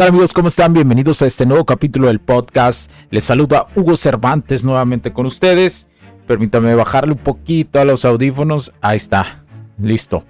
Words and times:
Tal 0.00 0.08
amigos? 0.08 0.32
¿Cómo 0.32 0.48
están? 0.48 0.72
Bienvenidos 0.72 1.20
a 1.20 1.26
este 1.26 1.44
nuevo 1.44 1.66
capítulo 1.66 2.06
del 2.06 2.20
podcast. 2.20 2.90
Les 3.10 3.22
saluda 3.22 3.66
Hugo 3.76 3.98
Cervantes 3.98 4.64
nuevamente 4.64 5.12
con 5.12 5.26
ustedes. 5.26 5.88
Permítame 6.26 6.74
bajarle 6.74 7.12
un 7.12 7.18
poquito 7.18 7.78
a 7.78 7.84
los 7.84 8.06
audífonos. 8.06 8.72
Ahí 8.80 8.96
está. 8.96 9.44
Listo. 9.76 10.24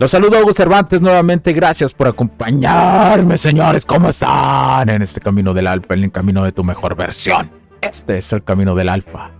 Los 0.00 0.10
saludo 0.10 0.42
Hugo 0.42 0.52
Cervantes 0.52 1.00
nuevamente. 1.00 1.52
Gracias 1.52 1.94
por 1.94 2.08
acompañarme, 2.08 3.38
señores. 3.38 3.86
¿Cómo 3.86 4.08
están? 4.08 4.88
En 4.88 5.00
este 5.00 5.20
camino 5.20 5.54
del 5.54 5.68
alfa, 5.68 5.94
en 5.94 6.02
el 6.02 6.10
camino 6.10 6.42
de 6.42 6.50
tu 6.50 6.64
mejor 6.64 6.96
versión. 6.96 7.52
Este 7.82 8.16
es 8.16 8.32
el 8.32 8.42
camino 8.42 8.74
del 8.74 8.88
alfa. 8.88 9.30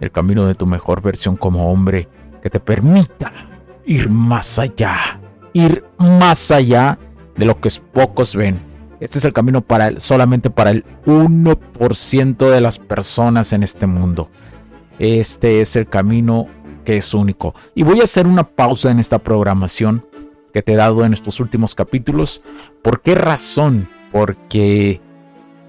El 0.00 0.10
camino 0.10 0.44
de 0.44 0.56
tu 0.56 0.66
mejor 0.66 1.02
versión 1.02 1.36
como 1.36 1.70
hombre 1.70 2.08
que 2.42 2.50
te 2.50 2.58
permita 2.58 3.32
ir 3.86 4.10
más 4.10 4.58
allá. 4.58 5.20
Ir 5.52 5.84
más 5.98 6.50
allá 6.50 6.98
de 7.36 7.44
lo 7.44 7.60
que 7.60 7.70
pocos 7.92 8.34
ven 8.34 8.69
este 9.00 9.18
es 9.18 9.24
el 9.24 9.32
camino 9.32 9.62
para 9.62 9.86
el, 9.86 10.00
solamente 10.00 10.50
para 10.50 10.70
el 10.70 10.84
1% 11.06 12.50
de 12.50 12.60
las 12.60 12.78
personas 12.78 13.52
en 13.52 13.62
este 13.62 13.86
mundo. 13.86 14.30
Este 14.98 15.62
es 15.62 15.74
el 15.76 15.88
camino 15.88 16.46
que 16.84 16.98
es 16.98 17.14
único. 17.14 17.54
Y 17.74 17.82
voy 17.82 18.00
a 18.00 18.04
hacer 18.04 18.26
una 18.26 18.44
pausa 18.44 18.90
en 18.90 19.00
esta 19.00 19.18
programación 19.18 20.04
que 20.52 20.62
te 20.62 20.74
he 20.74 20.76
dado 20.76 21.04
en 21.04 21.14
estos 21.14 21.40
últimos 21.40 21.74
capítulos. 21.74 22.42
¿Por 22.82 23.00
qué 23.00 23.14
razón? 23.14 23.88
Porque 24.12 25.00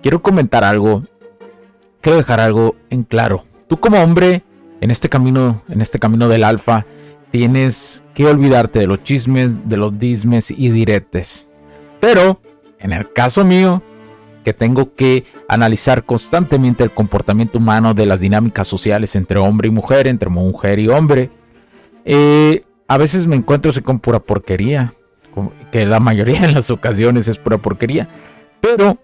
quiero 0.02 0.22
comentar 0.22 0.66
algo. 0.66 1.06
Quiero 2.02 2.18
dejar 2.18 2.42
algo 2.42 2.76
en 2.90 3.04
claro. 3.04 3.46
Tú 3.68 3.80
como 3.80 4.02
hombre 4.04 4.44
en 4.82 4.92
este 4.92 5.08
camino, 5.08 5.62
en 5.70 5.80
este 5.82 6.00
camino 6.00 6.28
del 6.28 6.44
alfa, 6.44 6.86
tienes 7.32 8.04
que 8.14 8.26
olvidarte 8.26 8.80
de 8.80 8.88
los 8.88 9.04
chismes, 9.04 9.70
de 9.70 9.78
los 9.78 9.98
dismes 9.98 10.52
y 10.52 10.70
diretes. 10.70 11.50
Pero 12.02 12.42
en 12.82 12.94
el 12.94 13.12
caso 13.14 13.46
mío, 13.46 13.82
que 14.44 14.54
tengo 14.54 14.96
que 14.96 15.26
analizar 15.48 16.04
constantemente 16.04 16.84
el 16.84 16.92
comportamiento 16.92 17.60
humano 17.60 17.94
de 17.94 18.06
las 18.06 18.22
dinámicas 18.22 18.68
sociales 18.68 19.16
entre 19.16 19.40
hombre 19.40 19.68
y 19.68 19.72
mujer, 19.72 20.08
entre 20.08 20.30
mujer 20.30 20.80
y 20.80 20.88
hombre, 20.88 21.30
eh, 22.06 22.64
a 22.88 22.98
veces 22.98 23.28
me 23.28 23.36
encuentro 23.36 23.72
con 23.84 24.00
pura 24.00 24.20
porquería, 24.20 24.94
que 25.72 25.86
la 25.86 26.00
mayoría 26.00 26.42
de 26.42 26.52
las 26.52 26.72
ocasiones 26.72 27.28
es 27.28 27.38
pura 27.38 27.58
porquería, 27.58 28.10
pero 28.60 28.98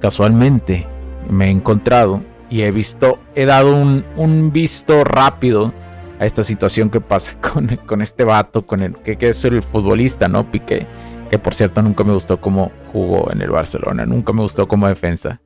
casualmente 0.00 0.86
me 1.28 1.48
he 1.48 1.50
encontrado 1.50 2.22
y 2.48 2.62
he 2.62 2.70
visto, 2.70 3.18
he 3.34 3.44
dado 3.44 3.76
un, 3.76 4.50
visto 4.52 5.04
rápido 5.04 5.74
a 6.18 6.24
esta 6.24 6.42
situación 6.42 6.88
que 6.88 7.00
pasa 7.00 7.38
con, 7.86 8.00
este 8.00 8.24
vato, 8.24 8.66
con 8.66 8.82
el 8.82 8.94
que, 8.96 9.16
que 9.16 9.30
es 9.30 9.44
el 9.44 9.62
futbolista, 9.62 10.28
¿no? 10.28 10.50
Piqué 10.50 10.86
que 11.28 11.38
por 11.38 11.54
cierto 11.54 11.82
nunca 11.82 12.04
me 12.04 12.12
gustó 12.12 12.40
cómo 12.40 12.70
jugó 12.92 13.30
en 13.32 13.42
el 13.42 13.50
Barcelona, 13.50 14.06
nunca 14.06 14.32
me 14.32 14.42
gustó 14.42 14.66
como 14.66 14.86
defensa. 14.86 15.40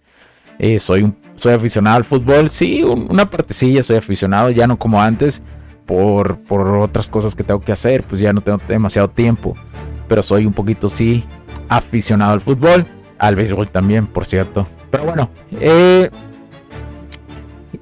Eh, 0.58 0.78
soy, 0.78 1.02
un, 1.02 1.16
soy 1.34 1.54
aficionado 1.54 1.96
al 1.96 2.04
fútbol, 2.04 2.48
sí, 2.48 2.82
una 2.82 3.28
partecilla 3.28 3.82
soy 3.82 3.96
aficionado, 3.96 4.50
ya 4.50 4.66
no 4.66 4.78
como 4.78 5.00
antes, 5.00 5.42
por, 5.86 6.38
por 6.38 6.76
otras 6.76 7.08
cosas 7.08 7.34
que 7.34 7.42
tengo 7.42 7.60
que 7.60 7.72
hacer, 7.72 8.04
pues 8.04 8.20
ya 8.20 8.32
no 8.32 8.40
tengo 8.40 8.60
demasiado 8.68 9.08
tiempo, 9.08 9.56
pero 10.08 10.22
soy 10.22 10.46
un 10.46 10.52
poquito, 10.52 10.88
sí, 10.88 11.24
aficionado 11.68 12.32
al 12.32 12.40
fútbol, 12.40 12.86
al 13.18 13.34
béisbol 13.34 13.70
también, 13.70 14.06
por 14.06 14.24
cierto. 14.26 14.66
Pero 14.90 15.04
bueno, 15.04 15.30
eh, 15.52 16.10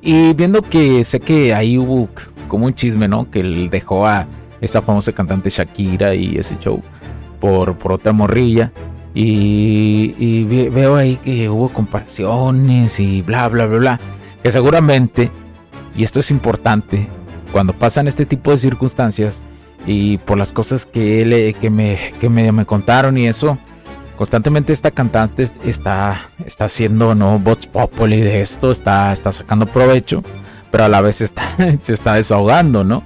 y 0.01 0.33
viendo 0.35 0.63
que 0.63 1.05
sé 1.05 1.21
que 1.21 1.53
ahí 1.53 1.77
hubo 1.77 2.09
como 2.49 2.67
un 2.67 2.75
chisme, 2.75 3.09
¿no? 3.09 3.31
Que 3.31 3.41
él 3.41 3.69
dejó 3.71 4.07
a 4.07 4.27
esta 4.61 4.81
famosa 4.81 5.13
cantante 5.13 5.51
Shakira 5.51 6.15
y 6.15 6.37
ese 6.37 6.57
show 6.59 6.83
por, 7.41 7.77
otra 7.93 8.13
morrilla. 8.13 8.73
Y, 9.15 10.45
veo 10.69 10.97
ahí 10.97 11.17
que 11.17 11.49
hubo 11.49 11.71
comparaciones 11.71 13.01
y 13.01 13.23
bla, 13.23 13.49
bla, 13.49 13.67
bla, 13.67 13.79
bla. 13.79 14.01
Que 14.43 14.51
seguramente, 14.51 15.31
y 15.97 16.05
esto 16.05 16.21
es 16.21 16.31
importante, 16.31 17.09
cuando 17.53 17.73
pasan 17.73 18.07
este 18.07 18.25
tipo 18.25 18.53
de 18.53 18.59
circunstancias 18.59 19.43
y 19.87 20.19
por 20.19 20.39
las 20.39 20.53
cosas 20.53 20.87
que, 20.87 21.23
él, 21.23 21.57
que, 21.61 21.71
me, 21.71 21.99
que 22.21 22.29
me, 22.29 22.53
me 22.53 22.65
contaron 22.65 23.19
y 23.19 23.27
eso, 23.27 23.59
constantemente 24.17 24.73
esta 24.73 24.91
cantante 24.91 25.49
está, 25.65 26.29
está 26.47 26.67
haciendo 26.67 27.15
no 27.15 27.39
bots 27.39 27.67
populi 27.67 28.21
de 28.21 28.41
esto, 28.41 28.71
está, 28.71 29.13
está 29.13 29.33
sacando 29.33 29.67
provecho, 29.67 30.23
pero 30.71 30.85
a 30.85 30.89
la 30.89 31.01
vez 31.01 31.17
se 31.81 31.93
está 31.93 32.15
desahogando, 32.15 32.85
¿no? 32.85 33.03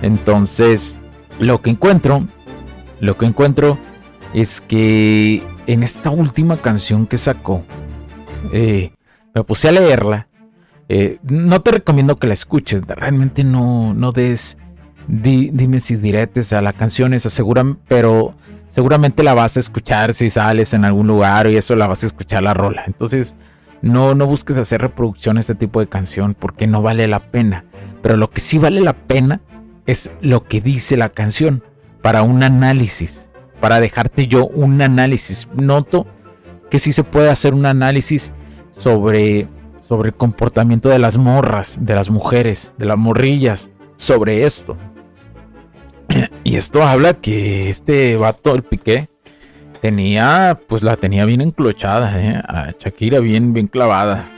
Entonces, 0.00 0.98
lo 1.38 1.60
que 1.60 1.70
encuentro 1.70 2.26
lo 3.02 3.18
que 3.18 3.26
encuentro 3.26 3.78
es 4.32 4.60
que 4.60 5.42
en 5.66 5.82
esta 5.82 6.10
última 6.10 6.58
canción 6.58 7.08
que 7.08 7.18
sacó, 7.18 7.64
eh, 8.52 8.92
me 9.34 9.42
puse 9.42 9.68
a 9.68 9.72
leerla. 9.72 10.28
Eh, 10.88 11.18
no 11.24 11.58
te 11.58 11.72
recomiendo 11.72 12.16
que 12.16 12.28
la 12.28 12.34
escuches, 12.34 12.82
realmente 12.86 13.42
no, 13.42 13.92
no 13.92 14.12
des 14.12 14.56
dime 15.08 15.80
si 15.80 15.96
diretes 15.96 16.52
a 16.52 16.60
la 16.60 16.72
canción, 16.72 17.12
pero 17.88 18.34
seguramente 18.68 19.24
la 19.24 19.34
vas 19.34 19.56
a 19.56 19.60
escuchar 19.60 20.14
si 20.14 20.30
sales 20.30 20.72
en 20.72 20.84
algún 20.84 21.08
lugar 21.08 21.48
y 21.48 21.56
eso 21.56 21.74
la 21.74 21.88
vas 21.88 22.04
a 22.04 22.06
escuchar 22.06 22.44
la 22.44 22.54
rola. 22.54 22.84
Entonces, 22.86 23.34
no, 23.82 24.14
no 24.14 24.26
busques 24.26 24.56
hacer 24.56 24.80
reproducción 24.80 25.34
de 25.34 25.40
este 25.40 25.56
tipo 25.56 25.80
de 25.80 25.88
canción 25.88 26.36
porque 26.38 26.68
no 26.68 26.82
vale 26.82 27.08
la 27.08 27.18
pena. 27.18 27.64
Pero 28.00 28.16
lo 28.16 28.30
que 28.30 28.40
sí 28.40 28.58
vale 28.58 28.80
la 28.80 28.92
pena 28.92 29.40
es 29.86 30.12
lo 30.20 30.44
que 30.44 30.60
dice 30.60 30.96
la 30.96 31.08
canción 31.08 31.64
para 32.02 32.22
un 32.22 32.42
análisis, 32.42 33.30
para 33.60 33.80
dejarte 33.80 34.26
yo 34.26 34.46
un 34.46 34.82
análisis. 34.82 35.48
Noto 35.54 36.06
que 36.68 36.78
sí 36.78 36.92
se 36.92 37.04
puede 37.04 37.30
hacer 37.30 37.54
un 37.54 37.64
análisis 37.64 38.32
sobre, 38.72 39.48
sobre 39.80 40.08
el 40.08 40.14
comportamiento 40.14 40.88
de 40.88 40.98
las 40.98 41.16
morras, 41.16 41.78
de 41.80 41.94
las 41.94 42.10
mujeres, 42.10 42.74
de 42.76 42.86
las 42.86 42.98
morrillas, 42.98 43.70
sobre 43.96 44.44
esto. 44.44 44.76
Y 46.44 46.56
esto 46.56 46.82
habla 46.82 47.14
que 47.14 47.70
este 47.70 48.16
vato, 48.16 48.54
el 48.54 48.64
Piqué, 48.64 49.08
tenía, 49.80 50.60
pues 50.66 50.82
la 50.82 50.96
tenía 50.96 51.24
bien 51.24 51.40
enclochada, 51.40 52.20
¿eh? 52.20 52.42
a 52.48 52.72
Shakira 52.78 53.20
bien, 53.20 53.52
bien 53.52 53.68
clavada. 53.68 54.28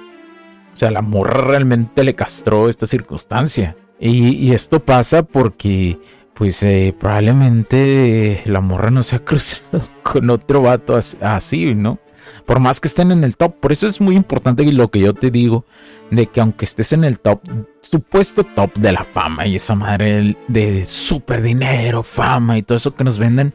O 0.73 0.77
sea, 0.77 0.91
la 0.91 1.03
morra 1.03 1.41
realmente 1.41 2.05
le 2.05 2.15
castró 2.15 2.69
esta 2.69 2.87
circunstancia. 2.87 3.77
Y, 3.99 4.35
y 4.37 4.53
esto 4.53 4.85
pasa 4.85 5.23
porque 5.23 5.99
pues 6.35 6.63
eh, 6.63 6.95
probablemente 6.99 8.43
la 8.47 8.61
morra 8.61 8.91
no 8.91 9.03
se 9.03 9.17
ha 9.17 9.19
cruzado 9.25 9.81
con 10.03 10.29
otro 10.31 10.63
vato 10.63 10.99
así, 11.21 11.75
¿no? 11.75 11.99
Por 12.47 12.61
más 12.61 12.81
que 12.81 12.89
estén 12.89 13.11
en 13.11 13.25
el 13.25 13.37
top. 13.37 13.55
Por 13.61 13.73
eso 13.73 13.87
es 13.87 14.01
muy 14.01 14.17
importante 14.17 14.65
lo 14.73 14.91
que 14.91 15.01
yo 15.01 15.15
te 15.15 15.31
digo, 15.31 15.65
de 16.11 16.27
que 16.27 16.41
aunque 16.41 16.65
estés 16.65 16.93
en 16.93 17.05
el 17.05 17.19
top, 17.19 17.41
supuesto 17.81 18.45
top 18.45 18.75
de 18.75 18.93
la 18.93 19.05
fama 19.05 19.47
y 19.47 19.57
esa 19.57 19.75
madre 19.75 20.37
de 20.49 20.85
súper 20.85 21.43
dinero, 21.43 22.03
fama 22.03 22.59
y 22.59 22.63
todo 22.63 22.77
eso 22.77 22.95
que 22.95 23.05
nos 23.05 23.19
venden, 23.19 23.55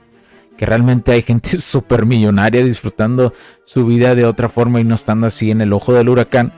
que 0.58 0.66
realmente 0.66 1.12
hay 1.12 1.22
gente 1.22 1.58
súper 1.58 2.06
millonaria 2.06 2.64
disfrutando 2.64 3.34
su 3.66 3.86
vida 3.86 4.16
de 4.16 4.26
otra 4.26 4.50
forma 4.50 4.80
y 4.80 4.84
no 4.84 4.96
estando 4.96 5.28
así 5.28 5.52
en 5.52 5.62
el 5.62 5.74
ojo 5.74 5.94
del 5.94 6.10
huracán. 6.10 6.54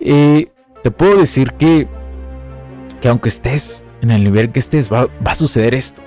Eh, 0.00 0.50
te 0.82 0.90
puedo 0.90 1.18
decir 1.18 1.52
que, 1.52 1.88
que 3.00 3.08
aunque 3.08 3.28
estés 3.28 3.84
en 4.00 4.10
el 4.10 4.24
nivel 4.24 4.50
que 4.50 4.58
estés 4.58 4.92
va, 4.92 5.08
a 5.24 5.34
suceder 5.34 5.74
esto. 5.74 6.02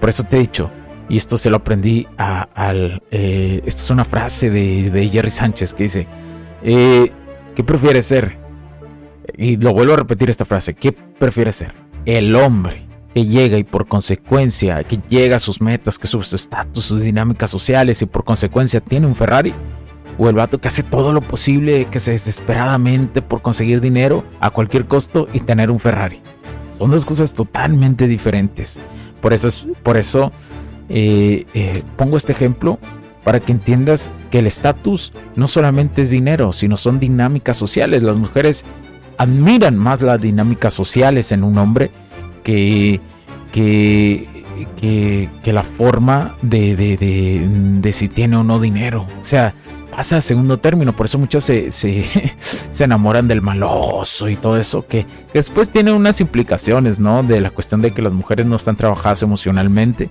Por 0.00 0.10
eso 0.10 0.24
te 0.24 0.36
he 0.36 0.40
dicho, 0.40 0.70
y 1.08 1.16
esto 1.16 1.38
se 1.38 1.50
lo 1.50 1.56
aprendí 1.56 2.06
a, 2.18 2.42
al... 2.54 3.02
Eh, 3.10 3.62
esta 3.64 3.82
es 3.82 3.90
una 3.90 4.04
frase 4.04 4.50
de, 4.50 4.90
de 4.90 5.08
Jerry 5.08 5.30
Sánchez 5.30 5.74
que 5.74 5.82
dice, 5.84 6.06
eh, 6.62 7.12
¿qué 7.54 7.64
prefieres 7.64 8.06
ser? 8.06 8.38
Y 9.36 9.56
lo 9.56 9.72
vuelvo 9.72 9.94
a 9.94 9.96
repetir 9.96 10.30
esta 10.30 10.44
frase, 10.44 10.74
¿qué 10.74 10.92
prefieres 10.92 11.56
ser? 11.56 11.74
El 12.04 12.34
hombre 12.36 12.86
que 13.14 13.24
llega 13.24 13.56
y 13.56 13.64
por 13.64 13.86
consecuencia, 13.86 14.82
que 14.82 15.00
llega 15.08 15.36
a 15.36 15.40
sus 15.40 15.60
metas, 15.60 15.98
que 15.98 16.08
sube 16.08 16.24
su 16.24 16.34
estatus, 16.34 16.84
sus 16.84 17.00
dinámicas 17.00 17.50
sociales 17.50 18.02
y 18.02 18.06
por 18.06 18.24
consecuencia 18.24 18.80
tiene 18.80 19.06
un 19.06 19.14
Ferrari. 19.14 19.54
O 20.18 20.28
el 20.28 20.34
vato 20.34 20.60
que 20.60 20.68
hace 20.68 20.82
todo 20.82 21.12
lo 21.12 21.20
posible, 21.20 21.86
que 21.86 21.98
se 21.98 22.12
desesperadamente 22.12 23.22
por 23.22 23.42
conseguir 23.42 23.80
dinero 23.80 24.24
a 24.40 24.50
cualquier 24.50 24.86
costo 24.86 25.28
y 25.32 25.40
tener 25.40 25.70
un 25.70 25.80
Ferrari. 25.80 26.22
Son 26.78 26.90
dos 26.90 27.04
cosas 27.04 27.34
totalmente 27.34 28.06
diferentes. 28.06 28.80
Por 29.20 29.32
eso, 29.32 29.48
por 29.82 29.96
eso 29.96 30.32
eh, 30.88 31.46
eh, 31.54 31.82
pongo 31.96 32.16
este 32.16 32.32
ejemplo 32.32 32.78
para 33.22 33.40
que 33.40 33.52
entiendas 33.52 34.10
que 34.30 34.40
el 34.40 34.46
estatus 34.46 35.12
no 35.34 35.48
solamente 35.48 36.02
es 36.02 36.10
dinero, 36.10 36.52
sino 36.52 36.76
son 36.76 37.00
dinámicas 37.00 37.56
sociales. 37.56 38.02
Las 38.02 38.16
mujeres 38.16 38.64
admiran 39.16 39.76
más 39.78 40.02
las 40.02 40.20
dinámicas 40.20 40.74
sociales 40.74 41.32
en 41.32 41.42
un 41.42 41.56
hombre 41.56 41.90
que, 42.42 43.00
que, 43.50 44.28
que, 45.42 45.52
la 45.52 45.62
forma 45.62 46.36
de, 46.42 46.76
de, 46.76 46.96
de, 47.80 47.92
si 47.92 48.08
tiene 48.08 48.36
o 48.36 48.44
no 48.44 48.60
dinero. 48.60 49.06
O 49.20 49.24
sea, 49.24 49.54
pasa 49.94 50.16
a 50.16 50.20
segundo 50.20 50.58
término. 50.58 50.94
Por 50.94 51.06
eso 51.06 51.18
muchos 51.18 51.44
se, 51.44 51.70
se, 51.70 52.84
enamoran 52.84 53.28
del 53.28 53.42
maloso 53.42 54.28
y 54.28 54.36
todo 54.36 54.58
eso, 54.58 54.86
que, 54.86 55.06
después 55.32 55.70
tiene 55.70 55.92
unas 55.92 56.20
implicaciones, 56.20 57.00
¿no? 57.00 57.22
De 57.22 57.40
la 57.40 57.50
cuestión 57.50 57.80
de 57.80 57.92
que 57.92 58.02
las 58.02 58.12
mujeres 58.12 58.46
no 58.46 58.56
están 58.56 58.76
trabajadas 58.76 59.22
emocionalmente. 59.22 60.10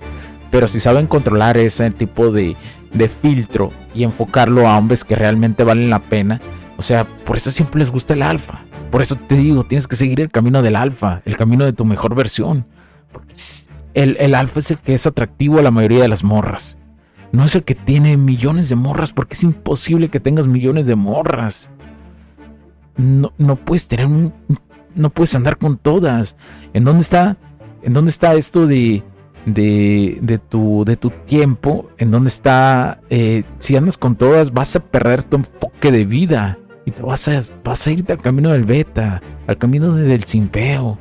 Pero 0.50 0.68
si 0.68 0.80
saben 0.80 1.06
controlar 1.06 1.56
ese 1.56 1.90
tipo 1.90 2.30
de, 2.30 2.56
de 2.92 3.08
filtro 3.08 3.72
y 3.94 4.04
enfocarlo 4.04 4.68
a 4.68 4.78
hombres 4.78 5.04
que 5.04 5.16
realmente 5.16 5.64
valen 5.64 5.90
la 5.90 6.00
pena, 6.00 6.40
o 6.76 6.82
sea, 6.82 7.04
por 7.04 7.36
eso 7.36 7.50
siempre 7.50 7.80
les 7.80 7.90
gusta 7.90 8.14
el 8.14 8.22
alfa. 8.22 8.62
Por 8.90 9.02
eso 9.02 9.16
te 9.16 9.36
digo, 9.36 9.64
tienes 9.64 9.88
que 9.88 9.96
seguir 9.96 10.20
el 10.20 10.30
camino 10.30 10.62
del 10.62 10.76
alfa, 10.76 11.22
el 11.24 11.36
camino 11.36 11.64
de 11.64 11.72
tu 11.72 11.84
mejor 11.84 12.14
versión. 12.14 12.66
El, 13.94 14.16
el 14.20 14.34
alfa 14.34 14.60
es 14.60 14.70
el 14.70 14.78
que 14.78 14.94
es 14.94 15.06
atractivo 15.06 15.58
a 15.58 15.62
la 15.62 15.72
mayoría 15.72 16.02
de 16.02 16.08
las 16.08 16.22
morras. 16.22 16.78
No 17.34 17.44
es 17.44 17.54
el 17.56 17.64
que 17.64 17.74
tiene 17.74 18.16
millones 18.16 18.68
de 18.68 18.76
morras, 18.76 19.12
porque 19.12 19.34
es 19.34 19.42
imposible 19.42 20.08
que 20.08 20.20
tengas 20.20 20.46
millones 20.46 20.86
de 20.86 20.94
morras. 20.94 21.70
No, 22.96 23.32
no 23.38 23.56
puedes 23.56 23.88
tener 23.88 24.06
un. 24.06 24.32
No 24.94 25.10
puedes 25.10 25.34
andar 25.34 25.58
con 25.58 25.76
todas. 25.76 26.36
¿En 26.72 26.84
dónde 26.84 27.02
está? 27.02 27.36
¿En 27.82 27.92
dónde 27.92 28.10
está 28.10 28.34
esto 28.34 28.66
de 28.66 29.02
de, 29.46 30.18
de, 30.22 30.38
tu, 30.38 30.84
de 30.84 30.96
tu 30.96 31.10
tiempo, 31.10 31.90
en 31.98 32.10
donde 32.10 32.28
está, 32.28 33.00
eh, 33.10 33.44
si 33.58 33.76
andas 33.76 33.98
con 33.98 34.16
todas, 34.16 34.52
vas 34.52 34.74
a 34.76 34.80
perder 34.80 35.22
tu 35.22 35.36
enfoque 35.36 35.92
de 35.92 36.04
vida 36.04 36.58
y 36.86 36.90
te 36.92 37.02
vas 37.02 37.28
a, 37.28 37.42
vas 37.62 37.86
a 37.86 37.90
irte 37.90 38.12
al 38.12 38.20
camino 38.20 38.50
del 38.50 38.64
beta, 38.64 39.22
al 39.46 39.58
camino 39.58 39.94
del 39.94 40.24
simpeo. 40.24 40.98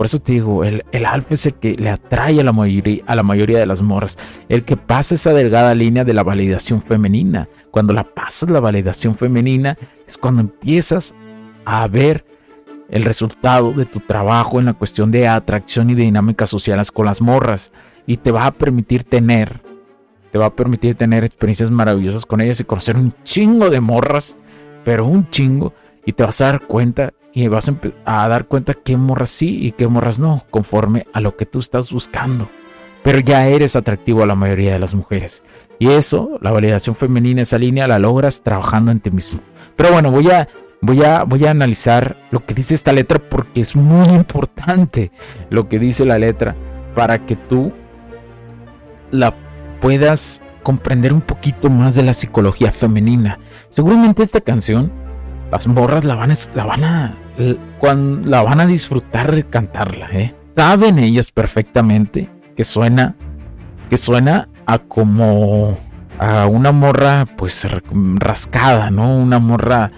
Por 0.00 0.06
eso 0.06 0.18
te 0.18 0.32
digo, 0.32 0.64
el, 0.64 0.82
el 0.92 1.04
alfa 1.04 1.34
es 1.34 1.44
el 1.44 1.52
que 1.56 1.74
le 1.74 1.90
atrae 1.90 2.40
a 2.40 2.42
la, 2.42 2.52
mayoría, 2.52 3.02
a 3.06 3.14
la 3.14 3.22
mayoría 3.22 3.58
de 3.58 3.66
las 3.66 3.82
morras, 3.82 4.16
el 4.48 4.64
que 4.64 4.78
pasa 4.78 5.14
esa 5.14 5.34
delgada 5.34 5.74
línea 5.74 6.04
de 6.04 6.14
la 6.14 6.22
validación 6.22 6.80
femenina. 6.80 7.50
Cuando 7.70 7.92
la 7.92 8.04
pasas 8.04 8.48
la 8.48 8.60
validación 8.60 9.14
femenina 9.14 9.76
es 10.08 10.16
cuando 10.16 10.40
empiezas 10.40 11.14
a 11.66 11.86
ver 11.86 12.24
el 12.88 13.04
resultado 13.04 13.74
de 13.74 13.84
tu 13.84 14.00
trabajo 14.00 14.58
en 14.58 14.64
la 14.64 14.72
cuestión 14.72 15.10
de 15.10 15.28
atracción 15.28 15.90
y 15.90 15.94
dinámicas 15.94 16.48
sociales 16.48 16.90
con 16.90 17.04
las 17.04 17.20
morras 17.20 17.70
y 18.06 18.16
te 18.16 18.30
va 18.30 18.46
a 18.46 18.52
permitir 18.52 19.04
tener, 19.04 19.60
te 20.30 20.38
va 20.38 20.46
a 20.46 20.56
permitir 20.56 20.94
tener 20.94 21.24
experiencias 21.24 21.70
maravillosas 21.70 22.24
con 22.24 22.40
ellas 22.40 22.58
y 22.58 22.64
conocer 22.64 22.96
un 22.96 23.12
chingo 23.22 23.68
de 23.68 23.82
morras, 23.82 24.38
pero 24.82 25.04
un 25.04 25.28
chingo 25.28 25.74
y 26.06 26.14
te 26.14 26.24
vas 26.24 26.40
a 26.40 26.46
dar 26.46 26.66
cuenta 26.66 27.12
y 27.32 27.48
vas 27.48 27.70
a, 28.04 28.28
dar 28.28 28.46
cuenta 28.46 28.74
qué 28.74 28.96
morras 28.96 29.30
sí 29.30 29.66
y 29.66 29.72
qué 29.72 29.86
morras 29.88 30.18
no, 30.18 30.44
conforme 30.50 31.06
a 31.12 31.20
lo 31.20 31.36
que 31.36 31.46
tú 31.46 31.58
estás 31.58 31.92
buscando. 31.92 32.48
Pero 33.02 33.20
ya 33.20 33.46
eres 33.46 33.76
atractivo 33.76 34.22
a 34.22 34.26
la 34.26 34.34
mayoría 34.34 34.72
de 34.72 34.78
las 34.78 34.94
mujeres. 34.94 35.42
Y 35.78 35.88
eso, 35.88 36.38
la 36.42 36.50
validación 36.50 36.94
femenina, 36.94 37.42
esa 37.42 37.56
línea, 37.56 37.88
la 37.88 37.98
logras 37.98 38.42
trabajando 38.42 38.90
en 38.90 39.00
ti 39.00 39.10
mismo. 39.10 39.40
Pero 39.76 39.92
bueno, 39.92 40.10
voy 40.10 40.30
a 40.30 40.48
Voy 40.82 41.04
a, 41.04 41.24
voy 41.24 41.44
a 41.44 41.50
analizar 41.50 42.16
lo 42.30 42.46
que 42.46 42.54
dice 42.54 42.74
esta 42.74 42.94
letra 42.94 43.18
porque 43.18 43.60
es 43.60 43.76
muy 43.76 44.08
importante 44.16 45.12
lo 45.50 45.68
que 45.68 45.78
dice 45.78 46.06
la 46.06 46.18
letra 46.18 46.56
para 46.94 47.26
que 47.26 47.36
tú 47.36 47.72
la 49.10 49.34
puedas 49.80 50.40
comprender 50.62 51.12
un 51.12 51.20
poquito 51.20 51.68
más 51.68 51.94
de 51.94 52.02
la 52.02 52.14
psicología 52.14 52.72
femenina. 52.72 53.38
Seguramente 53.68 54.22
esta 54.22 54.40
canción, 54.40 54.90
las 55.50 55.66
morras 55.66 56.04
la 56.04 56.14
van 56.14 56.30
a, 56.30 56.34
la 56.54 56.64
van 56.64 56.84
a, 56.84 57.16
la 58.24 58.42
van 58.42 58.60
a 58.60 58.66
disfrutar 58.66 59.46
cantarla. 59.46 60.08
¿eh? 60.12 60.34
Saben 60.48 60.98
ellas 60.98 61.30
perfectamente 61.30 62.30
que 62.56 62.64
suena, 62.64 63.16
que 63.88 63.96
suena 63.96 64.48
a 64.66 64.78
como 64.78 65.78
a 66.18 66.46
una 66.46 66.72
morra 66.72 67.26
pues 67.36 67.66
rascada, 68.16 68.90
¿no? 68.90 69.16
Una 69.16 69.38
morra 69.38 69.90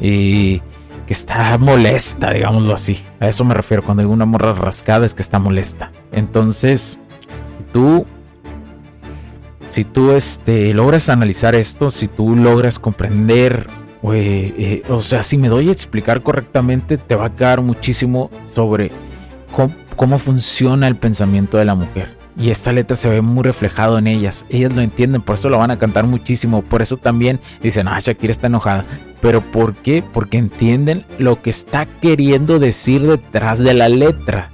y 0.00 0.60
que 1.06 1.12
está 1.14 1.56
molesta, 1.58 2.32
digámoslo 2.32 2.74
así. 2.74 3.02
A 3.20 3.28
eso 3.28 3.44
me 3.44 3.54
refiero 3.54 3.82
cuando 3.82 4.02
digo 4.02 4.12
una 4.12 4.26
morra 4.26 4.52
rascada 4.52 5.06
es 5.06 5.14
que 5.14 5.22
está 5.22 5.38
molesta. 5.38 5.92
Entonces, 6.12 6.98
si 7.44 7.64
tú 7.72 8.04
si 9.68 9.84
tú 9.84 10.12
este, 10.12 10.72
logras 10.72 11.10
analizar 11.10 11.54
esto, 11.54 11.90
si 11.90 12.08
tú 12.08 12.34
logras 12.34 12.78
comprender, 12.78 13.68
eh, 14.02 14.82
o 14.88 15.02
sea, 15.02 15.22
si 15.22 15.38
me 15.38 15.48
doy 15.48 15.68
a 15.68 15.72
explicar 15.72 16.22
correctamente, 16.22 16.96
te 16.96 17.14
va 17.14 17.26
a 17.26 17.34
quedar 17.34 17.60
muchísimo 17.60 18.30
sobre 18.54 18.90
cómo 19.96 20.18
funciona 20.18 20.86
el 20.88 20.96
pensamiento 20.96 21.58
de 21.58 21.64
la 21.64 21.74
mujer. 21.74 22.18
Y 22.38 22.50
esta 22.50 22.70
letra 22.70 22.94
se 22.94 23.08
ve 23.08 23.20
muy 23.20 23.42
reflejado 23.42 23.98
en 23.98 24.06
ellas. 24.06 24.46
Ellas 24.48 24.74
lo 24.76 24.80
entienden, 24.80 25.22
por 25.22 25.34
eso 25.34 25.48
lo 25.48 25.58
van 25.58 25.72
a 25.72 25.78
cantar 25.78 26.06
muchísimo. 26.06 26.62
Por 26.62 26.82
eso 26.82 26.96
también 26.96 27.40
dicen, 27.60 27.88
ah, 27.88 27.98
Shakira 27.98 28.30
está 28.30 28.46
enojada. 28.46 28.84
Pero 29.20 29.40
¿por 29.40 29.74
qué? 29.74 30.04
Porque 30.12 30.38
entienden 30.38 31.04
lo 31.18 31.42
que 31.42 31.50
está 31.50 31.86
queriendo 31.86 32.60
decir 32.60 33.02
detrás 33.02 33.58
de 33.58 33.74
la 33.74 33.88
letra. 33.88 34.50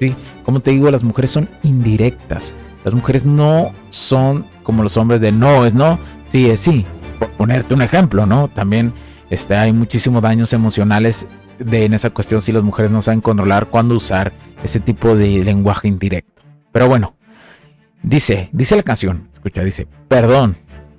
Sí, 0.00 0.14
como 0.42 0.60
te 0.60 0.70
digo, 0.70 0.90
las 0.90 1.04
mujeres 1.04 1.30
son 1.30 1.50
indirectas. 1.62 2.54
Las 2.82 2.94
mujeres 2.94 3.26
no 3.26 3.72
son 3.90 4.46
como 4.62 4.82
los 4.82 4.96
hombres 4.96 5.20
de 5.20 5.30
no 5.30 5.66
es 5.66 5.74
no, 5.74 5.98
sí 6.24 6.48
es 6.48 6.60
sí. 6.60 6.86
Por 7.18 7.30
ponerte 7.30 7.74
un 7.74 7.82
ejemplo, 7.82 8.26
¿no? 8.26 8.48
También 8.48 8.92
este, 9.30 9.56
hay 9.56 9.72
muchísimos 9.72 10.22
daños 10.22 10.52
emocionales 10.52 11.26
de, 11.58 11.84
en 11.84 11.94
esa 11.94 12.10
cuestión 12.10 12.40
si 12.40 12.52
las 12.52 12.62
mujeres 12.62 12.90
no 12.90 13.02
saben 13.02 13.20
controlar 13.20 13.66
cuándo 13.66 13.94
usar 13.94 14.32
ese 14.62 14.80
tipo 14.80 15.16
de 15.16 15.44
lenguaje 15.44 15.88
indirecto. 15.88 16.42
Pero 16.72 16.88
bueno, 16.88 17.14
Dice, 18.02 18.48
dice 18.52 18.76
la 18.76 18.82
canción, 18.82 19.28
escucha, 19.32 19.62
dice, 19.64 19.88
perdón, 20.06 20.56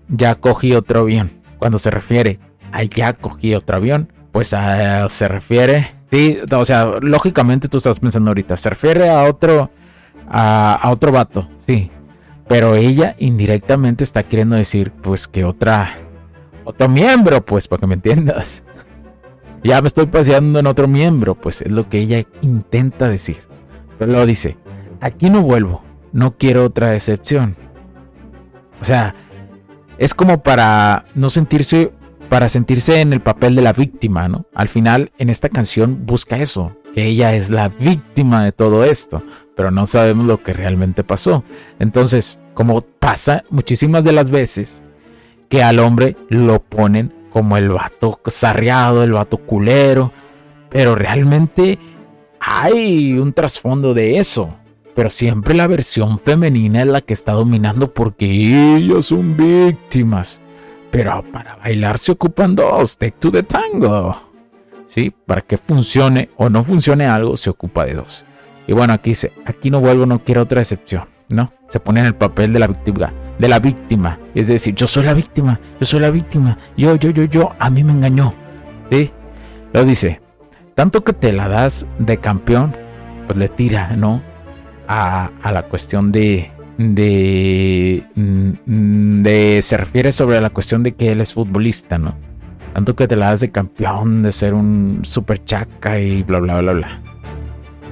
ya 0.09 0.35
cogí 0.35 0.73
otro 0.73 1.01
avión. 1.01 1.31
Cuando 1.57 1.79
se 1.79 1.89
refiere 1.89 2.39
a 2.71 2.83
ya 2.83 3.13
cogí 3.13 3.55
otro 3.55 3.77
avión, 3.77 4.11
pues 4.31 4.49
se 4.49 5.27
refiere, 5.27 5.91
sí, 6.11 6.37
o 6.51 6.65
sea, 6.65 6.85
lógicamente 7.01 7.67
tú 7.67 7.77
estás 7.77 7.99
pensando 7.99 8.29
ahorita, 8.29 8.57
se 8.57 8.69
refiere 8.69 9.09
a 9.09 9.23
otro, 9.23 9.71
a, 10.29 10.89
otro 10.91 11.11
vato, 11.11 11.49
sí. 11.57 11.89
Pero 12.47 12.75
ella 12.75 13.15
indirectamente 13.19 14.03
está 14.03 14.23
queriendo 14.23 14.55
decir, 14.55 14.91
pues 14.91 15.27
que 15.27 15.45
otra, 15.45 15.97
otro 16.63 16.89
miembro, 16.89 17.43
pues, 17.43 17.67
para 17.67 17.81
que 17.81 17.87
me 17.87 17.95
entiendas. 17.95 18.63
Ya 19.63 19.81
me 19.81 19.87
estoy 19.87 20.05
paseando 20.05 20.59
en 20.59 20.67
otro 20.67 20.87
miembro, 20.87 21.35
pues 21.35 21.61
es 21.61 21.71
lo 21.71 21.89
que 21.89 21.99
ella 21.99 22.23
intenta 22.41 23.09
decir. 23.09 23.41
Pero 23.97 24.11
luego 24.11 24.25
dice, 24.25 24.57
aquí 25.01 25.29
no 25.29 25.41
vuelvo 25.41 25.83
no 26.11 26.37
quiero 26.37 26.65
otra 26.65 26.95
excepción. 26.95 27.55
O 28.81 28.83
sea, 28.83 29.15
es 29.97 30.13
como 30.13 30.41
para 30.41 31.05
no 31.15 31.29
sentirse, 31.29 31.91
para 32.29 32.49
sentirse 32.49 33.01
en 33.01 33.13
el 33.13 33.21
papel 33.21 33.55
de 33.55 33.61
la 33.61 33.73
víctima, 33.73 34.27
¿no? 34.27 34.45
Al 34.53 34.69
final, 34.69 35.11
en 35.17 35.29
esta 35.29 35.49
canción 35.49 36.05
busca 36.05 36.37
eso, 36.37 36.75
que 36.93 37.05
ella 37.05 37.33
es 37.33 37.49
la 37.49 37.69
víctima 37.69 38.43
de 38.43 38.51
todo 38.51 38.85
esto, 38.85 39.23
pero 39.55 39.71
no 39.71 39.85
sabemos 39.85 40.25
lo 40.25 40.41
que 40.41 40.53
realmente 40.53 41.03
pasó. 41.03 41.43
Entonces, 41.79 42.39
como 42.53 42.81
pasa 42.81 43.43
muchísimas 43.49 44.03
de 44.03 44.13
las 44.13 44.29
veces, 44.29 44.83
que 45.49 45.63
al 45.63 45.79
hombre 45.79 46.15
lo 46.29 46.61
ponen 46.61 47.13
como 47.31 47.57
el 47.57 47.69
vato 47.69 48.19
sarriado, 48.27 49.03
el 49.03 49.13
vato 49.13 49.37
culero, 49.37 50.11
pero 50.69 50.95
realmente 50.95 51.77
hay 52.39 53.17
un 53.17 53.33
trasfondo 53.33 53.93
de 53.93 54.17
eso 54.17 54.55
pero 54.99 55.09
siempre 55.09 55.53
la 55.53 55.65
versión 55.65 56.19
femenina 56.19 56.81
es 56.81 56.87
la 56.87 56.99
que 56.99 57.13
está 57.13 57.31
dominando 57.31 57.93
porque 57.93 58.25
ellos 58.75 59.05
son 59.05 59.37
víctimas. 59.37 60.41
Pero 60.91 61.23
para 61.31 61.55
bailar 61.55 61.97
se 61.97 62.11
ocupan 62.11 62.53
dos, 62.53 62.97
take 62.97 63.15
to 63.17 63.31
the 63.31 63.43
tango. 63.43 64.13
¿Sí? 64.87 65.13
Para 65.25 65.39
que 65.39 65.55
funcione 65.55 66.31
o 66.35 66.49
no 66.49 66.65
funcione 66.65 67.05
algo, 67.05 67.37
se 67.37 67.49
ocupa 67.49 67.85
de 67.85 67.93
dos. 67.93 68.25
Y 68.67 68.73
bueno, 68.73 68.91
aquí 68.91 69.11
dice, 69.11 69.31
aquí 69.45 69.71
no 69.71 69.79
vuelvo, 69.79 70.05
no 70.05 70.21
quiero 70.21 70.41
otra 70.41 70.59
excepción. 70.59 71.05
¿No? 71.29 71.51
Se 71.67 71.79
pone 71.79 71.99
en 71.99 72.07
el 72.07 72.15
papel 72.15 72.53
de 72.53 72.59
la 72.59 72.67
víctima, 72.67 73.13
de 73.37 73.47
la 73.47 73.59
víctima. 73.59 74.19
Es 74.35 74.47
decir, 74.47 74.75
yo 74.75 74.87
soy 74.87 75.03
la 75.03 75.13
víctima, 75.13 75.59
yo 75.79 75.85
soy 75.85 75.99
la 75.99 76.09
víctima, 76.09 76.57
yo, 76.75 76.95
yo, 76.95 77.11
yo, 77.11 77.23
yo, 77.25 77.51
a 77.59 77.69
mí 77.69 77.83
me 77.83 77.93
engañó. 77.93 78.33
¿Sí? 78.89 79.11
Lo 79.73 79.85
dice, 79.85 80.21
tanto 80.73 81.03
que 81.03 81.13
te 81.13 81.31
la 81.31 81.47
das 81.47 81.87
de 81.99 82.17
campeón, 82.17 82.75
pues 83.27 83.37
le 83.37 83.47
tira, 83.47 83.95
¿no? 83.95 84.21
A, 84.87 85.29
la 85.43 85.63
cuestión 85.63 86.11
de, 86.11 86.51
de, 86.79 88.03
mm, 88.15 89.21
de, 89.21 89.59
se 89.61 89.77
refiere 89.77 90.11
sobre 90.11 90.41
la 90.41 90.49
cuestión 90.49 90.81
de 90.81 90.93
que 90.93 91.11
él 91.11 91.21
es 91.21 91.33
futbolista, 91.33 91.99
¿no? 91.99 92.15
Tanto 92.73 92.95
que 92.95 93.07
te 93.07 93.15
la 93.15 93.29
das 93.29 93.41
de 93.41 93.49
campeón, 93.49 94.23
de 94.23 94.31
ser 94.31 94.55
un 94.55 95.01
super 95.03 95.43
chaca 95.43 95.99
y 95.99 96.23
bla, 96.23 96.39
bla, 96.39 96.59
bla, 96.59 96.73
bla. 96.73 97.01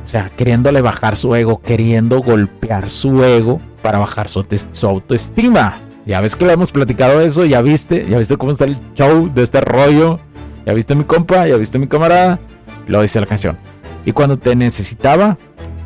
O 0.08 0.10
sea, 0.10 0.30
queriéndole 0.30 0.80
bajar 0.80 1.18
su 1.18 1.36
ego, 1.36 1.60
queriendo 1.60 2.22
golpear 2.22 2.90
su 2.90 3.26
ego 3.26 3.60
para 3.82 4.00
bajar 4.00 4.30
su, 4.30 4.40
autoestima. 4.84 5.82
Ya 6.06 6.22
ves 6.22 6.38
que 6.38 6.46
le 6.46 6.54
hemos 6.54 6.72
platicado 6.72 7.20
eso, 7.20 7.44
ya 7.44 7.60
viste, 7.60 8.08
ya 8.10 8.18
viste 8.18 8.38
cómo 8.38 8.54
está 8.54 8.64
el 8.64 8.78
show 8.96 9.30
de 9.30 9.44
este 9.44 9.60
rollo. 9.60 10.22
Ya 10.66 10.74
viste 10.74 10.96
mi 10.96 11.04
compa, 11.04 11.46
ya 11.46 11.58
viste 11.58 11.78
mi 11.78 11.90
camarada. 11.90 12.40
Lo 12.88 13.02
dice 13.02 13.20
la 13.20 13.26
canción. 13.26 13.58
Y 14.06 14.14
cuando 14.14 14.38
te 14.38 14.56
necesitaba, 14.56 15.38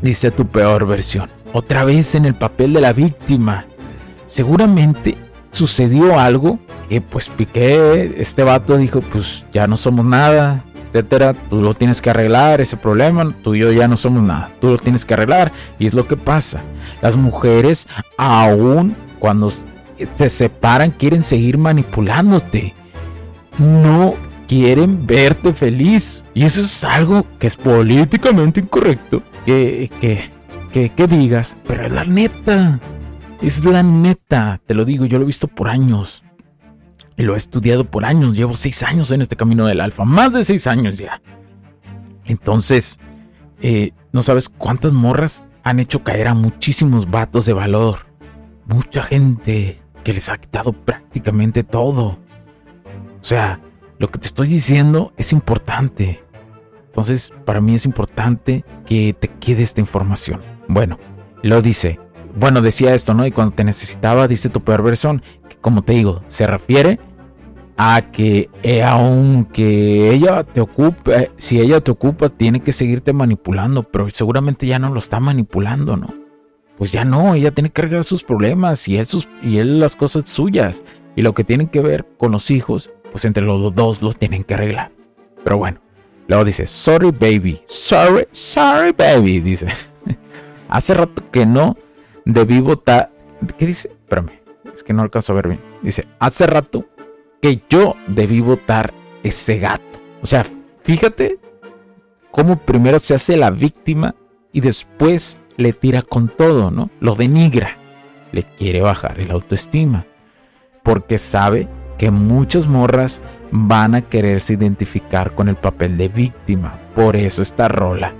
dice 0.04 0.30
tu 0.30 0.46
peor 0.46 0.86
versión. 0.86 1.28
Otra 1.52 1.84
vez 1.84 2.14
en 2.14 2.26
el 2.26 2.36
papel 2.36 2.74
de 2.74 2.82
la 2.82 2.94
víctima. 2.94 3.66
Seguramente 4.28 5.18
sucedió 5.50 6.20
algo 6.20 6.60
que 6.90 7.02
pues 7.02 7.28
Piqué, 7.28 8.14
este 8.20 8.44
vato 8.44 8.78
dijo, 8.78 9.02
pues 9.02 9.46
ya 9.52 9.66
no 9.66 9.78
somos 9.78 10.06
nada, 10.06 10.64
etcétera, 10.92 11.34
tú 11.50 11.62
lo 11.62 11.74
tienes 11.74 12.02
que 12.02 12.10
arreglar 12.10 12.60
ese 12.62 12.78
problema, 12.78 13.34
tú 13.42 13.56
y 13.56 13.60
yo 13.60 13.72
ya 13.72 13.88
no 13.88 13.96
somos 13.96 14.22
nada, 14.24 14.52
tú 14.60 14.68
lo 14.72 14.78
tienes 14.78 15.06
que 15.06 15.14
arreglar 15.14 15.52
y 15.80 15.88
es 15.88 15.94
lo 15.94 16.08
que 16.08 16.18
pasa. 16.18 16.62
Las 17.02 17.16
mujeres 17.16 17.88
aún 18.18 18.96
cuando 19.20 19.50
se 20.16 20.30
separan 20.30 20.92
quieren 20.92 21.24
seguir 21.24 21.58
manipulándote. 21.58 22.74
No 23.58 24.16
quieren 24.48 25.06
verte 25.06 25.54
feliz. 25.54 26.26
Y 26.34 26.46
eso 26.46 26.62
es 26.62 26.84
algo 26.84 27.26
que 27.40 27.48
es 27.48 27.56
políticamente 27.56 28.62
incorrecto. 28.62 29.24
Que, 29.46 29.90
que, 30.00 30.30
que, 30.72 30.90
que 30.90 31.08
digas, 31.08 31.58
pero 31.68 31.86
es 31.86 31.92
la 31.92 32.04
neta. 32.04 32.80
Es 33.42 33.66
la 33.66 33.84
neta. 33.84 34.60
Te 34.66 34.74
lo 34.74 34.86
digo, 34.86 35.06
yo 35.06 35.18
lo 35.18 35.24
he 35.24 35.28
visto 35.28 35.48
por 35.48 35.70
años. 35.70 36.24
Y 37.18 37.24
lo 37.24 37.34
he 37.34 37.38
estudiado 37.38 37.86
por 37.86 38.06
años. 38.06 38.36
Llevo 38.36 38.56
seis 38.56 38.84
años 38.84 39.12
en 39.12 39.22
este 39.22 39.36
camino 39.36 39.66
del 39.66 39.82
alfa. 39.82 40.06
Más 40.06 40.34
de 40.34 40.44
seis 40.44 40.68
años 40.68 40.98
ya. 40.98 41.22
Entonces, 42.26 43.00
eh, 43.62 43.92
no 44.12 44.24
sabes 44.24 44.50
cuántas 44.50 44.94
morras 44.94 45.44
han 45.64 45.80
hecho 45.80 46.04
caer 46.04 46.28
a 46.28 46.34
muchísimos 46.34 47.10
vatos 47.10 47.46
de 47.46 47.54
valor. 47.54 48.08
Mucha 48.66 49.04
gente 49.04 49.80
que 50.04 50.14
les 50.14 50.30
ha 50.30 50.38
quitado 50.38 50.74
prácticamente 50.74 51.64
todo. 51.64 52.20
O 53.22 53.24
sea, 53.24 53.60
lo 54.00 54.08
que 54.08 54.20
te 54.20 54.28
estoy 54.28 54.48
diciendo 54.48 55.14
es 55.18 55.32
importante. 55.32 56.24
Entonces, 56.86 57.32
para 57.46 57.62
mí 57.62 57.76
es 57.76 57.86
importante 57.86 58.66
que 58.86 59.14
te 59.14 59.28
quede 59.28 59.64
esta 59.64 59.80
información. 59.80 60.42
Bueno, 60.68 60.98
lo 61.44 61.62
dice. 61.62 62.00
Bueno, 62.36 62.62
decía 62.62 62.94
esto, 62.94 63.14
¿no? 63.14 63.26
Y 63.26 63.32
cuando 63.32 63.56
te 63.56 63.64
necesitaba, 63.64 64.28
dice 64.28 64.50
tu 64.50 64.62
peor 64.62 64.84
versión. 64.84 65.22
Que 65.50 65.58
como 65.58 65.84
te 65.84 65.94
digo, 65.94 66.22
se 66.28 66.48
refiere 66.48 67.00
a 67.78 68.12
que 68.12 68.50
eh, 68.64 68.84
aunque 68.84 70.12
ella 70.12 70.44
te 70.44 70.62
ocupe, 70.62 71.32
si 71.38 71.60
ella 71.60 71.82
te 71.82 71.92
ocupa, 71.92 72.30
tiene 72.30 72.62
que 72.62 72.74
seguirte 72.74 73.14
manipulando, 73.14 73.84
pero 73.84 74.10
seguramente 74.10 74.68
ya 74.68 74.78
no 74.78 74.94
lo 74.94 75.00
está 75.00 75.20
manipulando, 75.20 75.98
¿no? 75.98 76.14
Pues 76.78 76.92
ya 76.92 77.06
no, 77.06 77.36
ella 77.36 77.52
tiene 77.52 77.70
que 77.70 77.82
arreglar 77.82 78.04
sus 78.04 78.24
problemas 78.24 78.88
y 78.88 78.98
él, 78.98 79.08
y 79.44 79.58
él 79.58 79.80
las 79.80 79.96
cosas 79.96 80.30
suyas. 80.30 80.84
Y 81.16 81.22
lo 81.22 81.34
que 81.34 81.44
tienen 81.44 81.68
que 81.68 81.82
ver 81.82 82.08
con 82.18 82.32
los 82.32 82.52
hijos, 82.52 82.90
pues 83.12 83.26
entre 83.26 83.44
los 83.44 83.76
dos 83.76 84.02
los 84.02 84.18
tienen 84.18 84.44
que 84.44 84.54
arreglar. 84.54 84.92
Pero 85.44 85.58
bueno, 85.58 85.80
luego 86.28 86.46
dice, 86.46 86.68
sorry 86.68 87.12
baby, 87.12 87.62
sorry, 87.66 88.28
sorry 88.32 88.94
baby, 88.94 89.40
dice. 89.40 89.68
Hace 90.70 90.94
rato 90.94 91.24
que 91.32 91.46
no 91.46 91.78
debí 92.34 92.60
votar. 92.60 93.12
¿Qué 93.58 93.66
dice? 93.66 93.90
Espérame, 93.90 94.40
es 94.74 94.84
que 94.84 94.94
no 94.94 95.02
alcanzo 95.02 95.34
a 95.34 95.36
ver 95.36 95.48
bien. 95.48 95.62
Dice, 95.82 96.08
hace 96.20 96.48
rato 96.48 96.86
que 97.42 97.64
yo 97.70 97.96
debí 98.08 98.40
votar 98.40 98.94
ese 99.24 99.58
gato. 99.60 100.00
O 100.22 100.26
sea, 100.26 100.46
fíjate 100.84 101.40
cómo 102.32 102.58
primero 102.58 103.00
se 103.00 103.16
hace 103.16 103.38
la 103.38 103.52
víctima 103.52 104.16
y 104.52 104.62
después 104.62 105.40
le 105.58 105.74
tira 105.74 106.02
con 106.02 106.28
todo, 106.28 106.72
¿no? 106.72 106.90
Lo 107.00 107.16
denigra. 107.16 107.78
Le 108.32 108.44
quiere 108.44 108.82
bajar 108.82 109.20
el 109.20 109.32
autoestima. 109.32 110.06
Porque 110.84 111.18
sabe 111.18 111.68
que 111.98 112.12
muchas 112.12 112.68
morras 112.68 113.22
van 113.52 113.96
a 113.96 114.02
quererse 114.02 114.54
identificar 114.54 115.36
con 115.36 115.50
el 115.50 115.56
papel 115.56 115.98
de 115.98 116.08
víctima. 116.08 116.80
Por 116.96 117.16
eso 117.16 117.42
esta 117.42 117.68
rola 117.68 118.14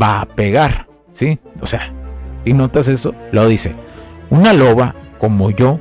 va 0.00 0.20
a 0.20 0.26
pegar, 0.26 0.88
¿sí? 1.10 1.38
O 1.60 1.66
sea, 1.66 1.92
si 2.46 2.54
notas 2.54 2.88
eso, 2.88 3.14
lo 3.32 3.46
dice. 3.46 3.74
Una 4.30 4.54
loba 4.54 4.94
como 5.18 5.50
yo 5.50 5.80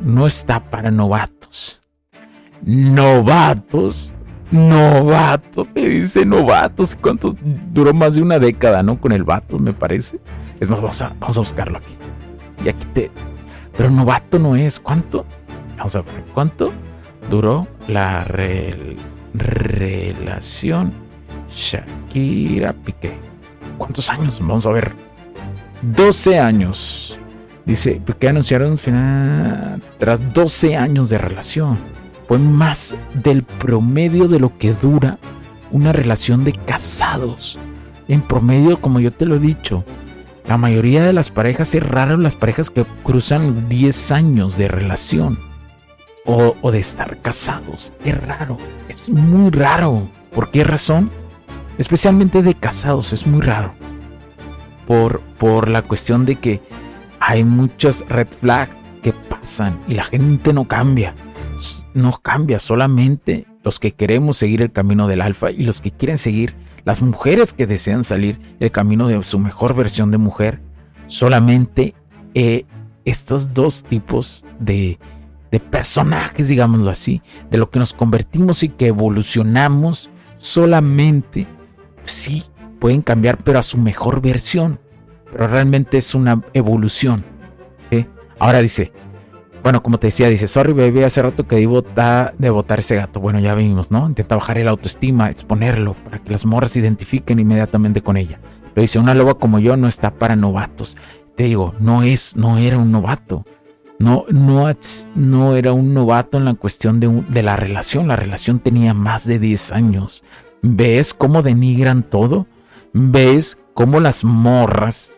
no 0.00 0.26
está 0.26 0.60
para 0.60 0.90
novatos 0.90 1.82
novatos. 2.66 4.12
Novatos, 4.50 5.66
te 5.72 5.88
dice 5.88 6.26
novatos. 6.26 6.96
¿Cuántos? 7.00 7.34
Duró 7.72 7.92
más 7.94 8.14
de 8.16 8.22
una 8.22 8.38
década, 8.38 8.82
¿no? 8.82 9.00
Con 9.00 9.12
el 9.12 9.24
vato, 9.24 9.58
me 9.58 9.72
parece. 9.72 10.20
Es 10.60 10.68
más, 10.68 10.80
vamos 10.80 11.02
a, 11.02 11.14
vamos 11.18 11.36
a 11.36 11.40
buscarlo 11.40 11.78
aquí. 11.78 11.94
Y 12.64 12.68
aquí 12.68 12.86
te. 12.92 13.10
Pero 13.76 13.90
novato 13.90 14.38
no 14.38 14.54
es. 14.56 14.78
¿Cuánto? 14.80 15.26
Vamos 15.76 15.96
a 15.96 16.02
ver. 16.02 16.24
¿Cuánto 16.32 16.72
duró 17.28 17.66
la 17.88 18.24
relación 19.34 20.92
Shakira 21.50 22.72
Piqué? 22.72 23.18
¿Cuántos 23.78 24.08
años? 24.10 24.38
Vamos 24.40 24.66
a 24.66 24.70
ver. 24.70 25.05
12 25.82 26.38
años. 26.38 27.18
Dice, 27.64 28.00
Piqué 28.04 28.28
anunciaron 28.28 28.78
final 28.78 29.82
tras 29.98 30.32
12 30.32 30.76
años 30.76 31.08
de 31.08 31.18
relación 31.18 31.78
fue 32.26 32.38
más 32.38 32.96
del 33.14 33.44
promedio 33.44 34.28
de 34.28 34.40
lo 34.40 34.56
que 34.58 34.72
dura 34.72 35.18
una 35.70 35.92
relación 35.92 36.44
de 36.44 36.52
casados. 36.52 37.58
En 38.08 38.20
promedio, 38.20 38.80
como 38.80 39.00
yo 39.00 39.12
te 39.12 39.26
lo 39.26 39.36
he 39.36 39.38
dicho, 39.38 39.84
la 40.46 40.58
mayoría 40.58 41.04
de 41.04 41.12
las 41.12 41.30
parejas 41.30 41.74
es 41.74 41.82
raro 41.82 42.16
las 42.16 42.36
parejas 42.36 42.70
que 42.70 42.84
cruzan 43.02 43.68
10 43.68 44.12
años 44.12 44.56
de 44.56 44.68
relación 44.68 45.38
o, 46.24 46.70
de 46.70 46.78
estar 46.78 47.20
casados. 47.22 47.92
Es 48.04 48.16
raro, 48.24 48.58
es 48.88 49.10
muy 49.10 49.50
raro. 49.50 50.08
¿Por 50.32 50.50
qué 50.50 50.64
razón? 50.64 51.10
Especialmente 51.78 52.42
de 52.42 52.54
casados, 52.54 53.12
es 53.12 53.26
muy 53.26 53.40
raro. 53.40 53.72
Por, 54.86 55.20
por 55.38 55.68
la 55.68 55.82
cuestión 55.82 56.24
de 56.24 56.36
que 56.36 56.60
hay 57.20 57.44
muchas 57.44 58.04
red 58.08 58.28
flags 58.28 58.74
que 59.02 59.12
pasan 59.12 59.78
y 59.88 59.94
la 59.94 60.02
gente 60.02 60.52
no 60.52 60.66
cambia. 60.66 61.14
No 61.94 62.12
cambia, 62.22 62.58
solamente 62.58 63.46
los 63.62 63.80
que 63.80 63.92
queremos 63.92 64.36
seguir 64.36 64.62
el 64.62 64.70
camino 64.70 65.08
del 65.08 65.20
alfa 65.20 65.50
y 65.50 65.64
los 65.64 65.80
que 65.80 65.90
quieren 65.90 66.18
seguir, 66.18 66.54
las 66.84 67.02
mujeres 67.02 67.52
que 67.52 67.66
desean 67.66 68.04
salir 68.04 68.38
el 68.60 68.70
camino 68.70 69.08
de 69.08 69.20
su 69.24 69.38
mejor 69.38 69.74
versión 69.74 70.12
de 70.12 70.18
mujer, 70.18 70.60
solamente 71.08 71.94
eh, 72.34 72.64
estos 73.04 73.54
dos 73.54 73.82
tipos 73.82 74.44
de, 74.60 74.98
de 75.50 75.60
personajes, 75.60 76.48
digámoslo 76.48 76.90
así, 76.90 77.22
de 77.50 77.58
lo 77.58 77.70
que 77.70 77.78
nos 77.78 77.92
convertimos 77.92 78.62
y 78.62 78.68
que 78.68 78.88
evolucionamos, 78.88 80.10
solamente 80.36 81.46
sí 82.04 82.42
pueden 82.78 83.02
cambiar, 83.02 83.38
pero 83.38 83.58
a 83.58 83.62
su 83.62 83.78
mejor 83.78 84.20
versión. 84.20 84.78
Pero 85.30 85.48
realmente 85.48 85.98
es 85.98 86.14
una 86.14 86.42
evolución. 86.54 87.24
Ahora 88.38 88.60
dice, 88.60 88.92
bueno, 89.62 89.82
como 89.82 89.98
te 89.98 90.08
decía, 90.08 90.28
dice, 90.28 90.46
sorry 90.46 90.72
baby, 90.72 91.02
hace 91.02 91.22
rato 91.22 91.46
que 91.46 91.56
di 91.56 91.66
de 91.66 92.50
votar 92.50 92.78
ese 92.78 92.96
gato. 92.96 93.20
Bueno, 93.20 93.38
ya 93.40 93.54
vimos, 93.54 93.90
¿no? 93.90 94.06
Intenta 94.06 94.36
bajar 94.36 94.58
el 94.58 94.68
autoestima, 94.68 95.30
exponerlo, 95.30 95.94
para 96.04 96.18
que 96.18 96.30
las 96.30 96.44
morras 96.44 96.72
se 96.72 96.80
identifiquen 96.80 97.38
inmediatamente 97.38 98.02
con 98.02 98.16
ella. 98.16 98.40
Lo 98.74 98.82
dice, 98.82 98.98
una 98.98 99.14
loba 99.14 99.38
como 99.38 99.58
yo 99.58 99.76
no 99.76 99.88
está 99.88 100.12
para 100.12 100.36
novatos. 100.36 100.96
Te 101.34 101.44
digo, 101.44 101.74
no 101.80 102.02
es, 102.02 102.36
no 102.36 102.58
era 102.58 102.78
un 102.78 102.92
novato. 102.92 103.44
No, 103.98 104.26
no, 104.28 104.70
no 105.14 105.56
era 105.56 105.72
un 105.72 105.94
novato 105.94 106.36
en 106.36 106.44
la 106.44 106.54
cuestión 106.54 107.00
de, 107.00 107.08
de 107.28 107.42
la 107.42 107.56
relación. 107.56 108.08
La 108.08 108.16
relación 108.16 108.58
tenía 108.58 108.92
más 108.92 109.26
de 109.26 109.38
10 109.38 109.72
años. 109.72 110.22
¿Ves 110.60 111.14
cómo 111.14 111.42
denigran 111.42 112.02
todo? 112.02 112.46
¿Ves 112.98 113.58
cómo 113.74 114.00
las 114.00 114.24
morras, 114.24 115.12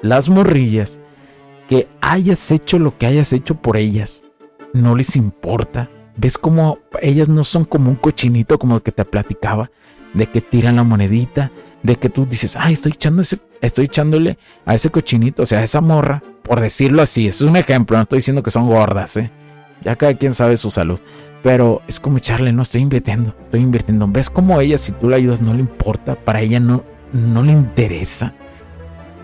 las 0.00 0.28
morrillas, 0.28 1.00
que 1.68 1.88
hayas 2.00 2.52
hecho 2.52 2.78
lo 2.78 2.96
que 2.96 3.06
hayas 3.06 3.32
hecho 3.32 3.56
por 3.56 3.76
ellas. 3.76 4.22
No 4.72 4.94
les 4.94 5.16
importa. 5.16 5.90
¿Ves 6.16 6.38
cómo 6.38 6.78
ellas 7.02 7.28
no 7.28 7.42
son 7.42 7.64
como 7.64 7.90
un 7.90 7.96
cochinito 7.96 8.60
como 8.60 8.76
el 8.76 8.82
que 8.82 8.92
te 8.92 9.04
platicaba? 9.04 9.72
De 10.14 10.26
que 10.26 10.40
tiran 10.40 10.76
la 10.76 10.84
monedita, 10.84 11.50
de 11.82 11.96
que 11.96 12.10
tú 12.10 12.26
dices, 12.26 12.54
ay, 12.54 12.74
estoy 12.74 12.92
echando 12.92 13.22
ese, 13.22 13.40
estoy 13.60 13.86
echándole 13.86 14.38
a 14.64 14.76
ese 14.76 14.90
cochinito, 14.90 15.42
o 15.42 15.46
sea, 15.46 15.58
a 15.58 15.64
esa 15.64 15.80
morra, 15.80 16.22
por 16.44 16.60
decirlo 16.60 17.02
así, 17.02 17.26
es 17.26 17.40
un 17.40 17.56
ejemplo, 17.56 17.96
no 17.96 18.04
estoy 18.04 18.18
diciendo 18.18 18.44
que 18.44 18.52
son 18.52 18.68
gordas, 18.68 19.16
¿eh? 19.16 19.32
Ya 19.82 19.96
cada 19.96 20.14
quien 20.14 20.32
sabe 20.32 20.56
su 20.56 20.70
salud. 20.70 21.00
Pero 21.42 21.82
es 21.88 21.98
como 21.98 22.18
echarle, 22.18 22.52
no 22.52 22.62
estoy 22.62 22.82
invirtiendo, 22.82 23.34
estoy 23.42 23.62
invirtiendo. 23.62 24.06
¿Ves 24.08 24.30
cómo 24.30 24.60
ella, 24.60 24.78
si 24.78 24.92
tú 24.92 25.08
la 25.08 25.16
ayudas, 25.16 25.40
no 25.40 25.54
le 25.54 25.60
importa? 25.60 26.14
Para 26.14 26.40
ella 26.40 26.60
no, 26.60 26.84
no 27.12 27.42
le 27.42 27.52
interesa. 27.52 28.34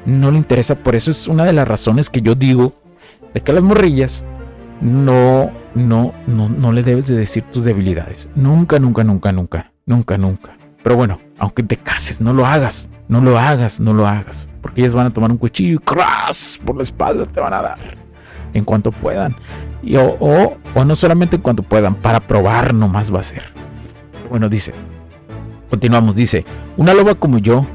No 0.05 0.31
le 0.31 0.39
interesa. 0.39 0.75
Por 0.77 0.95
eso 0.95 1.11
es 1.11 1.29
una 1.29 1.45
de 1.45 1.53
las 1.53 1.67
razones 1.67 2.11
que 2.11 2.23
yo 2.23 2.35
digo 2.35 2.75
de 3.35 3.41
que 3.41 3.53
las 3.53 3.63
morrillas 3.63 4.25
no, 4.81 5.51
no, 5.75 6.13
no, 6.27 6.49
no 6.49 6.73
le 6.73 6.83
debes 6.83 7.07
de 7.07 7.17
decir 7.17 7.45
tus 7.45 7.65
debilidades. 7.65 8.29
Nunca, 8.35 8.79
nunca, 8.79 9.05
nunca, 9.05 9.33
nunca, 9.33 9.73
nunca, 9.87 10.19
nunca. 10.19 10.57
Pero 10.83 10.97
bueno, 10.97 11.21
aunque 11.39 11.63
te 11.63 11.77
cases, 11.77 12.21
no 12.21 12.33
lo 12.33 12.45
hagas, 12.45 12.89
no 13.09 13.21
lo 13.21 13.39
hagas, 13.39 13.79
no 13.79 13.93
lo 13.93 14.07
hagas. 14.07 14.49
Porque 14.61 14.81
ellas 14.81 14.95
van 14.95 15.07
a 15.07 15.11
tomar 15.11 15.31
un 15.31 15.39
cuchillo 15.39 15.77
y 15.77 15.79
crash 15.79 16.59
por 16.59 16.77
la 16.77 16.83
espalda 16.83 17.25
te 17.27 17.41
van 17.41 17.55
a 17.55 17.63
dar 17.63 17.79
en 18.55 18.65
cuanto 18.65 18.93
puedan. 18.93 19.37
Y, 19.83 19.97
o, 19.97 20.17
o, 20.21 20.85
no 20.85 20.97
solamente 20.97 21.37
en 21.37 21.43
cuanto 21.43 21.63
puedan, 21.63 21.95
para 21.95 22.21
probar 22.21 22.75
nomás 22.75 23.13
va 23.13 23.21
a 23.21 23.25
ser. 23.25 23.43
Bueno, 24.29 24.49
dice, 24.49 24.73
continuamos, 25.73 26.15
dice, 26.15 26.45
una 26.77 26.93
loba 26.93 27.15
como 27.15 27.39
yo 27.39 27.67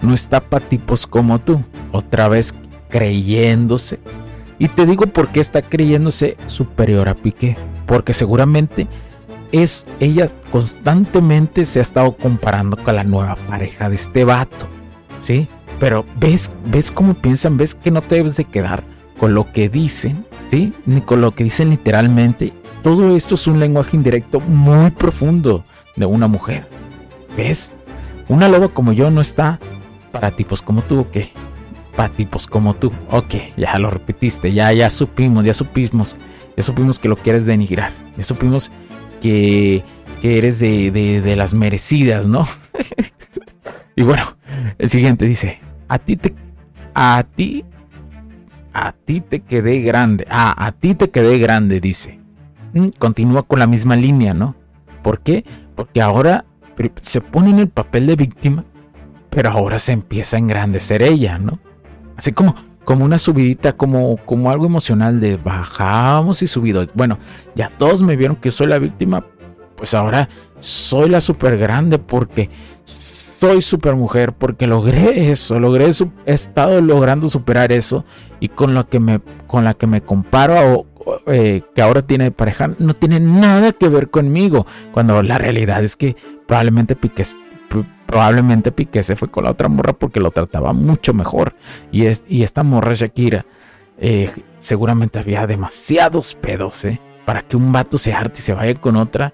no 0.00 0.14
está 0.14 0.40
para 0.40 0.66
tipos 0.66 1.06
como 1.06 1.38
tú. 1.38 1.62
Otra 1.92 2.26
vez 2.30 2.54
creyéndose 2.88 3.98
y 4.58 4.68
te 4.68 4.86
digo 4.86 5.06
por 5.06 5.28
qué 5.28 5.40
está 5.40 5.60
creyéndose 5.60 6.38
superior 6.46 7.10
a 7.10 7.14
Piqué. 7.14 7.58
Porque 7.84 8.14
seguramente 8.14 8.86
es 9.52 9.84
ella 10.00 10.30
constantemente 10.50 11.66
se 11.66 11.80
ha 11.80 11.82
estado 11.82 12.16
comparando 12.16 12.78
con 12.78 12.96
la 12.96 13.04
nueva 13.04 13.36
pareja 13.48 13.90
de 13.90 13.96
este 13.96 14.24
vato. 14.24 14.66
¿Sí? 15.18 15.46
Pero 15.78 16.06
ves, 16.16 16.52
ves 16.64 16.90
cómo 16.90 17.12
piensan, 17.12 17.58
ves 17.58 17.74
que 17.74 17.90
no 17.90 18.00
te 18.00 18.14
debes 18.14 18.38
de 18.38 18.44
quedar 18.44 18.82
con 19.18 19.34
lo 19.34 19.52
que 19.52 19.68
dicen, 19.68 20.24
¿sí? 20.44 20.72
Ni 20.86 21.02
con 21.02 21.20
lo 21.20 21.34
que 21.34 21.44
dicen 21.44 21.68
literalmente. 21.68 22.54
Todo 22.82 23.14
esto 23.14 23.34
es 23.34 23.46
un 23.46 23.60
lenguaje 23.60 23.94
indirecto 23.94 24.40
muy 24.40 24.90
profundo 24.90 25.66
de 25.96 26.06
una 26.06 26.28
mujer. 26.28 26.81
¿Ves? 27.36 27.72
Una 28.28 28.48
loba 28.48 28.68
como 28.68 28.92
yo 28.92 29.10
no 29.10 29.20
está 29.20 29.58
para 30.10 30.30
tipos 30.30 30.62
como 30.62 30.82
tú, 30.82 31.00
¿ok? 31.00 31.16
para 31.96 32.12
tipos 32.12 32.46
como 32.46 32.74
tú. 32.74 32.92
Ok, 33.10 33.34
ya 33.56 33.78
lo 33.78 33.90
repetiste, 33.90 34.52
ya, 34.52 34.72
ya 34.72 34.90
supimos, 34.90 35.44
ya 35.44 35.54
supimos, 35.54 36.16
ya 36.56 36.62
supimos 36.62 36.98
que 36.98 37.08
lo 37.08 37.16
quieres 37.16 37.46
denigrar, 37.46 37.92
ya 38.16 38.24
supimos 38.24 38.70
que, 39.20 39.82
que 40.20 40.38
eres 40.38 40.58
de, 40.58 40.90
de, 40.90 41.36
las 41.36 41.54
merecidas, 41.54 42.26
¿no? 42.26 42.46
y 43.96 44.02
bueno, 44.02 44.36
el 44.78 44.88
siguiente 44.88 45.26
dice, 45.26 45.60
a 45.88 45.98
ti 45.98 46.16
te, 46.16 46.34
a 46.94 47.24
ti, 47.34 47.64
a 48.72 48.92
ti 48.92 49.20
te 49.20 49.40
quedé 49.40 49.80
grande, 49.80 50.26
ah, 50.30 50.54
a 50.56 50.72
ti 50.72 50.94
te 50.94 51.10
quedé 51.10 51.38
grande, 51.38 51.80
dice. 51.80 52.18
Mm, 52.74 52.88
continúa 52.98 53.42
con 53.42 53.58
la 53.58 53.66
misma 53.66 53.96
línea, 53.96 54.32
¿no? 54.32 54.56
¿Por 55.02 55.20
qué? 55.20 55.44
Porque 55.74 56.00
ahora 56.00 56.46
se 57.00 57.20
pone 57.20 57.50
en 57.50 57.58
el 57.58 57.68
papel 57.68 58.06
de 58.06 58.16
víctima, 58.16 58.64
pero 59.30 59.50
ahora 59.50 59.78
se 59.78 59.92
empieza 59.92 60.36
a 60.36 60.40
engrandecer 60.40 61.02
ella, 61.02 61.38
¿no? 61.38 61.58
Así 62.16 62.32
como, 62.32 62.54
como 62.84 63.04
una 63.04 63.18
subidita, 63.18 63.74
como, 63.74 64.16
como 64.24 64.50
algo 64.50 64.66
emocional 64.66 65.20
de 65.20 65.36
bajamos 65.36 66.42
y 66.42 66.46
subido. 66.46 66.86
Bueno, 66.94 67.18
ya 67.54 67.68
todos 67.68 68.02
me 68.02 68.16
vieron 68.16 68.36
que 68.36 68.50
soy 68.50 68.66
la 68.66 68.78
víctima, 68.78 69.24
pues 69.76 69.94
ahora 69.94 70.28
soy 70.58 71.08
la 71.08 71.20
super 71.20 71.58
grande 71.58 71.98
porque 71.98 72.50
soy 72.84 73.60
super 73.60 73.96
mujer, 73.96 74.32
porque 74.32 74.66
logré 74.66 75.30
eso, 75.30 75.58
logré 75.58 75.90
he 76.26 76.32
estado 76.32 76.80
logrando 76.80 77.28
superar 77.28 77.72
eso 77.72 78.04
y 78.38 78.48
con 78.48 78.74
lo 78.74 78.88
que 78.88 79.00
me, 79.00 79.20
con 79.46 79.64
la 79.64 79.74
que 79.74 79.86
me 79.86 80.00
comparo 80.00 80.86
eh, 81.26 81.62
que 81.74 81.82
ahora 81.82 82.02
tiene 82.02 82.30
pareja 82.30 82.70
no 82.78 82.94
tiene 82.94 83.20
nada 83.20 83.72
que 83.72 83.88
ver 83.88 84.10
conmigo, 84.10 84.66
cuando 84.92 85.22
la 85.22 85.38
realidad 85.38 85.82
es 85.82 85.96
que 85.96 86.16
probablemente 86.46 86.96
Piqué 86.96 87.24
probablemente 88.06 88.72
Piqué 88.72 89.02
se 89.02 89.16
fue 89.16 89.30
con 89.30 89.44
la 89.44 89.52
otra 89.52 89.68
morra 89.68 89.94
porque 89.94 90.20
lo 90.20 90.30
trataba 90.30 90.74
mucho 90.74 91.14
mejor. 91.14 91.54
Y, 91.90 92.04
es, 92.04 92.24
y 92.28 92.42
esta 92.42 92.62
morra 92.62 92.92
Shakira, 92.92 93.46
eh, 93.98 94.30
seguramente 94.58 95.18
había 95.18 95.46
demasiados 95.46 96.34
pedos, 96.34 96.84
¿eh? 96.84 97.00
Para 97.24 97.40
que 97.40 97.56
un 97.56 97.72
vato 97.72 97.96
se 97.96 98.12
arte 98.12 98.40
y 98.40 98.42
se 98.42 98.52
vaya 98.52 98.74
con 98.74 98.96
otra, 98.96 99.32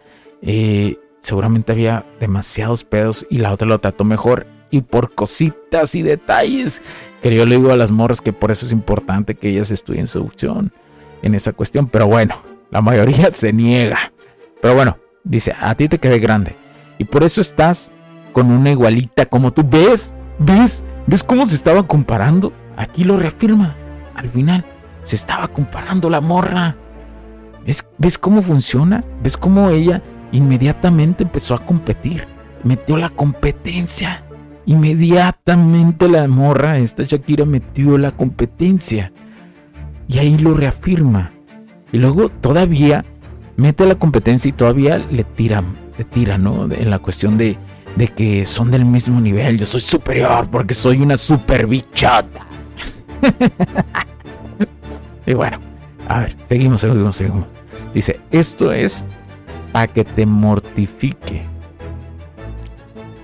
seguramente 1.18 1.72
había 1.72 2.06
demasiados 2.20 2.84
pedos 2.84 3.26
y 3.28 3.38
la 3.38 3.52
otra 3.52 3.66
lo 3.66 3.80
trató 3.80 4.04
mejor. 4.04 4.46
Y 4.70 4.82
por 4.82 5.14
cositas 5.14 5.94
y 5.94 6.02
detalles, 6.02 6.82
que 7.22 7.34
yo 7.34 7.46
le 7.46 7.56
digo 7.56 7.72
a 7.72 7.76
las 7.76 7.90
morras 7.90 8.20
que 8.20 8.32
por 8.32 8.50
eso 8.50 8.66
es 8.66 8.72
importante 8.72 9.34
que 9.34 9.48
ellas 9.48 9.70
estudien 9.70 10.06
seducción 10.06 10.72
en 11.22 11.34
esa 11.34 11.52
cuestión. 11.52 11.88
Pero 11.88 12.06
bueno, 12.06 12.36
la 12.70 12.80
mayoría 12.80 13.30
se 13.30 13.52
niega. 13.52 14.12
Pero 14.60 14.74
bueno, 14.74 14.98
dice, 15.24 15.54
a 15.60 15.74
ti 15.74 15.88
te 15.88 15.98
quedé 15.98 16.18
grande. 16.18 16.56
Y 16.98 17.04
por 17.04 17.24
eso 17.24 17.40
estás 17.40 17.92
con 18.32 18.50
una 18.50 18.70
igualita 18.70 19.26
como 19.26 19.52
tú. 19.52 19.64
¿Ves? 19.68 20.12
¿Ves? 20.38 20.84
¿Ves 21.06 21.24
cómo 21.24 21.46
se 21.46 21.54
estaba 21.54 21.86
comparando? 21.86 22.52
Aquí 22.76 23.04
lo 23.04 23.16
reafirma. 23.16 23.76
Al 24.14 24.28
final, 24.28 24.64
se 25.02 25.16
estaba 25.16 25.48
comparando 25.48 26.10
la 26.10 26.20
morra. 26.20 26.76
¿Ves, 27.64 27.86
¿Ves 27.98 28.18
cómo 28.18 28.42
funciona? 28.42 29.02
¿Ves 29.22 29.36
cómo 29.36 29.70
ella 29.70 30.02
inmediatamente 30.32 31.24
empezó 31.24 31.54
a 31.54 31.64
competir? 31.64 32.26
Metió 32.64 32.96
la 32.96 33.08
competencia. 33.08 34.24
Inmediatamente 34.66 36.08
la 36.08 36.28
morra, 36.28 36.78
esta 36.78 37.04
Shakira, 37.04 37.44
metió 37.44 37.96
la 37.96 38.10
competencia. 38.10 39.12
Y 40.08 40.18
ahí 40.18 40.38
lo 40.38 40.54
reafirma. 40.54 41.32
Y 41.92 41.98
luego 41.98 42.28
todavía 42.28 43.04
mete 43.56 43.86
la 43.86 43.94
competencia 43.94 44.48
y 44.48 44.52
todavía 44.52 44.98
le 44.98 45.24
tira, 45.24 45.62
le 45.96 46.04
tira, 46.04 46.38
¿no? 46.38 46.64
En 46.72 46.90
la 46.90 46.98
cuestión 46.98 47.36
de, 47.36 47.58
de 47.96 48.08
que 48.08 48.46
son 48.46 48.70
del 48.70 48.84
mismo 48.84 49.20
nivel. 49.20 49.58
Yo 49.58 49.66
soy 49.66 49.80
superior 49.80 50.48
porque 50.50 50.74
soy 50.74 51.02
una 51.02 51.16
super 51.16 51.66
bichota. 51.66 52.46
y 55.26 55.34
bueno, 55.34 55.58
a 56.08 56.20
ver, 56.20 56.36
seguimos, 56.44 56.80
seguimos, 56.80 57.16
seguimos. 57.16 57.46
Dice, 57.92 58.20
esto 58.30 58.72
es 58.72 59.04
para 59.72 59.86
que 59.86 60.04
te 60.04 60.24
mortifique. 60.24 61.42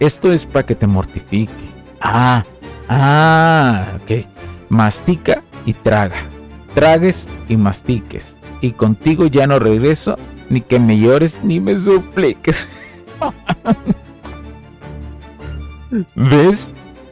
Esto 0.01 0.33
es 0.33 0.45
para 0.45 0.67
que 0.67 0.75
te 0.75 0.87
mortifique. 0.87 1.53
Ah, 2.01 2.45
ah, 2.89 3.99
ok. 4.03 4.27
Mastica 4.69 5.43
y 5.65 5.73
traga. 5.73 6.34
Tragues 6.75 7.29
y 7.49 7.57
mastiques. 7.57 8.37
Y 8.61 8.73
contigo 8.73 9.27
ya 9.27 9.47
no 9.47 9.59
regreso, 9.59 10.17
ni 10.49 10.61
que 10.61 10.79
me 10.79 10.99
llores 10.99 11.41
ni 11.43 11.61
me 11.61 11.79
supliques. 11.79 12.67
¿Ves? 16.15 16.71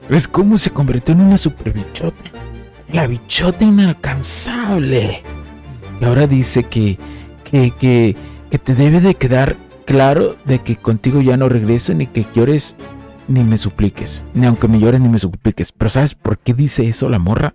¿Ves 0.08 0.26
cómo 0.26 0.58
se 0.58 0.70
convirtió 0.70 1.14
en 1.14 1.20
una 1.20 1.36
super 1.36 1.72
bichota? 1.72 2.30
La 2.92 3.06
bichota 3.06 3.64
inalcanzable. 3.64 5.22
Y 6.00 6.04
ahora 6.04 6.26
dice 6.26 6.64
que, 6.64 6.98
que, 7.44 7.72
que, 7.78 8.16
que 8.50 8.58
te 8.58 8.74
debe 8.74 9.00
de 9.00 9.14
quedar 9.14 9.56
claro 9.84 10.36
de 10.44 10.58
que 10.58 10.76
contigo 10.76 11.20
ya 11.20 11.36
no 11.36 11.48
regreso 11.48 11.94
ni 11.94 12.06
que 12.06 12.26
llores 12.34 12.74
ni 13.28 13.44
me 13.44 13.56
supliques. 13.56 14.24
Ni 14.34 14.46
aunque 14.46 14.68
me 14.68 14.80
llores 14.80 15.00
ni 15.00 15.08
me 15.08 15.18
supliques. 15.18 15.72
Pero 15.72 15.88
¿sabes 15.88 16.14
por 16.14 16.38
qué 16.38 16.54
dice 16.54 16.88
eso 16.88 17.08
la 17.08 17.18
morra? 17.18 17.54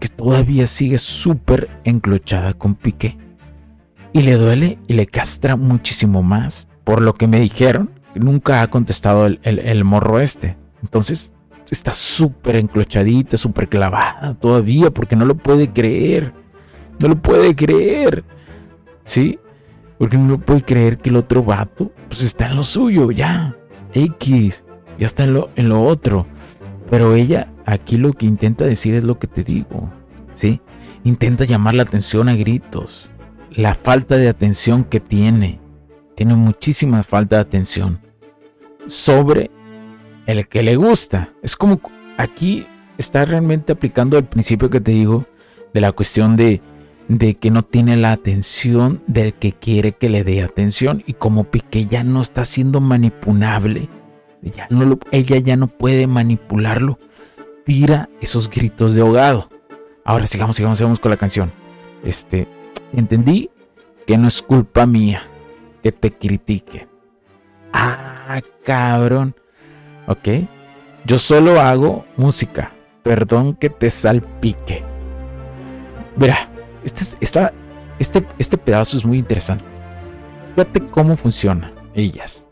Porque 0.00 0.16
todavía 0.16 0.66
sigue 0.66 0.96
súper 0.96 1.68
enclochada 1.84 2.54
con 2.54 2.74
Piqué. 2.74 3.18
Y 4.14 4.22
le 4.22 4.38
duele 4.38 4.78
y 4.88 4.94
le 4.94 5.04
castra 5.04 5.56
muchísimo 5.56 6.22
más. 6.22 6.68
Por 6.84 7.02
lo 7.02 7.12
que 7.12 7.26
me 7.26 7.38
dijeron, 7.38 7.90
nunca 8.14 8.62
ha 8.62 8.68
contestado 8.68 9.26
el, 9.26 9.84
morro 9.84 10.18
este. 10.18 10.56
Entonces 10.82 11.34
está 11.70 11.92
súper 11.92 12.56
enclochadita, 12.56 13.36
súper 13.36 13.68
clavada 13.68 14.38
todavía 14.40 14.90
porque 14.90 15.16
no 15.16 15.26
lo 15.26 15.34
puede 15.34 15.70
creer. 15.70 16.32
No 16.98 17.08
lo 17.08 17.20
puede 17.20 17.54
creer. 17.54 18.24
¿Sí? 19.04 19.38
Porque 19.98 20.16
no 20.16 20.28
lo 20.28 20.38
puede 20.38 20.62
creer 20.62 20.96
que 20.96 21.10
el 21.10 21.16
otro 21.16 21.44
vato 21.44 21.92
pues 22.08 22.22
está 22.22 22.46
en 22.46 22.56
lo 22.56 22.62
suyo, 22.62 23.10
ya. 23.10 23.54
X, 23.92 24.64
ya 24.98 25.04
está 25.04 25.24
en 25.24 25.34
lo, 25.34 25.50
en 25.56 25.68
lo 25.68 25.82
otro. 25.82 26.26
Pero 26.88 27.14
ella 27.14 27.52
aquí 27.70 27.96
lo 27.96 28.12
que 28.12 28.26
intenta 28.26 28.64
decir 28.64 28.94
es 28.94 29.04
lo 29.04 29.18
que 29.18 29.26
te 29.26 29.44
digo. 29.44 29.90
¿Sí? 30.32 30.60
Intenta 31.04 31.44
llamar 31.44 31.74
la 31.74 31.82
atención 31.82 32.28
a 32.28 32.34
gritos. 32.34 33.10
La 33.52 33.74
falta 33.74 34.16
de 34.16 34.28
atención 34.28 34.84
que 34.84 35.00
tiene 35.00 35.60
tiene 36.14 36.34
muchísima 36.34 37.02
falta 37.02 37.36
de 37.36 37.42
atención 37.42 38.00
sobre 38.86 39.50
el 40.26 40.46
que 40.48 40.62
le 40.62 40.76
gusta. 40.76 41.32
Es 41.42 41.56
como 41.56 41.80
aquí 42.18 42.66
está 42.98 43.24
realmente 43.24 43.72
aplicando 43.72 44.18
el 44.18 44.24
principio 44.24 44.68
que 44.68 44.80
te 44.80 44.92
digo 44.92 45.26
de 45.72 45.80
la 45.80 45.92
cuestión 45.92 46.36
de, 46.36 46.60
de 47.08 47.34
que 47.36 47.50
no 47.50 47.62
tiene 47.62 47.96
la 47.96 48.12
atención 48.12 49.02
del 49.06 49.34
que 49.34 49.52
quiere 49.52 49.92
que 49.92 50.10
le 50.10 50.22
dé 50.22 50.42
atención 50.42 51.02
y 51.06 51.14
como 51.14 51.44
Piqué 51.44 51.86
ya 51.86 52.04
no 52.04 52.20
está 52.20 52.44
siendo 52.44 52.80
manipulable, 52.80 53.88
Ya 54.42 54.66
no 54.70 54.98
ella 55.10 55.38
ya 55.38 55.56
no 55.56 55.68
puede 55.68 56.06
manipularlo. 56.06 56.98
Tira 57.70 58.08
esos 58.20 58.50
gritos 58.50 58.96
de 58.96 59.00
ahogado. 59.00 59.48
Ahora 60.04 60.26
sigamos, 60.26 60.56
sigamos, 60.56 60.76
sigamos 60.76 60.98
con 60.98 61.12
la 61.12 61.16
canción. 61.16 61.52
Este, 62.02 62.48
entendí 62.92 63.48
que 64.08 64.18
no 64.18 64.26
es 64.26 64.42
culpa 64.42 64.86
mía 64.86 65.22
que 65.80 65.92
te 65.92 66.10
critique. 66.10 66.88
Ah, 67.72 68.40
cabrón. 68.64 69.36
Ok. 70.08 70.48
Yo 71.04 71.16
solo 71.20 71.60
hago 71.60 72.04
música. 72.16 72.72
Perdón 73.04 73.54
que 73.54 73.70
te 73.70 73.88
salpique. 73.88 74.82
Verá, 76.16 76.50
este, 76.82 77.16
este, 78.00 78.26
este 78.36 78.58
pedazo 78.58 78.96
es 78.96 79.04
muy 79.04 79.18
interesante. 79.18 79.64
Fíjate 80.56 80.88
cómo 80.88 81.16
funciona 81.16 81.70
ellas. 81.94 82.44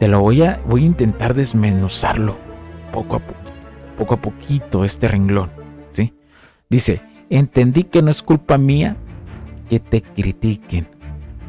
Te 0.00 0.08
lo 0.08 0.20
voy 0.20 0.42
a, 0.42 0.60
voy 0.66 0.82
a 0.82 0.86
intentar 0.86 1.32
desmenuzarlo 1.32 2.36
poco 2.90 3.16
a 3.16 3.18
poquito, 3.20 3.43
poco 3.94 4.14
a 4.14 4.20
poquito 4.20 4.84
este 4.84 5.08
renglón. 5.08 5.50
¿sí? 5.90 6.12
Dice, 6.68 7.02
entendí 7.30 7.84
que 7.84 8.02
no 8.02 8.10
es 8.10 8.22
culpa 8.22 8.58
mía 8.58 8.96
que 9.68 9.80
te 9.80 10.02
critiquen. 10.02 10.88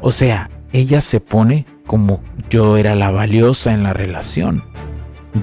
O 0.00 0.10
sea, 0.10 0.50
ella 0.72 1.00
se 1.00 1.20
pone 1.20 1.66
como 1.86 2.20
yo 2.50 2.76
era 2.76 2.94
la 2.94 3.10
valiosa 3.10 3.72
en 3.72 3.82
la 3.82 3.92
relación. 3.92 4.64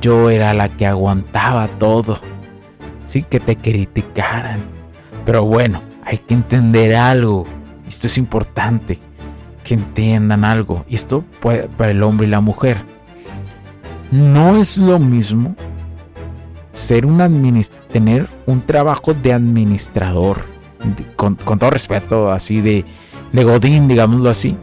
Yo 0.02 0.30
era 0.30 0.54
la 0.54 0.70
que 0.70 0.86
aguantaba 0.86 1.68
todo. 1.68 2.18
Sí, 3.06 3.24
que 3.24 3.40
te 3.40 3.56
criticaran. 3.56 4.62
Pero 5.26 5.46
bueno, 5.46 5.82
hay 6.06 6.18
que 6.18 6.34
entender 6.34 6.96
algo. 6.96 7.46
Esto 7.88 8.08
es 8.08 8.18
importante. 8.18 9.00
Que 9.64 9.76
entiendan 9.76 10.44
algo. 10.44 10.86
Y 10.90 10.96
esto 10.96 11.24
para 11.78 11.92
el 11.92 12.04
hombre 12.04 12.28
y 12.28 12.30
la 12.30 12.42
mujer. 12.42 12.84
No 14.12 14.58
es 14.58 14.78
lo 14.78 15.00
mismo 15.00 15.56
ser 16.74 17.06
un 17.06 17.64
tener 17.92 18.28
un 18.46 18.62
trabajo 18.62 19.14
de 19.14 19.32
administrador. 19.32 20.46
con, 21.16 21.38
todo 21.38 21.70
respeto, 21.70 22.32
así 22.32 22.60
de, 22.60 22.84
de 23.32 23.44
Godín, 23.46 23.88
digámoslo 23.88 24.30
así. 24.30 24.58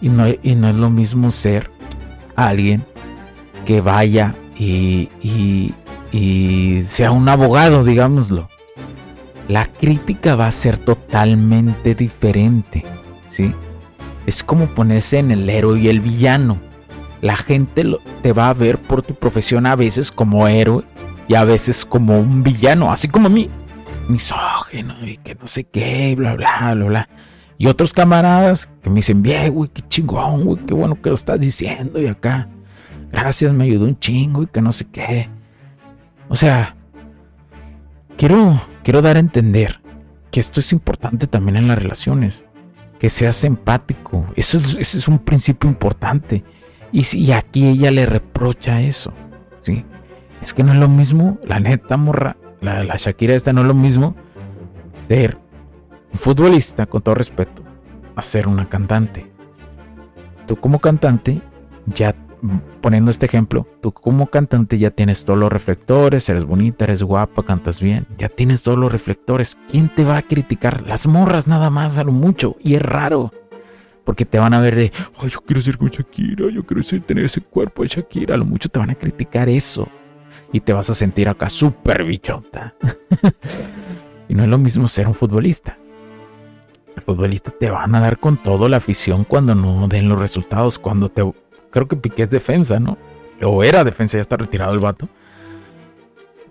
Y 0.00 0.08
no, 0.08 0.24
y 0.42 0.54
no 0.54 0.68
es 0.68 0.76
lo 0.76 0.88
mismo 0.88 1.30
ser 1.30 1.70
alguien 2.36 2.84
que 3.66 3.80
vaya 3.80 4.34
y, 4.56 5.08
y, 5.22 6.82
sea 6.86 7.10
un 7.10 7.28
abogado, 7.28 7.84
digámoslo. 7.84 8.48
La 9.48 9.66
crítica 9.66 10.36
va 10.36 10.46
a 10.46 10.52
ser 10.52 10.78
totalmente 10.78 11.94
diferente, 11.94 12.84
¿sí? 13.26 13.52
Es 14.24 14.42
como 14.42 14.66
ponerse 14.66 15.18
en 15.18 15.32
el 15.32 15.50
héroe 15.50 15.80
y 15.80 15.88
el 15.88 16.00
villano. 16.00 16.58
La 17.20 17.36
gente 17.36 17.84
te 18.22 18.32
va 18.32 18.48
a 18.48 18.54
ver 18.54 18.78
por 18.78 19.02
tu 19.02 19.14
profesión 19.14 19.66
a 19.66 19.76
veces 19.76 20.12
como 20.12 20.46
héroe 20.46 20.84
y 21.28 21.34
a 21.34 21.44
veces 21.44 21.84
como 21.84 22.18
un 22.18 22.42
villano, 22.42 22.90
así 22.90 23.08
como 23.08 23.26
a 23.26 23.30
mí. 23.30 23.48
Misógeno 24.08 24.94
y 25.06 25.16
que 25.16 25.34
no 25.34 25.46
sé 25.46 25.64
qué, 25.64 26.14
bla, 26.16 26.34
bla, 26.34 26.74
bla, 26.74 26.84
bla. 26.84 27.08
Y 27.56 27.68
otros 27.68 27.92
camaradas 27.92 28.68
que 28.82 28.90
me 28.90 28.96
dicen, 28.96 29.22
bien, 29.22 29.52
güey, 29.54 29.70
qué 29.72 29.82
chingón, 29.88 30.44
güey, 30.44 30.58
qué 30.66 30.74
bueno 30.74 31.00
que 31.00 31.08
lo 31.08 31.14
estás 31.14 31.40
diciendo 31.40 32.00
y 32.00 32.06
acá 32.06 32.48
gracias, 33.14 33.52
me 33.52 33.64
ayudó 33.64 33.84
un 33.84 33.98
chingo 33.98 34.42
y 34.42 34.46
que 34.46 34.60
no 34.60 34.72
sé 34.72 34.86
qué. 34.86 35.28
O 36.28 36.34
sea, 36.34 36.76
quiero, 38.16 38.60
quiero 38.82 39.02
dar 39.02 39.16
a 39.16 39.20
entender 39.20 39.80
que 40.30 40.40
esto 40.40 40.60
es 40.60 40.72
importante 40.72 41.26
también 41.26 41.56
en 41.56 41.68
las 41.68 41.78
relaciones. 41.78 42.44
Que 42.98 43.10
seas 43.10 43.44
empático. 43.44 44.26
Eso 44.34 44.58
es, 44.58 44.76
ese 44.78 44.98
es 44.98 45.08
un 45.08 45.18
principio 45.18 45.68
importante. 45.68 46.42
Y, 46.90 47.04
si, 47.04 47.30
aquí 47.32 47.68
ella 47.68 47.90
le 47.90 48.06
reprocha 48.06 48.80
eso. 48.80 49.12
¿sí? 49.60 49.84
Es 50.44 50.52
que 50.52 50.62
no 50.62 50.72
es 50.72 50.78
lo 50.78 50.90
mismo, 50.90 51.38
la 51.46 51.58
neta, 51.58 51.96
morra. 51.96 52.36
La, 52.60 52.84
Shakira 52.98 53.34
esta 53.34 53.54
no 53.54 53.62
es 53.62 53.66
lo 53.66 53.72
mismo 53.72 54.14
ser 55.08 55.38
un 56.12 56.18
futbolista, 56.18 56.84
con 56.84 57.00
todo 57.00 57.14
respeto, 57.14 57.62
a 58.14 58.20
ser 58.20 58.46
una 58.46 58.68
cantante. 58.68 59.32
Tú 60.46 60.56
como 60.56 60.80
cantante 60.80 61.40
ya 61.86 62.14
poniendo 62.82 63.10
este 63.10 63.24
ejemplo, 63.24 63.66
tú 63.80 63.92
como 63.92 64.26
cantante 64.26 64.76
ya 64.76 64.90
tienes 64.90 65.24
todos 65.24 65.40
los 65.40 65.50
reflectores, 65.50 66.28
eres 66.28 66.44
bonita, 66.44 66.84
eres 66.84 67.02
guapa, 67.02 67.42
cantas 67.42 67.80
bien, 67.80 68.06
ya 68.18 68.28
tienes 68.28 68.62
todos 68.62 68.78
los 68.78 68.92
reflectores. 68.92 69.56
¿Quién 69.70 69.88
te 69.88 70.04
va 70.04 70.18
a 70.18 70.22
criticar? 70.22 70.82
Las 70.82 71.06
morras 71.06 71.46
nada 71.46 71.70
más 71.70 71.96
a 71.96 72.04
lo 72.04 72.12
mucho. 72.12 72.56
Y 72.60 72.74
es 72.74 72.82
raro. 72.82 73.32
Porque 74.04 74.26
te 74.26 74.38
van 74.38 74.52
a 74.52 74.60
ver 74.60 74.76
de, 74.76 74.92
ay, 75.22 75.30
yo 75.30 75.40
quiero 75.40 75.62
ser 75.62 75.78
como 75.78 75.88
Shakira, 75.88 76.50
yo 76.50 76.66
quiero 76.66 76.82
ser, 76.82 77.00
tener 77.00 77.24
ese 77.24 77.40
cuerpo 77.40 77.82
de 77.82 77.88
Shakira. 77.88 78.34
A 78.34 78.36
lo 78.36 78.44
mucho 78.44 78.68
te 78.68 78.78
van 78.78 78.90
a 78.90 78.94
criticar 78.94 79.48
eso. 79.48 79.88
Y 80.52 80.60
te 80.60 80.72
vas 80.72 80.90
a 80.90 80.94
sentir 80.94 81.28
acá 81.28 81.48
súper 81.48 82.04
bichota. 82.04 82.74
y 84.28 84.34
no 84.34 84.44
es 84.44 84.48
lo 84.48 84.58
mismo 84.58 84.88
ser 84.88 85.08
un 85.08 85.14
futbolista. 85.14 85.78
El 86.96 87.02
futbolista 87.02 87.50
te 87.50 87.70
van 87.70 87.94
a 87.94 88.00
dar 88.00 88.18
con 88.18 88.42
todo 88.42 88.68
la 88.68 88.76
afición 88.76 89.24
cuando 89.24 89.54
no 89.54 89.88
den 89.88 90.08
los 90.08 90.18
resultados, 90.18 90.78
cuando 90.78 91.08
te 91.08 91.22
creo 91.70 91.88
que 91.88 91.96
Piqué 91.96 92.22
es 92.22 92.30
defensa, 92.30 92.78
¿no? 92.78 92.96
O 93.42 93.64
era 93.64 93.82
defensa, 93.82 94.16
ya 94.16 94.22
está 94.22 94.36
retirado 94.36 94.72
el 94.72 94.78
vato. 94.78 95.08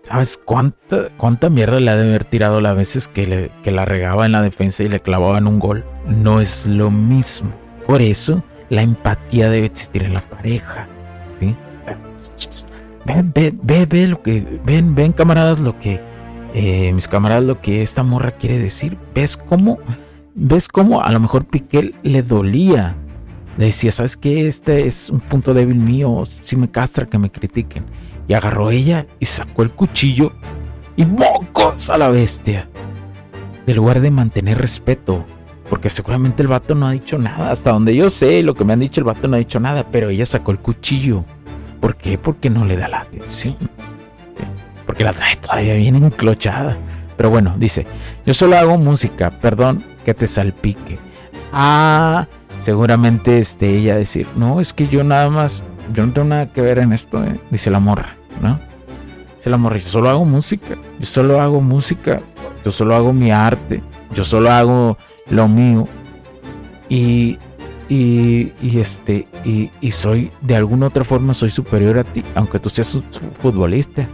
¿Sabes 0.03 0.38
cuánta, 0.43 1.08
cuánta 1.15 1.49
mierda 1.49 1.79
le 1.79 1.89
ha 1.89 1.95
de 1.95 2.10
haber 2.10 2.25
tirado 2.25 2.60
las 2.60 2.75
veces 2.75 3.08
que, 3.08 3.51
que 3.63 3.71
la 3.71 3.86
regaba 3.86 4.25
en 4.25 4.34
la 4.34 4.41
defensa 4.41 4.84
y 4.84 4.89
le 4.89 4.99
clavaban 4.99 5.47
un 5.47 5.60
gol? 5.60 5.86
No 6.06 6.41
es 6.41 6.65
lo 6.65 6.91
mismo. 6.91 7.53
Por 7.88 8.01
eso 8.01 8.43
la 8.69 8.82
empatía 8.82 9.49
debe 9.49 9.67
existir 9.67 10.03
en 10.03 10.13
la 10.13 10.29
pareja. 10.29 10.89
¿Sí? 11.32 11.56
Ven, 13.05 13.31
ve, 13.33 13.53
ve, 13.61 13.85
ve 13.85 14.07
lo 14.07 14.21
que. 14.21 14.59
Ven, 14.65 14.95
ven, 14.95 15.11
camaradas, 15.13 15.59
lo 15.59 15.77
que. 15.79 15.99
Eh, 16.53 16.91
mis 16.93 17.07
camaradas, 17.07 17.43
lo 17.43 17.61
que 17.61 17.81
esta 17.81 18.03
morra 18.03 18.31
quiere 18.31 18.59
decir. 18.59 18.97
¿Ves 19.15 19.37
cómo? 19.37 19.79
¿Ves 20.35 20.67
cómo 20.67 21.01
a 21.01 21.11
lo 21.11 21.19
mejor 21.19 21.45
Piqué 21.45 21.93
le 22.03 22.23
dolía 22.23 22.95
le 23.57 23.65
decía, 23.65 23.91
¿sabes 23.91 24.17
qué? 24.17 24.47
Este 24.47 24.87
es 24.87 25.09
un 25.09 25.19
punto 25.19 25.53
débil 25.53 25.77
mío, 25.77 26.23
si 26.25 26.55
me 26.55 26.71
castra 26.71 27.05
que 27.05 27.19
me 27.19 27.29
critiquen. 27.29 27.85
Y 28.27 28.33
agarró 28.33 28.71
ella 28.71 29.05
y 29.19 29.25
sacó 29.25 29.61
el 29.61 29.71
cuchillo 29.71 30.33
y 30.95 31.05
¡mocos 31.05 31.89
a 31.89 31.97
la 31.97 32.09
bestia! 32.09 32.69
De 33.65 33.75
lugar 33.75 34.01
de 34.01 34.11
mantener 34.11 34.57
respeto, 34.57 35.23
porque 35.69 35.89
seguramente 35.89 36.41
el 36.41 36.47
vato 36.47 36.73
no 36.73 36.87
ha 36.87 36.91
dicho 36.91 37.17
nada. 37.19 37.51
Hasta 37.51 37.71
donde 37.71 37.95
yo 37.95 38.09
sé, 38.09 38.41
lo 38.41 38.55
que 38.55 38.65
me 38.65 38.73
han 38.73 38.79
dicho, 38.79 39.01
el 39.01 39.05
vato 39.05 39.27
no 39.27 39.35
ha 39.35 39.39
dicho 39.39 39.59
nada, 39.59 39.85
pero 39.91 40.09
ella 40.09 40.25
sacó 40.25 40.51
el 40.51 40.59
cuchillo. 40.59 41.23
¿Por 41.84 41.98
qué? 41.98 42.17
Porque 42.17 42.50
no 42.50 42.63
le 42.63 42.78
da 42.78 42.88
la 42.88 43.02
atención. 43.02 43.58
porque 44.86 45.04
la 45.04 45.12
trae 45.12 45.36
todavía 45.36 45.74
bien 45.74 45.98
enclochada. 45.98 46.78
Pero 47.17 47.30
bueno, 47.30 47.56
dice, 47.58 47.86
yo 48.26 48.34
solo 48.34 48.58
hago 48.58 48.78
música, 48.78 49.32
perdón 49.32 49.84
que 50.06 50.13
te 50.13 50.30
salpique. 50.30 50.98
Ah, 51.52 52.28
seguramente 52.58 53.38
este, 53.38 53.69
ella 53.76 53.98
decir, 53.98 54.30
no, 54.38 54.62
es 54.62 54.72
que 54.72 54.88
yo 54.88 55.04
nada 55.04 55.30
más, 55.30 55.62
yo 55.93 56.06
no 56.06 56.13
tengo 56.13 56.30
nada 56.30 56.48
que 56.48 56.62
ver 56.62 56.80
en 56.80 56.93
esto, 56.93 57.22
¿eh? 57.22 57.38
dice 57.52 57.69
la 57.69 57.82
morra, 57.82 58.15
¿no? 58.41 58.62
Dice 59.36 59.50
la 59.50 59.58
morra, 59.58 59.76
yo 59.76 59.89
solo 59.89 60.10
hago 60.10 60.24
música, 60.24 60.78
yo 61.00 61.06
solo 61.06 61.41
hago 61.41 61.60
música, 61.60 62.22
yo 62.63 62.72
solo 62.72 62.96
hago 62.96 63.12
mi 63.12 63.30
arte, 63.32 63.84
yo 64.13 64.24
solo 64.24 64.50
hago 64.52 64.98
lo 65.30 65.50
mío 65.50 65.89
y, 66.88 67.39
y, 67.95 68.79
este, 68.79 69.27
y, 69.45 69.69
y, 69.79 69.91
soy, 69.91 70.32
de 70.41 70.56
alguna 70.56 70.88
otra 70.88 71.03
forma 71.03 71.34
soy 71.34 71.49
superior 71.49 71.99
a 71.99 72.03
ti, 72.03 72.23
aunque 72.34 72.60
tú 72.60 72.69
seas 72.69 72.95
un 72.95 73.03
futbolista, 73.03 74.08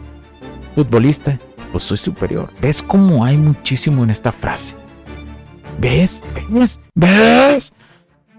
futbolista, 0.75 1.39
pues 1.71 1.85
soy 1.85 1.97
superior. 1.97 2.49
¿Ves 2.61 2.83
cómo 2.83 3.23
hay 3.23 3.37
muchísimo 3.37 4.03
en 4.03 4.09
esta 4.09 4.31
frase? 4.31 4.75
¿Ves? 5.79 6.23
¿Ves? 6.49 6.81
¿Ves? 6.93 7.73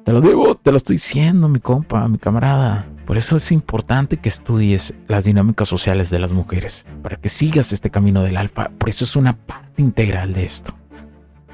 Te 0.04 0.12
lo 0.12 0.20
digo, 0.20 0.56
te 0.56 0.72
lo 0.72 0.76
estoy 0.76 0.96
diciendo, 0.96 1.48
mi 1.48 1.60
compa, 1.60 2.06
mi 2.08 2.18
camarada. 2.18 2.86
Por 3.06 3.16
eso 3.16 3.36
es 3.36 3.50
importante 3.50 4.18
que 4.18 4.28
estudies 4.28 4.94
las 5.08 5.24
dinámicas 5.24 5.68
sociales 5.68 6.10
de 6.10 6.18
las 6.18 6.32
mujeres, 6.32 6.86
para 7.02 7.16
que 7.16 7.28
sigas 7.28 7.72
este 7.72 7.90
camino 7.90 8.22
del 8.22 8.36
alfa. 8.36 8.70
Por 8.76 8.90
eso 8.90 9.04
es 9.04 9.16
una 9.16 9.32
parte 9.34 9.80
integral 9.80 10.34
de 10.34 10.44
esto. 10.44 10.74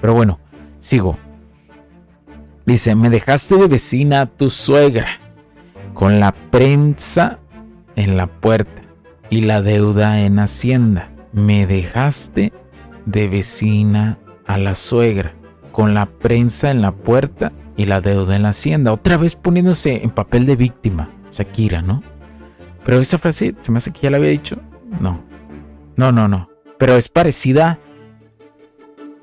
Pero 0.01 0.13
bueno, 0.13 0.41
sigo. 0.81 1.19
Dice, 2.67 2.97
me 2.97 3.11
dejaste 3.11 3.57
de 3.57 3.69
vecina 3.69 4.23
a 4.23 4.27
tu 4.27 4.51
suegra, 4.51 5.21
con 5.95 6.19
la 6.19 6.33
prensa 6.33 7.39
en 7.95 8.17
la 8.17 8.27
puerta 8.27 8.83
y 9.31 9.43
la 9.43 9.63
deuda 9.63 10.21
en 10.21 10.41
hacienda. 10.41 11.11
Me 11.33 11.69
dejaste 11.69 12.53
de 13.05 13.29
vecina 13.29 14.19
a 14.47 14.59
la 14.59 14.75
suegra, 14.75 15.35
con 15.71 15.95
la 15.95 16.07
prensa 16.07 16.73
en 16.73 16.83
la 16.83 16.91
puerta 16.91 17.53
y 17.77 17.85
la 17.85 18.01
deuda 18.01 18.35
en 18.35 18.43
la 18.43 18.49
hacienda. 18.49 18.93
Otra 18.93 19.17
vez 19.17 19.37
poniéndose 19.37 20.03
en 20.03 20.11
papel 20.11 20.45
de 20.45 20.57
víctima, 20.57 21.11
Shakira, 21.31 21.83
¿no? 21.83 22.03
Pero 22.85 23.01
esa 23.01 23.19
frase, 23.19 23.55
se 23.61 23.71
me 23.71 23.79
hace 23.79 23.93
que 23.93 24.01
ya 24.01 24.11
la 24.11 24.17
había 24.17 24.31
dicho. 24.31 24.57
No, 25.01 25.23
no, 25.95 26.11
no, 26.11 26.27
no. 26.27 26.51
Pero 26.79 26.97
es 26.97 27.09
parecida. 27.09 27.79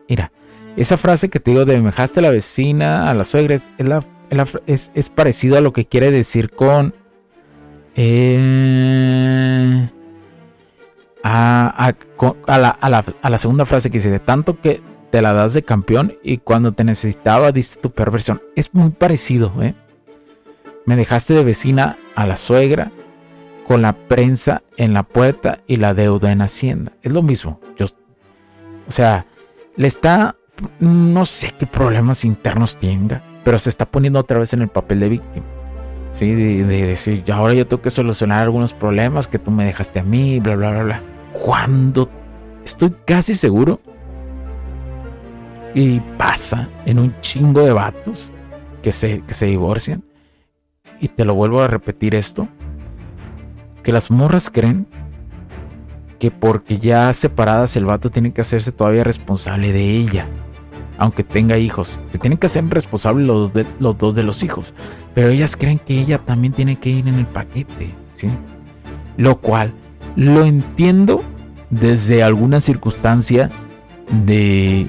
Mira, 0.07 0.31
esa 0.75 0.97
frase 0.97 1.29
que 1.29 1.39
te 1.39 1.51
digo 1.51 1.65
de 1.65 1.81
mejaste 1.81 2.19
a 2.19 2.23
la 2.23 2.31
vecina, 2.31 3.09
a 3.09 3.13
la 3.13 3.23
suegra, 3.23 3.55
es, 3.55 3.69
la, 3.77 4.03
parecido 5.15 5.57
a 5.57 5.61
lo 5.61 5.73
que 5.73 5.85
quiere 5.85 6.11
decir 6.11 6.51
con 6.51 6.95
Eh, 7.95 9.89
a, 11.23 11.93
la, 12.47 13.37
segunda 13.37 13.65
frase 13.65 13.89
que 13.89 13.97
dice, 13.97 14.09
de 14.09 14.19
tanto 14.19 14.59
que 14.59 14.81
te 15.11 15.21
la 15.21 15.33
das 15.33 15.53
de 15.53 15.63
campeón 15.63 16.17
y 16.23 16.39
cuando 16.39 16.71
te 16.73 16.83
necesitaba 16.83 17.51
diste 17.51 17.79
tu 17.79 17.91
perversión. 17.91 18.41
Es 18.55 18.73
muy 18.73 18.89
parecido, 18.89 19.53
¿eh? 19.61 19.75
Me 20.85 20.95
dejaste 20.95 21.33
de 21.33 21.43
vecina 21.43 21.97
a 22.15 22.25
la 22.25 22.35
suegra 22.35 22.91
con 23.65 23.81
la 23.81 23.93
prensa 23.93 24.63
en 24.75 24.93
la 24.93 25.03
puerta 25.03 25.61
y 25.67 25.77
la 25.77 25.93
deuda 25.93 26.31
en 26.31 26.41
Hacienda. 26.41 26.91
Es 27.01 27.13
lo 27.13 27.21
mismo. 27.21 27.61
Yo, 27.77 27.85
o 28.87 28.91
sea, 28.91 29.25
le 29.77 29.87
está, 29.87 30.35
no 30.79 31.25
sé 31.25 31.51
qué 31.57 31.65
problemas 31.65 32.25
internos 32.25 32.77
tenga, 32.77 33.21
pero 33.43 33.59
se 33.59 33.69
está 33.69 33.85
poniendo 33.85 34.19
otra 34.19 34.39
vez 34.39 34.53
en 34.53 34.61
el 34.61 34.69
papel 34.69 34.99
de 34.99 35.09
víctima. 35.09 35.45
Sí, 36.11 36.31
de, 36.33 36.63
decir, 36.63 37.23
ahora 37.31 37.55
yo 37.55 37.65
tengo 37.65 37.81
que 37.81 37.89
solucionar 37.89 38.43
algunos 38.43 38.71
problemas 38.73 39.27
que 39.27 39.39
tú 39.39 39.49
me 39.49 39.65
dejaste 39.65 39.99
a 39.99 40.03
mí, 40.03 40.39
bla, 40.39 40.55
bla, 40.55 40.69
bla, 40.69 40.83
bla. 40.83 41.03
Cuando 41.33 42.09
estoy 42.63 42.95
casi 43.05 43.33
seguro 43.33 43.79
y 45.73 45.99
pasa 46.17 46.69
en 46.85 46.99
un 46.99 47.19
chingo 47.21 47.61
de 47.61 47.71
vatos 47.71 48.31
que 48.83 48.91
se, 48.91 49.21
que 49.21 49.33
se 49.33 49.47
divorcian. 49.47 50.03
Y 50.99 51.07
te 51.07 51.25
lo 51.25 51.33
vuelvo 51.33 51.61
a 51.61 51.67
repetir 51.67 52.13
esto. 52.13 52.47
Que 53.81 53.91
las 53.91 54.11
morras 54.11 54.51
creen 54.51 54.87
que 56.19 56.29
porque 56.31 56.77
ya 56.77 57.11
separadas 57.11 57.75
el 57.75 57.85
vato 57.85 58.09
tiene 58.09 58.31
que 58.31 58.41
hacerse 58.41 58.71
todavía 58.71 59.03
responsable 59.03 59.73
de 59.73 59.97
ella. 59.97 60.27
Aunque 60.97 61.23
tenga 61.23 61.57
hijos. 61.57 61.99
Se 62.09 62.17
tienen 62.17 62.37
que 62.37 62.45
hacer 62.45 62.65
responsables 62.69 63.27
los, 63.27 63.51
los 63.79 63.97
dos 63.97 64.15
de 64.15 64.23
los 64.23 64.43
hijos. 64.43 64.73
Pero 65.13 65.29
ellas 65.29 65.55
creen 65.57 65.79
que 65.79 65.99
ella 65.99 66.19
también 66.19 66.53
tiene 66.53 66.77
que 66.77 66.89
ir 66.89 67.07
en 67.07 67.15
el 67.15 67.25
paquete. 67.25 67.89
¿sí? 68.13 68.29
Lo 69.17 69.37
cual 69.37 69.73
lo 70.15 70.45
entiendo 70.45 71.23
desde 71.69 72.23
alguna 72.23 72.59
circunstancia 72.59 73.49
de 74.25 74.87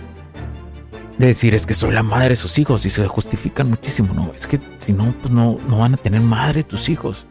de 1.18 1.26
decir 1.26 1.54
es 1.54 1.66
que 1.66 1.74
soy 1.74 1.92
la 1.92 2.02
madre 2.02 2.30
de 2.30 2.36
sus 2.36 2.58
hijos 2.58 2.84
y 2.86 2.90
se 2.90 3.06
justifican 3.06 3.70
muchísimo. 3.70 4.14
No, 4.14 4.32
es 4.34 4.46
que 4.46 4.60
si 4.78 4.92
no, 4.92 5.14
pues 5.20 5.32
no, 5.32 5.58
no 5.68 5.78
van 5.78 5.94
a 5.94 5.96
tener 5.96 6.20
madre 6.20 6.64
tus 6.64 6.88
hijos. 6.88 7.26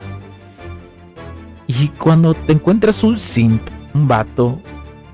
Y 1.67 1.89
cuando 1.89 2.33
te 2.33 2.53
encuentras 2.53 3.03
un 3.03 3.19
simp, 3.19 3.61
un 3.93 4.07
vato 4.07 4.59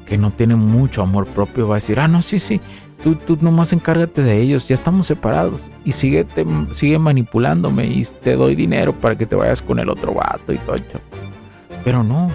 que 0.06 0.18
no 0.18 0.32
tiene 0.32 0.56
mucho 0.56 1.02
amor 1.02 1.28
propio, 1.28 1.68
va 1.68 1.76
a 1.76 1.78
decir, 1.78 2.00
ah, 2.00 2.08
no, 2.08 2.22
sí, 2.22 2.40
sí, 2.40 2.60
tú, 3.04 3.16
tú 3.16 3.38
nomás 3.42 3.74
encárgate 3.74 4.22
de 4.22 4.42
ellos, 4.42 4.68
ya 4.68 4.76
estamos 4.76 5.08
separados. 5.08 5.62
Y 5.86 5.92
sigue, 5.92 6.24
te, 6.24 6.46
sigue 6.72 7.00
manipulándome 7.00 7.88
y 7.88 8.04
te 8.04 8.36
doy 8.36 8.56
dinero 8.56 8.94
para 8.94 9.18
que 9.18 9.26
te 9.26 9.36
vayas 9.36 9.62
con 9.62 9.80
el 9.80 9.90
otro 9.90 10.14
vato 10.14 10.54
y 10.54 10.58
todo. 10.60 10.78
Pero 11.84 12.04
no, 12.04 12.32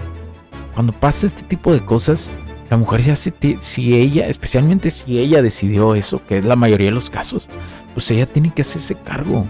cuando 0.73 0.93
pasa 0.93 1.25
este 1.25 1.43
tipo 1.43 1.71
de 1.71 1.83
cosas, 1.83 2.31
la 2.69 2.77
mujer 2.77 3.01
ya 3.01 3.15
si, 3.15 3.31
si 3.59 3.95
ella, 3.95 4.27
especialmente 4.27 4.89
si 4.89 5.19
ella 5.19 5.41
decidió 5.41 5.95
eso, 5.95 6.21
que 6.25 6.39
es 6.39 6.45
la 6.45 6.55
mayoría 6.55 6.87
de 6.87 6.95
los 6.95 7.09
casos, 7.09 7.47
pues 7.93 8.09
ella 8.11 8.25
tiene 8.25 8.53
que 8.53 8.61
hacerse 8.61 8.95
cargo. 8.95 9.45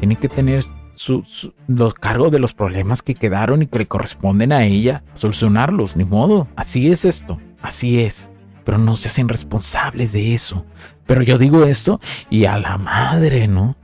Tiene 0.00 0.16
que 0.16 0.28
tener 0.28 0.64
su, 0.94 1.24
los 1.68 1.94
cargos 1.94 2.30
de 2.30 2.38
los 2.38 2.52
problemas 2.52 3.02
que 3.02 3.14
quedaron 3.14 3.62
y 3.62 3.66
que 3.66 3.78
le 3.78 3.86
corresponden 3.86 4.52
a 4.52 4.64
ella, 4.64 5.04
solucionarlos, 5.14 5.96
ni 5.96 6.04
modo. 6.04 6.48
Así 6.56 6.90
es 6.90 7.04
esto, 7.04 7.38
así 7.62 8.00
es. 8.00 8.30
Pero 8.66 8.78
no 8.78 8.96
se 8.96 9.08
hacen 9.08 9.28
responsables 9.28 10.10
de 10.12 10.34
eso. 10.34 10.66
Pero 11.06 11.22
yo 11.22 11.38
digo 11.38 11.64
esto 11.64 12.00
y 12.28 12.46
a 12.46 12.58
la 12.58 12.76
madre, 12.76 13.46
¿no? 13.46 13.76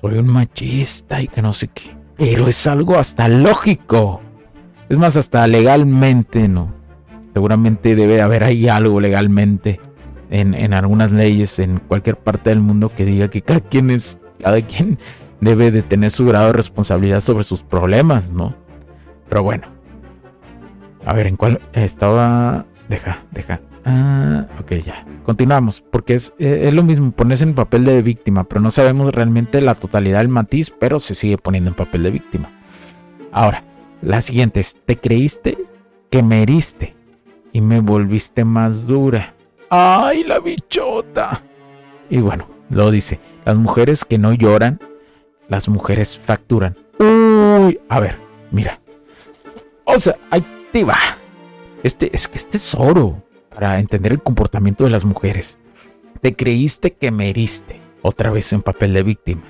Soy 0.00 0.16
un 0.16 0.28
machista 0.28 1.20
y 1.20 1.26
que 1.26 1.42
no 1.42 1.52
sé 1.52 1.68
qué. 1.68 1.96
Pero 2.16 2.46
es 2.46 2.66
algo 2.68 2.96
hasta 2.96 3.28
lógico. 3.28 4.22
Es 4.88 4.96
más, 4.96 5.16
hasta 5.16 5.44
legalmente, 5.48 6.46
¿no? 6.46 6.72
Seguramente 7.32 7.96
debe 7.96 8.22
haber 8.22 8.44
ahí 8.44 8.68
algo 8.68 9.00
legalmente 9.00 9.80
en, 10.30 10.72
algunas 10.72 11.10
leyes 11.10 11.58
en 11.58 11.78
cualquier 11.78 12.16
parte 12.16 12.50
del 12.50 12.60
mundo 12.60 12.92
que 12.94 13.04
diga 13.04 13.28
que 13.28 13.42
cada 13.42 13.60
quien 13.60 13.90
es, 13.90 14.20
cada 14.40 14.60
quien 14.62 14.98
debe 15.40 15.72
de 15.72 15.82
tener 15.82 16.12
su 16.12 16.26
grado 16.26 16.46
de 16.46 16.52
responsabilidad 16.52 17.20
sobre 17.20 17.42
sus 17.42 17.62
problemas, 17.62 18.30
¿no? 18.30 18.54
Pero 19.28 19.42
bueno. 19.42 19.66
A 21.04 21.12
ver, 21.12 21.26
¿en 21.26 21.36
cuál 21.36 21.60
estaba? 21.72 22.66
Deja, 22.88 23.24
deja. 23.32 23.60
Ah, 23.84 24.46
ok, 24.60 24.72
ya. 24.84 25.04
Continuamos, 25.24 25.80
porque 25.80 26.14
es, 26.14 26.32
eh, 26.38 26.64
es, 26.68 26.74
lo 26.74 26.82
mismo 26.82 27.10
ponerse 27.10 27.44
en 27.44 27.54
papel 27.54 27.84
de 27.84 28.02
víctima, 28.02 28.44
pero 28.44 28.60
no 28.60 28.70
sabemos 28.70 29.14
realmente 29.14 29.60
la 29.60 29.74
totalidad 29.74 30.18
del 30.18 30.28
matiz, 30.28 30.70
pero 30.70 30.98
se 30.98 31.14
sigue 31.14 31.38
poniendo 31.38 31.70
en 31.70 31.76
papel 31.76 32.02
de 32.02 32.10
víctima. 32.10 32.50
Ahora, 33.32 33.64
la 34.02 34.20
siguiente 34.20 34.60
es, 34.60 34.76
¿te 34.84 34.96
creíste 34.96 35.58
que 36.10 36.22
me 36.22 36.42
heriste? 36.42 36.94
y 37.52 37.60
me 37.60 37.80
volviste 37.80 38.44
más 38.44 38.86
dura. 38.86 39.34
¡Ay, 39.70 40.24
la 40.24 40.38
bichota! 40.40 41.42
Y 42.10 42.18
bueno, 42.18 42.48
lo 42.70 42.90
dice, 42.90 43.20
las 43.44 43.56
mujeres 43.56 44.04
que 44.04 44.18
no 44.18 44.32
lloran, 44.32 44.80
las 45.48 45.68
mujeres 45.68 46.18
facturan. 46.18 46.76
Uy, 46.98 47.80
a 47.88 48.00
ver, 48.00 48.18
mira. 48.50 48.80
O 49.84 49.98
sea, 49.98 50.16
ahí 50.30 50.44
te 50.72 50.84
va. 50.84 50.98
Este 51.82 52.10
es 52.14 52.28
que 52.28 52.38
este 52.38 52.56
es 52.56 52.74
oro 52.74 53.22
para 53.54 53.78
entender 53.78 54.12
el 54.12 54.22
comportamiento 54.22 54.84
de 54.84 54.90
las 54.90 55.04
mujeres. 55.04 55.58
Te 56.20 56.34
creíste 56.34 56.92
que 56.92 57.10
me 57.10 57.30
heriste, 57.30 57.80
otra 58.02 58.30
vez 58.30 58.52
en 58.52 58.62
papel 58.62 58.94
de 58.94 59.02
víctima, 59.02 59.42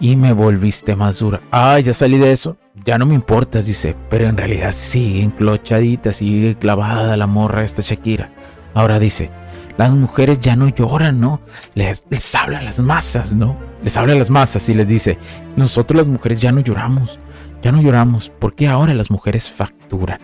y 0.00 0.16
me 0.16 0.32
volviste 0.32 0.96
más 0.96 1.18
dura. 1.18 1.40
Ay, 1.50 1.82
ya 1.82 1.94
salí 1.94 2.18
de 2.18 2.32
eso 2.32 2.56
ya 2.84 2.98
no 2.98 3.06
me 3.06 3.14
importas, 3.14 3.66
dice, 3.66 3.96
pero 4.08 4.26
en 4.26 4.36
realidad 4.36 4.72
sigue 4.72 5.22
enclochadita, 5.22 6.12
sigue 6.12 6.56
clavada 6.56 7.16
la 7.16 7.26
morra 7.26 7.62
esta 7.62 7.82
Shakira. 7.82 8.30
Ahora 8.74 8.98
dice, 8.98 9.30
las 9.76 9.94
mujeres 9.94 10.38
ya 10.40 10.56
no 10.56 10.68
lloran, 10.68 11.20
¿no? 11.20 11.40
Les, 11.74 12.04
les 12.10 12.34
habla 12.34 12.62
las 12.62 12.80
masas, 12.80 13.32
¿no? 13.32 13.56
Les 13.82 13.96
habla 13.96 14.14
las 14.14 14.30
masas 14.30 14.68
y 14.68 14.74
les 14.74 14.88
dice, 14.88 15.18
nosotros 15.56 15.98
las 15.98 16.06
mujeres 16.06 16.40
ya 16.40 16.52
no 16.52 16.60
lloramos, 16.60 17.18
ya 17.62 17.72
no 17.72 17.82
lloramos, 17.82 18.32
porque 18.38 18.68
ahora 18.68 18.94
las 18.94 19.10
mujeres 19.10 19.50
facturan. 19.50 20.20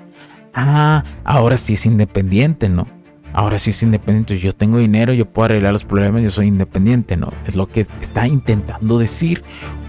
Ah, 0.54 1.02
ahora 1.24 1.56
sí 1.56 1.74
es 1.74 1.84
independiente, 1.86 2.68
¿no? 2.68 2.86
Ahora 3.35 3.59
sí 3.59 3.70
es 3.70 3.83
independiente, 3.83 4.38
yo 4.38 4.53
tengo 4.53 4.79
dinero, 4.79 5.12
yo 5.12 5.27
puedo 5.27 5.47
arreglar 5.47 5.73
los 5.73 5.85
problemas, 5.85 6.23
yo 6.23 6.31
soy 6.31 6.47
independiente, 6.47 7.16
¿no? 7.16 7.33
Es 7.47 7.57
lo 7.57 7.66
que 7.66 7.85
está 8.01 8.29
intentando 8.29 8.97
decir 8.97 9.42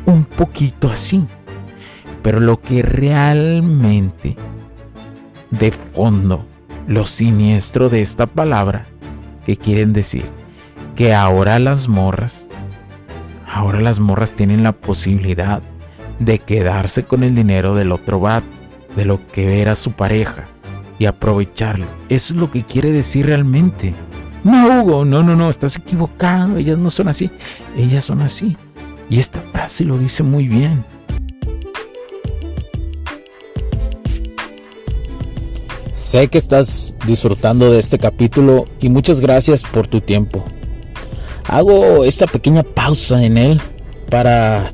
un 0.07 0.25
poquito 0.25 0.89
así. 0.91 1.23
Pero 2.23 2.39
lo 2.39 2.59
que 2.59 2.81
realmente, 2.81 4.35
de 5.51 5.71
fondo, 5.71 6.43
lo 6.87 7.03
siniestro 7.03 7.89
de 7.89 8.01
esta 8.01 8.25
palabra, 8.25 8.87
que 9.45 9.55
quieren 9.55 9.93
decir 9.93 10.25
que 10.95 11.13
ahora 11.13 11.59
las 11.59 11.87
morras, 11.87 12.47
ahora 13.47 13.79
las 13.79 13.99
morras 13.99 14.33
tienen 14.33 14.63
la 14.63 14.71
posibilidad 14.71 15.61
de 16.17 16.39
quedarse 16.39 17.03
con 17.03 17.23
el 17.23 17.35
dinero 17.35 17.75
del 17.75 17.91
otro 17.91 18.19
vato, 18.19 18.47
de 18.95 19.05
lo 19.05 19.27
que 19.27 19.61
era 19.61 19.75
su 19.75 19.91
pareja, 19.91 20.47
y 20.99 21.05
aprovecharlo. 21.05 21.87
Eso 22.09 22.33
es 22.33 22.39
lo 22.39 22.51
que 22.51 22.63
quiere 22.63 22.91
decir 22.91 23.25
realmente. 23.25 23.93
No, 24.43 24.81
Hugo, 24.81 25.05
no, 25.05 25.23
no, 25.23 25.35
no, 25.35 25.49
estás 25.49 25.75
equivocado, 25.75 26.57
ellas 26.57 26.77
no 26.77 26.89
son 26.89 27.07
así, 27.07 27.31
ellas 27.75 28.05
son 28.05 28.21
así. 28.21 28.57
Y 29.09 29.19
esta 29.19 29.41
frase 29.41 29.83
lo 29.83 29.97
dice 29.97 30.23
muy 30.23 30.47
bien. 30.47 30.83
Sé 35.91 36.27
que 36.27 36.37
estás 36.37 36.93
disfrutando 37.07 37.71
de 37.71 37.79
este 37.79 37.97
capítulo 37.97 38.65
y 38.81 38.89
muchas 38.89 39.21
gracias 39.21 39.63
por 39.63 39.87
tu 39.87 40.01
tiempo. 40.01 40.43
Hago 41.47 42.03
esta 42.03 42.27
pequeña 42.27 42.63
pausa 42.63 43.23
en 43.23 43.37
él 43.37 43.61
para 44.09 44.73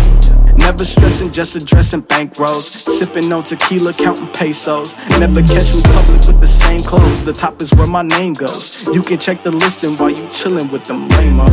Never 0.71 0.85
stressing, 0.85 1.33
just 1.33 1.57
addressing 1.57 2.01
bankrolls. 2.03 2.63
Sipping 2.63 3.33
on 3.33 3.43
tequila, 3.43 3.91
counting 3.91 4.29
pesos. 4.31 4.95
Never 5.19 5.41
catch 5.41 5.75
me 5.75 5.83
public 5.83 6.23
with 6.25 6.39
the 6.39 6.47
same 6.47 6.79
clothes. 6.79 7.25
The 7.25 7.33
top 7.33 7.61
is 7.61 7.73
where 7.73 7.91
my 7.91 8.03
name 8.03 8.31
goes. 8.31 8.87
You 8.87 9.01
can 9.01 9.17
check 9.17 9.43
the 9.43 9.51
listing 9.51 9.91
while 9.99 10.11
you 10.11 10.25
chilling 10.29 10.71
with 10.71 10.85
them 10.85 11.09
lame 11.09 11.43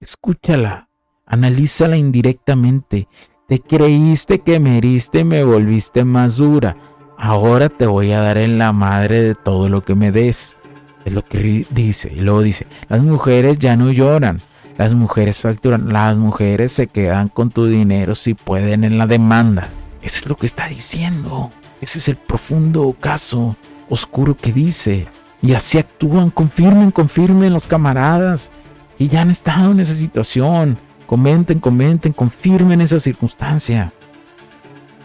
Escúchala, 0.00 0.88
analízala 1.26 1.98
indirectamente. 1.98 3.08
Te 3.46 3.58
creíste 3.58 4.38
que 4.38 4.58
me 4.58 4.78
heriste 4.78 5.18
y 5.18 5.24
me 5.24 5.44
volviste 5.44 6.06
más 6.06 6.38
dura. 6.38 6.78
Ahora 7.18 7.68
te 7.68 7.84
voy 7.84 8.12
a 8.12 8.22
dar 8.22 8.38
en 8.38 8.56
la 8.56 8.72
madre 8.72 9.20
de 9.20 9.34
todo 9.34 9.68
lo 9.68 9.84
que 9.84 9.94
me 9.94 10.12
des. 10.12 10.56
Es 11.04 11.12
lo 11.12 11.22
que 11.22 11.66
dice. 11.68 12.10
Y 12.10 12.20
luego 12.20 12.40
dice, 12.40 12.66
las 12.88 13.02
mujeres 13.02 13.58
ya 13.58 13.76
no 13.76 13.92
lloran. 13.92 14.40
Las 14.80 14.94
mujeres 14.94 15.40
facturan. 15.40 15.92
Las 15.92 16.16
mujeres 16.16 16.72
se 16.72 16.86
quedan 16.86 17.28
con 17.28 17.50
tu 17.50 17.66
dinero 17.66 18.14
si 18.14 18.32
pueden 18.32 18.82
en 18.82 18.96
la 18.96 19.06
demanda. 19.06 19.68
Eso 20.00 20.20
es 20.20 20.26
lo 20.26 20.38
que 20.38 20.46
está 20.46 20.68
diciendo. 20.68 21.50
Ese 21.82 21.98
es 21.98 22.08
el 22.08 22.16
profundo 22.16 22.96
caso 22.98 23.56
oscuro 23.90 24.34
que 24.34 24.54
dice. 24.54 25.06
Y 25.42 25.52
así 25.52 25.76
actúan. 25.76 26.30
Confirmen, 26.30 26.92
confirmen 26.92 27.52
los 27.52 27.66
camaradas 27.66 28.50
que 28.96 29.06
ya 29.06 29.20
han 29.20 29.28
estado 29.28 29.70
en 29.70 29.80
esa 29.80 29.92
situación. 29.92 30.78
Comenten, 31.06 31.60
comenten, 31.60 32.14
confirmen 32.14 32.80
esa 32.80 32.98
circunstancia. 32.98 33.92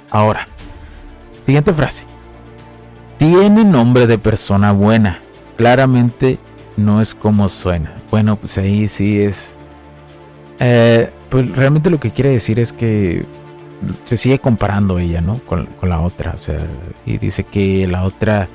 Ahora, 0.09 0.47
siguiente 1.45 1.73
frase. 1.73 2.05
Tiene 3.17 3.65
nombre 3.65 4.07
de 4.07 4.17
persona 4.17 4.71
buena. 4.71 5.19
Claramente 5.57 6.39
no 6.77 7.01
es 7.01 7.13
como 7.13 7.49
suena. 7.49 7.97
Bueno, 8.09 8.37
pues 8.37 8.57
ahí 8.57 8.87
sí 8.87 9.19
es 9.19 9.57
eh, 10.59 11.09
pues 11.29 11.55
realmente 11.55 11.89
lo 11.89 11.99
que 11.99 12.11
quiere 12.11 12.29
decir 12.29 12.59
es 12.59 12.73
que 12.73 13.25
se 14.03 14.17
sigue 14.17 14.39
comparando 14.39 14.99
ella, 14.99 15.21
¿no? 15.21 15.39
Con, 15.39 15.67
la 15.81 15.99
otra. 16.01 16.33
O 16.35 16.37
sea, 16.37 16.57
y 17.05 17.17
dice 17.17 17.43
que 17.43 17.87
la 17.87 18.03
otra 18.03 18.47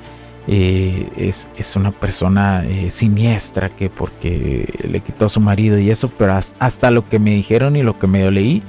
eh, 0.47 1.09
es, 1.15 1.47
es, 1.57 1.75
una 1.75 1.91
persona 1.91 2.65
eh, 2.65 2.89
siniestra 2.89 3.69
que 3.69 3.89
porque 3.89 4.73
le 4.87 4.99
quitó 5.01 5.25
a 5.25 5.29
su 5.29 5.39
marido 5.39 5.77
y 5.79 5.89
eso, 5.89 6.09
pero 6.17 6.37
hasta 6.59 6.91
lo 6.91 7.07
que 7.07 7.19
me 7.19 7.31
dijeron 7.31 7.75
y 7.75 7.83
lo 7.83 7.99
que 7.99 8.07
me 8.07 8.29
leí, 8.31 8.63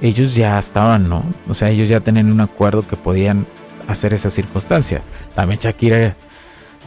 ellos 0.00 0.34
ya 0.34 0.58
estaban, 0.58 1.08
¿no? 1.08 1.24
O 1.48 1.54
sea, 1.54 1.70
ellos 1.70 1.88
ya 1.88 2.00
tenían 2.00 2.30
un 2.30 2.40
acuerdo 2.40 2.82
que 2.82 2.96
podían 2.96 3.46
hacer 3.88 4.14
esa 4.14 4.30
circunstancia. 4.30 5.02
También 5.34 5.58
Shakira 5.60 6.14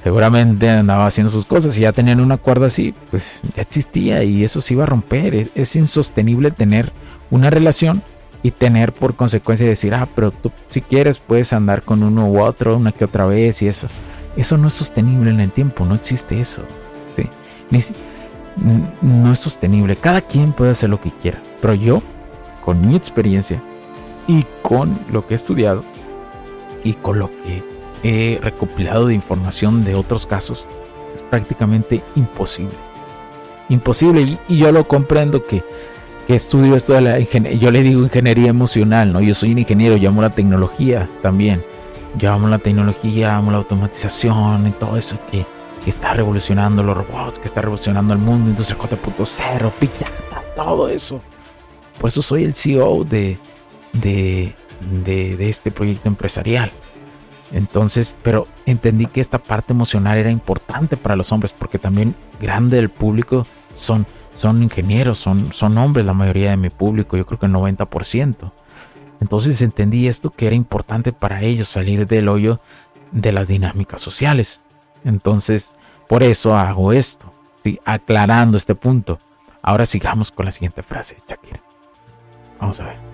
seguramente 0.04 0.70
andaba 0.70 1.06
haciendo 1.06 1.32
sus 1.32 1.46
cosas 1.46 1.78
y 1.78 1.82
ya 1.82 1.92
tenían 1.92 2.20
un 2.20 2.32
acuerdo 2.32 2.66
así, 2.66 2.94
pues 3.10 3.42
ya 3.56 3.62
existía 3.62 4.24
y 4.24 4.44
eso 4.44 4.62
se 4.62 4.74
iba 4.74 4.84
a 4.84 4.88
romper. 4.88 5.50
Es, 5.56 5.76
insostenible 5.76 6.52
tener 6.52 6.92
una 7.30 7.50
relación 7.50 8.02
y 8.44 8.52
tener 8.52 8.92
por 8.94 9.16
consecuencia 9.16 9.68
decir, 9.68 9.94
ah, 9.94 10.08
pero 10.16 10.32
tú 10.32 10.52
si 10.68 10.82
quieres 10.82 11.20
puedes 11.20 11.54
andar 11.54 11.84
con 11.84 12.02
uno 12.02 12.28
u 12.28 12.42
otro 12.42 12.78
una 12.78 12.92
que 12.92 13.06
otra 13.06 13.26
vez 13.26 13.62
y 13.62 13.68
eso. 13.68 13.88
Eso 14.36 14.58
no 14.58 14.68
es 14.68 14.74
sostenible 14.74 15.30
en 15.30 15.40
el 15.40 15.52
tiempo, 15.52 15.86
no 15.86 15.96
existe 15.96 16.40
eso. 16.40 16.64
¿sí? 17.16 17.30
no 19.02 19.32
es 19.32 19.40
sostenible. 19.40 19.96
Cada 19.96 20.22
quien 20.22 20.54
puede 20.54 20.72
hacer 20.72 20.90
lo 20.90 21.00
que 21.00 21.12
quiera, 21.12 21.40
pero 21.62 21.74
yo, 21.74 22.02
con 22.64 22.86
mi 22.86 22.96
experiencia 22.96 23.62
y 24.28 24.46
con 24.62 24.98
lo 25.12 25.28
que 25.28 25.34
he 25.34 25.36
estudiado 25.36 25.84
y 26.84 26.94
con 26.94 27.20
lo 27.20 27.30
que 27.44 27.64
he 28.04 28.40
recopilado 28.42 29.08
de 29.08 29.14
información 29.14 29.84
de 29.84 29.96
otros 29.96 30.26
casos, 30.26 30.68
es 31.14 31.22
prácticamente 31.22 32.02
imposible. 32.16 32.76
Imposible 33.70 34.38
y, 34.48 34.58
yo 34.58 34.72
lo 34.72 34.88
comprendo 34.88 35.46
que, 35.46 35.64
que 36.28 36.36
estudio 36.36 36.76
esto 36.76 36.94
de 36.94 37.02
la 37.02 37.20
ingeniería, 37.20 37.60
yo 37.60 37.72
le 37.72 37.84
digo 37.84 38.02
ingeniería 38.02 38.50
emocional, 38.50 39.14
¿no? 39.14 39.22
Yo 39.22 39.34
soy 39.34 39.52
un 39.52 39.60
ingeniero, 39.60 39.98
yo 39.98 40.10
amo 40.10 40.22
la 40.22 40.32
tecnología 40.32 41.08
también. 41.22 41.64
Yo 42.18 42.32
amo 42.32 42.50
la 42.50 42.60
tecnología, 42.60 43.38
amo 43.38 43.52
la 43.52 43.58
automatización 43.58 44.68
y 44.68 44.72
todo 44.72 44.98
eso 44.98 45.18
que, 45.32 45.46
que 45.84 45.90
está 45.90 46.14
revolucionando 46.14 46.84
los 46.84 46.98
robots, 46.98 47.40
que 47.40 47.48
está 47.48 47.62
revolucionando 47.62 48.14
el 48.14 48.20
mundo, 48.20 48.50
industria 48.50 48.78
4.0, 48.78 49.72
Big 49.80 49.92
Data, 49.92 50.44
todo 50.56 50.90
eso. 50.90 51.22
Por 52.00 52.10
eso 52.10 52.22
soy 52.22 52.44
el 52.44 52.54
CEO 52.54 53.06
de, 53.06 53.38
de, 53.94 54.54
de, 55.06 55.38
de 55.38 55.50
este 55.50 55.72
proyecto 55.72 56.10
empresarial. 56.10 56.70
Entonces, 57.52 58.16
pero 58.24 58.48
entendí 58.66 59.08
que 59.08 59.22
esta 59.22 59.40
parte 59.40 59.74
emocional 59.74 60.18
era 60.18 60.32
importante 60.32 60.98
para 60.98 61.16
los 61.16 61.32
hombres 61.32 61.54
porque 61.58 61.80
también 61.80 62.16
grande 62.40 62.78
del 62.78 62.90
público 62.90 63.46
son, 63.74 64.06
son 64.34 64.64
ingenieros, 64.64 65.20
son, 65.20 65.52
son 65.52 65.78
hombres 65.78 66.06
la 66.06 66.14
mayoría 66.14 66.52
de 66.52 66.58
mi 66.58 66.70
público, 66.70 67.18
yo 67.18 67.26
creo 67.26 67.40
que 67.40 67.46
el 67.48 67.54
90%. 67.54 68.52
Entonces 69.20 69.62
entendí 69.62 70.08
esto 70.08 70.30
que 70.32 70.48
era 70.48 70.56
importante 70.56 71.14
para 71.14 71.42
ellos 71.42 71.68
salir 71.68 72.08
del 72.08 72.30
hoyo 72.30 72.60
de 73.12 73.32
las 73.32 73.50
dinámicas 73.50 74.02
sociales. 74.02 74.62
Entonces, 75.04 75.74
por 76.08 76.24
eso 76.24 76.56
hago 76.56 76.94
esto, 76.94 77.32
¿sí? 77.58 77.80
aclarando 77.86 78.58
este 78.58 78.76
punto. 78.76 79.20
Ahora 79.62 79.86
sigamos 79.86 80.32
con 80.32 80.46
la 80.46 80.52
siguiente 80.52 80.82
frase, 80.82 81.18
Shakira. 81.28 81.62
Vamos 82.60 82.80
a 82.80 82.86
ver 82.86 83.11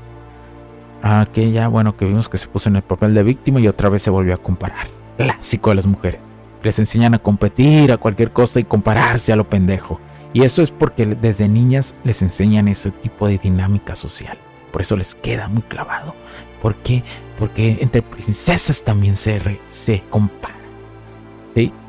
aquella, 1.02 1.68
bueno, 1.68 1.96
que 1.96 2.06
vimos 2.06 2.30
que 2.30 2.38
se 2.38 2.48
puso 2.48 2.70
en 2.70 2.78
el 2.78 2.82
papel 2.82 3.14
de 3.14 3.24
víctima 3.24 3.60
y 3.60 3.68
otra 3.68 3.90
vez 3.90 4.02
se 4.02 4.10
volvió 4.10 4.34
a 4.34 4.38
comparar. 4.38 4.88
Clásico 5.18 5.70
de 5.70 5.76
las 5.76 5.88
mujeres. 5.88 6.22
Les 6.64 6.80
enseñan 6.80 7.14
a 7.14 7.20
competir 7.20 7.92
a 7.92 7.98
cualquier 7.98 8.32
costa 8.32 8.60
y 8.60 8.64
compararse 8.64 9.32
a 9.32 9.36
lo 9.36 9.48
pendejo. 9.48 10.00
Y 10.34 10.44
eso 10.44 10.62
es 10.62 10.72
porque 10.72 11.06
desde 11.06 11.48
niñas 11.48 11.96
les 12.04 12.22
enseñan 12.22 12.68
ese 12.68 12.92
tipo 12.92 13.28
de 13.28 13.38
dinámica 13.38 13.96
social. 13.96 14.38
Por 14.72 14.82
eso 14.82 14.96
les 14.96 15.16
queda 15.16 15.48
muy 15.48 15.62
clavado. 15.64 16.14
¿Por 16.62 16.76
qué? 16.76 17.04
Porque 17.38 17.78
entre 17.82 18.02
princesas 18.02 18.84
también 18.84 19.16
se, 19.16 19.60
se 19.68 20.04
comparan. 20.10 20.58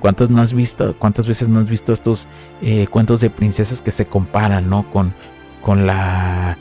¿Cuántas, 0.01 0.31
no 0.31 0.41
has 0.41 0.55
visto, 0.55 0.97
¿Cuántas 0.99 1.27
veces 1.27 1.49
no 1.49 1.61
has 1.61 1.69
visto 1.69 1.93
estos 1.93 2.27
eh, 2.63 2.87
cuentos 2.87 3.21
de 3.21 3.29
princesas 3.29 3.83
que 3.83 3.91
se 3.91 4.07
comparan, 4.07 4.71
¿no? 4.71 4.91
Con, 4.91 5.15
con 5.61 5.87
la 5.87 6.57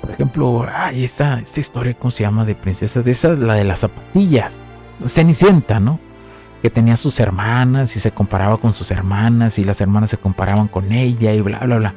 por 0.00 0.10
ejemplo, 0.10 0.66
ay, 0.74 1.04
esta, 1.04 1.38
esta 1.40 1.60
historia, 1.60 1.94
¿cómo 1.94 2.10
se 2.10 2.22
llama? 2.22 2.44
De 2.44 2.54
princesa, 2.54 3.02
de 3.02 3.10
esa, 3.10 3.30
la 3.30 3.54
de 3.54 3.64
las 3.64 3.80
zapatillas. 3.80 4.62
Cenicienta, 5.04 5.80
¿no? 5.80 5.98
Que 6.62 6.70
tenía 6.70 6.96
sus 6.96 7.20
hermanas 7.20 7.96
y 7.96 8.00
se 8.00 8.10
comparaba 8.10 8.56
con 8.56 8.72
sus 8.72 8.90
hermanas 8.90 9.58
y 9.58 9.64
las 9.64 9.80
hermanas 9.80 10.10
se 10.10 10.18
comparaban 10.18 10.68
con 10.68 10.92
ella 10.92 11.32
y 11.32 11.40
bla, 11.40 11.60
bla, 11.60 11.76
bla. 11.76 11.94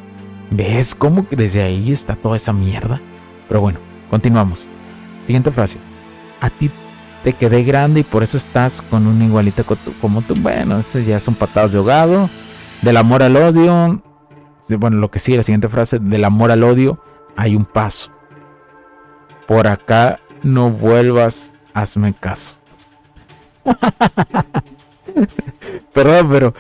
¿Ves 0.52 0.96
cómo 0.96 1.26
desde 1.30 1.64
ahí 1.64 1.92
está 1.92 2.16
toda 2.16 2.36
esa 2.36 2.54
mierda? 2.54 3.02
Pero 3.48 3.62
bueno, 3.62 3.80
continuamos. 4.10 4.68
Siguiente 5.24 5.52
frase. 5.52 5.80
A 6.40 6.50
ti 6.50 6.70
te 7.24 7.34
quedé 7.34 7.64
grande 7.64 8.02
y 8.02 8.04
por 8.04 8.24
eso 8.24 8.38
estás 8.38 8.82
con 8.82 9.08
una 9.08 9.26
igualita 9.26 9.64
como 10.02 10.22
tú. 10.22 10.36
Bueno, 10.36 10.80
eso 10.80 11.00
ya 11.00 11.20
son 11.20 11.36
patadas 11.36 11.72
de 11.72 11.78
ahogado. 11.78 12.30
Del 12.82 12.98
amor 12.98 13.24
al 13.24 13.36
odio. 13.36 14.02
Bueno, 14.78 14.98
lo 14.98 15.10
que 15.10 15.20
sigue, 15.20 15.38
la 15.38 15.44
siguiente 15.44 15.70
frase. 15.70 16.00
Del 16.00 16.26
amor 16.26 16.52
al 16.52 16.64
odio 16.64 17.00
hay 17.36 17.56
un 17.56 17.66
paso. 17.66 18.12
Por 19.48 19.68
acá 19.68 20.20
no 20.42 20.70
vuelvas, 20.70 21.54
hazme 21.74 22.14
caso. 22.14 22.58
Perdón, 25.94 26.30
pero, 26.30 26.54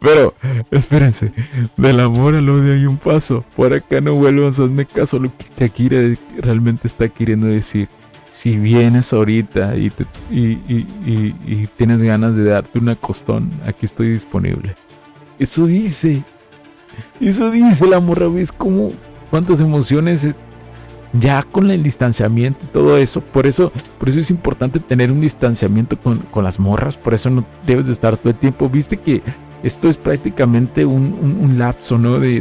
pero, 0.00 0.34
espérense. 0.70 1.32
Del 1.76 2.00
amor 2.00 2.34
al 2.36 2.48
odio 2.48 2.72
hay 2.72 2.86
un 2.86 2.96
paso. 2.96 3.44
Por 3.56 3.72
acá 3.74 4.00
no 4.00 4.14
vuelvas, 4.14 4.60
hazme 4.60 4.86
caso. 4.86 5.18
Lo 5.18 5.36
que 5.36 5.46
Shakira 5.56 5.98
realmente 6.38 6.86
está 6.86 7.08
queriendo 7.08 7.46
decir. 7.46 7.88
Si 8.28 8.58
vienes 8.58 9.14
ahorita 9.14 9.74
y, 9.74 9.90
y, 10.30 11.66
tienes 11.78 12.02
ganas 12.02 12.36
de 12.36 12.44
darte 12.44 12.78
una 12.78 12.94
costón, 12.94 13.50
aquí 13.64 13.86
estoy 13.86 14.10
disponible. 14.10 14.76
Eso 15.38 15.64
dice. 15.64 16.22
Eso 17.20 17.50
dice 17.50 17.86
la 17.86 18.00
morra, 18.00 18.28
¿ves 18.28 18.52
cómo, 18.52 18.90
cuántas 19.30 19.60
emociones 19.60 20.28
ya 21.12 21.42
con 21.42 21.70
el 21.70 21.82
distanciamiento 21.82 22.66
y 22.66 22.68
todo 22.68 22.96
eso. 22.96 23.20
Por 23.20 23.46
eso, 23.46 23.72
por 23.98 24.08
eso 24.08 24.20
es 24.20 24.30
importante 24.30 24.80
tener 24.80 25.10
un 25.10 25.20
distanciamiento 25.20 25.96
con, 25.98 26.44
las 26.44 26.58
morras. 26.60 26.96
Por 26.96 27.14
eso 27.14 27.30
no 27.30 27.44
debes 27.66 27.86
de 27.86 27.92
estar 27.92 28.16
todo 28.16 28.30
el 28.30 28.36
tiempo. 28.36 28.68
Viste 28.68 28.96
que 28.96 29.22
esto 29.62 29.88
es 29.88 29.96
prácticamente 29.96 30.84
un, 30.84 31.56
lapso 31.58 31.98
¿no? 31.98 32.18
De, 32.18 32.40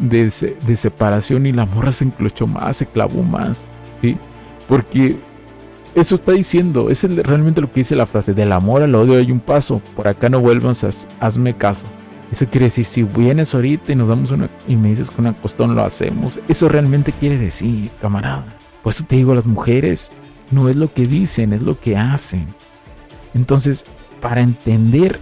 de, 0.00 0.76
separación 0.76 1.46
y 1.46 1.52
la 1.52 1.66
morra 1.66 1.92
se 1.92 2.04
enclochó 2.04 2.46
más, 2.46 2.76
se 2.76 2.86
clavó 2.86 3.22
más. 3.22 3.66
¿sí? 4.00 4.16
Porque 4.68 5.16
eso 5.94 6.14
está 6.14 6.32
diciendo, 6.32 6.90
es 6.90 7.02
realmente 7.02 7.60
lo 7.60 7.68
que 7.68 7.80
dice 7.80 7.94
la 7.94 8.06
frase, 8.06 8.34
del 8.34 8.52
amor 8.52 8.82
al 8.82 8.94
odio 8.94 9.16
hay 9.16 9.30
un 9.30 9.40
paso, 9.40 9.80
por 9.94 10.08
acá 10.08 10.28
no 10.28 10.40
vuelvas, 10.40 11.06
hazme 11.20 11.54
caso. 11.56 11.86
Eso 12.34 12.46
quiere 12.46 12.64
decir, 12.64 12.84
si 12.84 13.04
vienes 13.04 13.54
ahorita 13.54 13.92
y 13.92 13.94
nos 13.94 14.08
damos 14.08 14.32
una 14.32 14.50
y 14.66 14.74
me 14.74 14.88
dices 14.88 15.08
con 15.08 15.24
una 15.24 15.36
costón 15.36 15.76
lo 15.76 15.84
hacemos, 15.84 16.40
eso 16.48 16.68
realmente 16.68 17.12
quiere 17.12 17.38
decir, 17.38 17.92
camarada. 18.00 18.44
Por 18.82 18.92
eso 18.92 19.04
te 19.06 19.14
digo, 19.14 19.36
las 19.36 19.46
mujeres 19.46 20.10
no 20.50 20.68
es 20.68 20.74
lo 20.74 20.92
que 20.92 21.06
dicen, 21.06 21.52
es 21.52 21.62
lo 21.62 21.78
que 21.78 21.96
hacen. 21.96 22.52
Entonces, 23.34 23.84
para 24.20 24.40
entender 24.40 25.20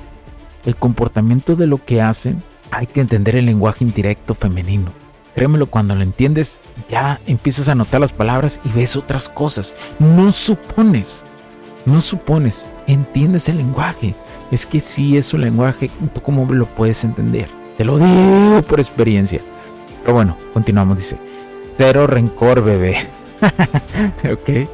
el 0.65 0.75
comportamiento 0.75 1.55
de 1.55 1.67
lo 1.67 1.85
que 1.85 2.01
hacen, 2.01 2.43
hay 2.71 2.87
que 2.87 3.03
entender 3.03 3.37
el 3.37 3.45
lenguaje 3.45 3.85
indirecto 3.85 4.35
femenino. 4.35 4.91
Créemelo, 5.35 5.67
cuando 5.67 5.95
lo 5.95 6.01
entiendes, 6.01 6.59
ya 6.89 7.21
empiezas 7.27 7.69
a 7.69 7.75
notar 7.75 8.01
las 8.01 8.13
palabras 8.13 8.59
y 8.65 8.71
ves 8.71 8.97
otras 8.97 9.29
cosas. 9.29 9.75
No 9.99 10.33
supones, 10.33 11.27
no 11.85 12.01
supones, 12.01 12.65
entiendes 12.87 13.51
el 13.51 13.59
lenguaje. 13.59 14.15
Es 14.53 14.67
que 14.67 14.81
si 14.81 15.17
es 15.17 15.35
un 15.35 15.41
lenguaje, 15.41 15.91
¿tú 16.15 16.21
cómo 16.21 16.47
lo 16.53 16.67
puedes 16.67 17.03
entender? 17.03 17.49
Te 17.77 17.85
lo 17.85 17.99
digo 17.99 18.63
por 18.63 18.79
experiencia. 18.79 19.41
Pero 20.03 20.15
bueno, 20.15 20.37
continuamos, 20.53 20.99
dice. 20.99 21.19
Cero 21.77 22.07
rencor, 22.07 22.63
bebé. 22.63 23.09
ok. 24.31 24.69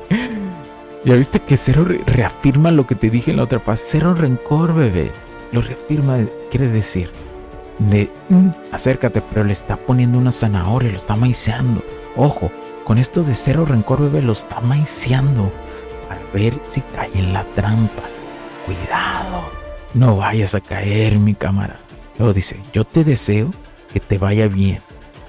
Ya 1.04 1.14
viste 1.14 1.40
que 1.40 1.56
cero 1.56 1.86
reafirma 2.06 2.70
lo 2.72 2.86
que 2.86 2.96
te 2.96 3.08
dije 3.08 3.30
en 3.30 3.38
la 3.38 3.44
otra 3.44 3.60
fase. 3.60 3.84
Cero 3.86 4.14
rencor, 4.14 4.74
bebé. 4.74 5.10
Lo 5.52 5.62
reafirma, 5.62 6.18
quiere 6.50 6.68
decir 6.68 7.08
de 7.78 8.10
mm, 8.28 8.48
acércate, 8.72 9.22
pero 9.22 9.44
le 9.44 9.52
está 9.52 9.76
poniendo 9.76 10.18
una 10.18 10.32
zanahoria, 10.32 10.90
lo 10.90 10.96
está 10.96 11.16
maiceando. 11.16 11.82
Ojo, 12.16 12.50
con 12.84 12.98
esto 12.98 13.22
de 13.22 13.34
cero 13.34 13.64
rencor, 13.64 14.00
bebé, 14.00 14.22
lo 14.22 14.32
está 14.32 14.60
maiceando 14.60 15.52
para 16.08 16.20
ver 16.32 16.58
si 16.66 16.80
cae 16.80 17.10
en 17.14 17.32
la 17.32 17.44
trampa. 17.44 18.02
Cuidado, 18.66 19.50
no 19.98 20.16
vayas 20.16 20.54
a 20.54 20.60
caer, 20.60 21.18
mi 21.18 21.34
cámara. 21.34 21.76
Luego 22.18 22.32
dice, 22.32 22.60
yo 22.72 22.84
te 22.84 23.04
deseo 23.04 23.50
que 23.92 24.00
te 24.00 24.16
vaya 24.18 24.46
bien 24.46 24.80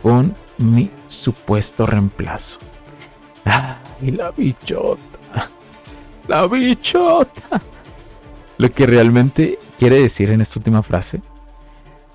con 0.03 0.36
mi 0.57 0.91
supuesto 1.07 1.86
reemplazo. 1.86 2.59
Ay, 3.45 4.11
la 4.11 4.32
bichota. 4.32 4.99
La 6.28 6.45
bichota. 6.45 7.61
Lo 8.57 8.70
que 8.70 8.86
realmente 8.86 9.57
quiere 9.80 10.01
decir 10.01 10.30
en 10.30 10.41
esta 10.41 10.59
última 10.59 10.84
frase 10.84 11.22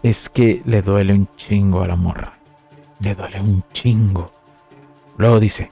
es 0.02 0.28
que 0.28 0.62
le 0.64 0.82
duele 0.82 1.12
un 1.12 1.28
chingo 1.36 1.82
a 1.82 1.88
la 1.88 1.96
morra. 1.96 2.38
Le 3.00 3.14
duele 3.14 3.40
un 3.40 3.64
chingo. 3.72 4.30
Luego 5.16 5.40
dice, 5.40 5.70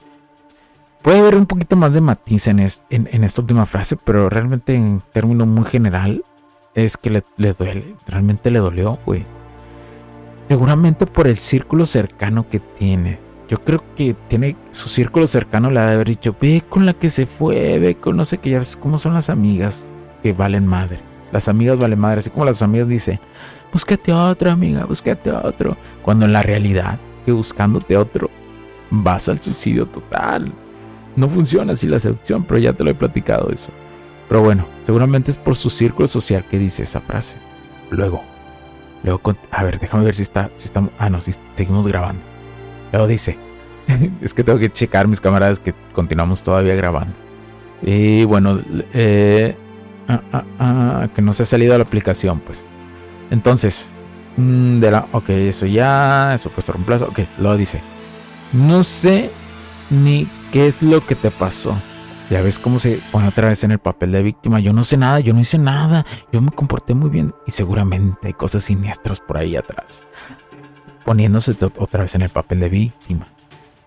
puede 1.01 1.19
haber 1.19 1.37
un 1.37 1.45
poquito 1.45 1.77
más 1.77 1.93
de 1.93 2.01
matiz 2.01 2.47
en, 2.47 2.59
esta 2.59 3.41
última 3.41 3.65
frase, 3.65 3.95
pero 3.95 4.29
realmente 4.29 4.75
en 4.75 5.01
términos 5.13 5.47
muy 5.47 5.65
general 5.65 6.25
es 6.75 6.97
que 6.97 7.09
le, 7.09 7.23
le 7.37 7.53
duele. 7.53 7.95
Realmente 8.07 8.51
le 8.51 8.59
dolió, 8.59 8.99
güey. 9.05 9.25
Seguramente 10.47 11.05
por 11.05 11.27
el 11.27 11.37
círculo 11.37 11.85
cercano 11.85 12.47
que 12.49 12.59
tiene. 12.59 13.19
Yo 13.49 13.63
creo 13.63 13.83
que 13.95 14.15
tiene 14.27 14.55
su 14.71 14.89
círculo 14.89 15.27
cercano 15.27 15.69
le 15.69 15.79
ha 15.79 15.85
de 15.85 15.93
haber 15.93 16.07
dicho, 16.07 16.35
ve 16.39 16.63
con 16.67 16.85
la 16.85 16.93
que 16.93 17.09
se 17.09 17.25
fue, 17.25 17.77
ve 17.77 17.95
con 17.95 18.17
no 18.17 18.25
sé 18.25 18.37
qué, 18.37 18.51
ya 18.51 18.59
ves 18.59 18.77
cómo 18.77 18.97
son 18.97 19.13
las 19.13 19.29
amigas 19.29 19.89
que 20.21 20.33
valen 20.33 20.65
madre. 20.65 20.99
Las 21.31 21.47
amigas 21.47 21.77
valen 21.77 21.99
madre, 21.99 22.19
así 22.19 22.29
como 22.29 22.45
las 22.45 22.61
amigas 22.61 22.87
dicen, 22.87 23.19
búscate 23.71 24.13
otro, 24.13 24.51
amiga, 24.51 24.85
búscate 24.85 25.31
otro. 25.31 25.77
Cuando 26.01 26.25
en 26.25 26.33
la 26.33 26.41
realidad, 26.41 26.97
que 27.25 27.31
buscándote 27.31 27.97
otro, 27.97 28.29
vas 28.89 29.29
al 29.29 29.41
suicidio 29.41 29.85
total. 29.87 30.51
No 31.15 31.29
funciona 31.29 31.73
así 31.73 31.87
la 31.87 31.99
seducción, 31.99 32.43
pero 32.43 32.59
ya 32.59 32.73
te 32.73 32.83
lo 32.83 32.91
he 32.91 32.95
platicado 32.95 33.49
eso. 33.51 33.71
Pero 34.33 34.45
bueno, 34.45 34.65
seguramente 34.83 35.29
es 35.29 35.37
por 35.37 35.55
su 35.55 35.69
círculo 35.69 36.07
social 36.07 36.43
que 36.49 36.57
dice 36.57 36.81
esa 36.81 37.01
frase. 37.01 37.37
Luego, 37.91 38.23
luego, 39.03 39.35
a 39.51 39.63
ver, 39.63 39.79
déjame 39.79 40.05
ver 40.05 40.15
si 40.15 40.23
está, 40.23 40.49
si 40.55 40.65
estamos, 40.65 40.89
ah, 40.97 41.07
no, 41.07 41.21
si 41.21 41.33
seguimos 41.55 41.87
grabando. 41.87 42.23
Luego 42.91 43.05
dice, 43.05 43.37
es 44.21 44.33
que 44.33 44.43
tengo 44.43 44.57
que 44.57 44.71
checar 44.71 45.07
mis 45.07 45.21
camaradas 45.21 45.59
que 45.59 45.75
continuamos 45.93 46.41
todavía 46.41 46.73
grabando. 46.73 47.13
Y 47.83 48.23
bueno, 48.23 48.59
eh, 48.91 49.55
ah, 50.07 50.21
ah, 50.33 50.43
ah, 50.57 51.07
que 51.13 51.21
no 51.21 51.31
se 51.31 51.43
ha 51.43 51.45
salido 51.45 51.77
la 51.77 51.83
aplicación, 51.83 52.39
pues. 52.39 52.65
Entonces, 53.29 53.91
mm, 54.37 54.79
de 54.79 54.89
la, 54.89 55.07
ok, 55.11 55.29
eso 55.29 55.67
ya, 55.67 56.35
supuesto 56.39 56.71
reemplazo, 56.71 57.05
ok, 57.05 57.19
lo 57.37 57.55
dice. 57.55 57.81
No 58.51 58.81
sé 58.81 59.29
ni 59.91 60.27
qué 60.51 60.65
es 60.65 60.81
lo 60.81 61.05
que 61.05 61.13
te 61.13 61.29
pasó. 61.29 61.77
Ya 62.33 62.41
ves 62.41 62.57
cómo 62.57 62.79
se 62.79 62.99
pone 63.11 63.27
otra 63.27 63.49
vez 63.49 63.63
en 63.63 63.69
el 63.69 63.77
papel 63.77 64.11
de 64.11 64.23
víctima. 64.23 64.59
Yo 64.59 64.73
no 64.73 64.83
sé 64.83 64.97
nada, 64.97 65.19
yo 65.19 65.35
no 65.35 65.39
hice 65.39 65.59
nada, 65.59 66.03
yo 66.31 66.41
me 66.41 66.49
comporté 66.49 66.95
muy 66.95 67.11
bien 67.11 67.31
y 67.45 67.51
seguramente 67.51 68.25
hay 68.25 68.33
cosas 68.33 68.63
siniestras 68.63 69.19
por 69.19 69.37
ahí 69.37 69.55
atrás. 69.55 70.07
Poniéndose 71.05 71.55
otra 71.77 72.01
vez 72.01 72.15
en 72.15 72.23
el 72.23 72.29
papel 72.29 72.61
de 72.61 72.69
víctima. 72.69 73.27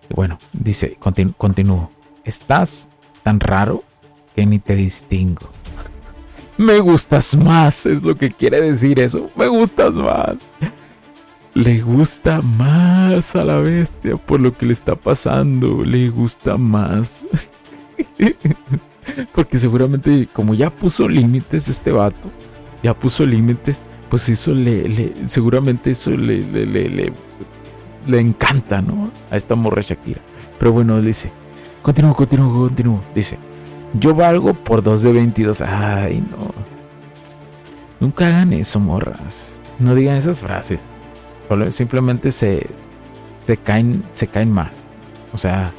Y 0.09 0.13
bueno, 0.13 0.39
dice, 0.53 0.97
continúo. 1.37 1.91
Estás 2.23 2.87
tan 3.21 3.41
raro 3.41 3.83
que 4.33 4.45
ni 4.45 4.59
te 4.59 4.75
distingo. 4.77 5.49
Me 6.57 6.79
gustas 6.79 7.35
más, 7.35 7.85
es 7.85 8.01
lo 8.01 8.15
que 8.15 8.31
quiere 8.31 8.61
decir 8.61 9.01
eso. 9.01 9.29
Me 9.35 9.47
gustas 9.49 9.93
más. 9.95 10.37
Le 11.53 11.81
gusta 11.81 12.41
más 12.41 13.35
a 13.35 13.43
la 13.43 13.57
bestia 13.57 14.15
por 14.15 14.41
lo 14.41 14.55
que 14.55 14.67
le 14.67 14.71
está 14.71 14.95
pasando. 14.95 15.83
Le 15.83 16.07
gusta 16.07 16.55
más. 16.55 17.21
Porque 19.33 19.59
seguramente 19.59 20.27
como 20.31 20.53
ya 20.53 20.69
puso 20.69 21.07
límites 21.07 21.67
este 21.67 21.91
vato, 21.91 22.29
ya 22.83 22.93
puso 22.93 23.25
límites, 23.25 23.83
pues 24.09 24.29
eso 24.29 24.53
le, 24.53 25.13
seguramente 25.27 25.91
eso 25.91 26.11
le, 26.11 26.41
le, 26.41 26.65
le, 26.65 27.13
le, 28.07 28.19
encanta, 28.19 28.81
¿no? 28.81 29.11
A 29.31 29.37
esta 29.37 29.55
morra 29.55 29.81
Shakira. 29.81 30.21
Pero 30.59 30.71
bueno, 30.71 31.01
dice, 31.01 31.31
continúo, 31.81 32.15
continúo, 32.15 32.67
continúo. 32.67 33.01
Dice, 33.13 33.37
yo 33.93 34.13
valgo 34.13 34.53
por 34.53 34.83
2 34.83 35.01
de 35.03 35.11
22. 35.13 35.61
Ay, 35.61 36.23
no. 36.31 36.53
Nunca 37.99 38.27
hagan 38.27 38.53
eso, 38.53 38.79
morras. 38.79 39.55
No 39.79 39.95
digan 39.95 40.17
esas 40.17 40.41
frases. 40.41 40.81
Simplemente 41.69 42.31
se, 42.31 42.67
se, 43.39 43.57
caen, 43.57 44.03
se 44.11 44.27
caen 44.27 44.51
más. 44.51 44.85
O 45.33 45.37
sea, 45.37 45.71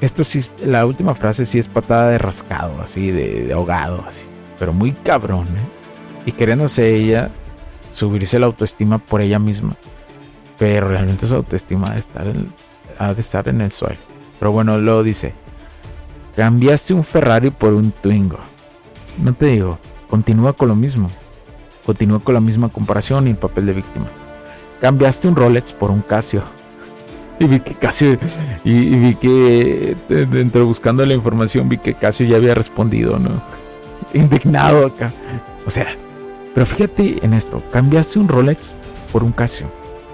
esto 0.00 0.24
sí, 0.24 0.40
la 0.64 0.86
última 0.86 1.14
frase 1.14 1.44
sí 1.44 1.58
es 1.58 1.68
patada 1.68 2.10
de 2.10 2.18
rascado, 2.18 2.80
así, 2.80 3.10
de, 3.10 3.52
ahogado, 3.52 4.04
así. 4.06 4.26
Pero 4.58 4.72
muy 4.72 4.92
cabrón, 4.92 5.46
¿eh? 5.48 6.26
Y 6.26 6.32
queriéndose 6.32 6.94
ella 6.94 7.30
subirse 7.92 8.38
la 8.38 8.46
autoestima 8.46 8.98
por 8.98 9.20
ella 9.20 9.38
misma. 9.38 9.76
Pero 10.58 10.88
realmente 10.88 11.26
su 11.26 11.34
autoestima 11.34 11.88
ha 11.88 11.92
de 11.94 11.98
estar 11.98 12.26
en, 12.26 12.52
ha 12.98 13.14
de 13.14 13.20
estar 13.20 13.48
en 13.48 13.60
el 13.60 13.70
suelo. 13.70 13.96
Pero 14.38 14.52
bueno, 14.52 14.78
luego 14.78 15.02
dice, 15.02 15.34
Cambiaste 16.34 16.94
un 16.94 17.02
Ferrari 17.02 17.50
por 17.50 17.74
un 17.74 17.90
Twingo. 17.90 18.38
No 19.18 19.34
te 19.34 19.46
digo, 19.46 19.78
continúa 20.08 20.52
con 20.52 20.68
lo 20.68 20.76
mismo. 20.76 21.10
Continúa 21.84 22.20
con 22.20 22.34
la 22.34 22.40
misma 22.40 22.68
comparación 22.68 23.26
y 23.26 23.30
el 23.30 23.36
papel 23.36 23.66
de 23.66 23.72
víctima. 23.72 24.06
Cambiaste 24.80 25.28
un 25.28 25.36
Rolex 25.36 25.72
por 25.72 25.90
un 25.90 26.00
Casio. 26.00 26.42
Y 27.44 27.46
vi 27.46 27.60
que 27.60 27.74
Casio, 27.74 28.18
y, 28.64 28.96
vi 28.96 29.14
que 29.14 29.96
dentro 30.08 30.66
buscando 30.66 31.06
la 31.06 31.14
información, 31.14 31.70
vi 31.70 31.78
que 31.78 31.94
Casio 31.94 32.26
ya 32.26 32.36
había 32.36 32.54
respondido, 32.54 33.18
¿no? 33.18 33.42
Indignado 34.12 34.84
acá. 34.86 35.10
O 35.66 35.70
sea, 35.70 35.86
pero 36.52 36.66
fíjate 36.66 37.24
en 37.24 37.32
esto, 37.32 37.62
cambiaste 37.72 38.18
un 38.18 38.28
Rolex 38.28 38.76
por 39.10 39.24
un 39.24 39.32
Casio. 39.32 39.68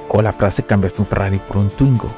O 0.08 0.22
la 0.22 0.32
frase 0.32 0.62
cambiaste 0.62 1.02
un 1.02 1.08
Ferrari 1.08 1.38
por 1.48 1.56
un 1.56 1.68
Twingo 1.68 2.10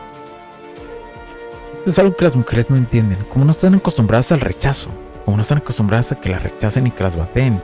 es 1.91 1.99
algo 1.99 2.17
que 2.17 2.25
las 2.25 2.37
mujeres 2.37 2.71
no 2.71 2.77
entienden. 2.77 3.19
Como 3.33 3.45
no 3.45 3.51
están 3.51 3.75
acostumbradas 3.75 4.33
al 4.33 4.41
rechazo, 4.41 4.91
como 5.25 5.37
no 5.37 5.41
están 5.43 5.59
acostumbradas 5.59 6.13
a 6.13 6.21
que 6.21 6.31
las 6.31 6.43
rechacen 6.43 6.87
y 6.87 6.91
que 6.91 7.03
las 7.03 7.17
baten, 7.17 7.61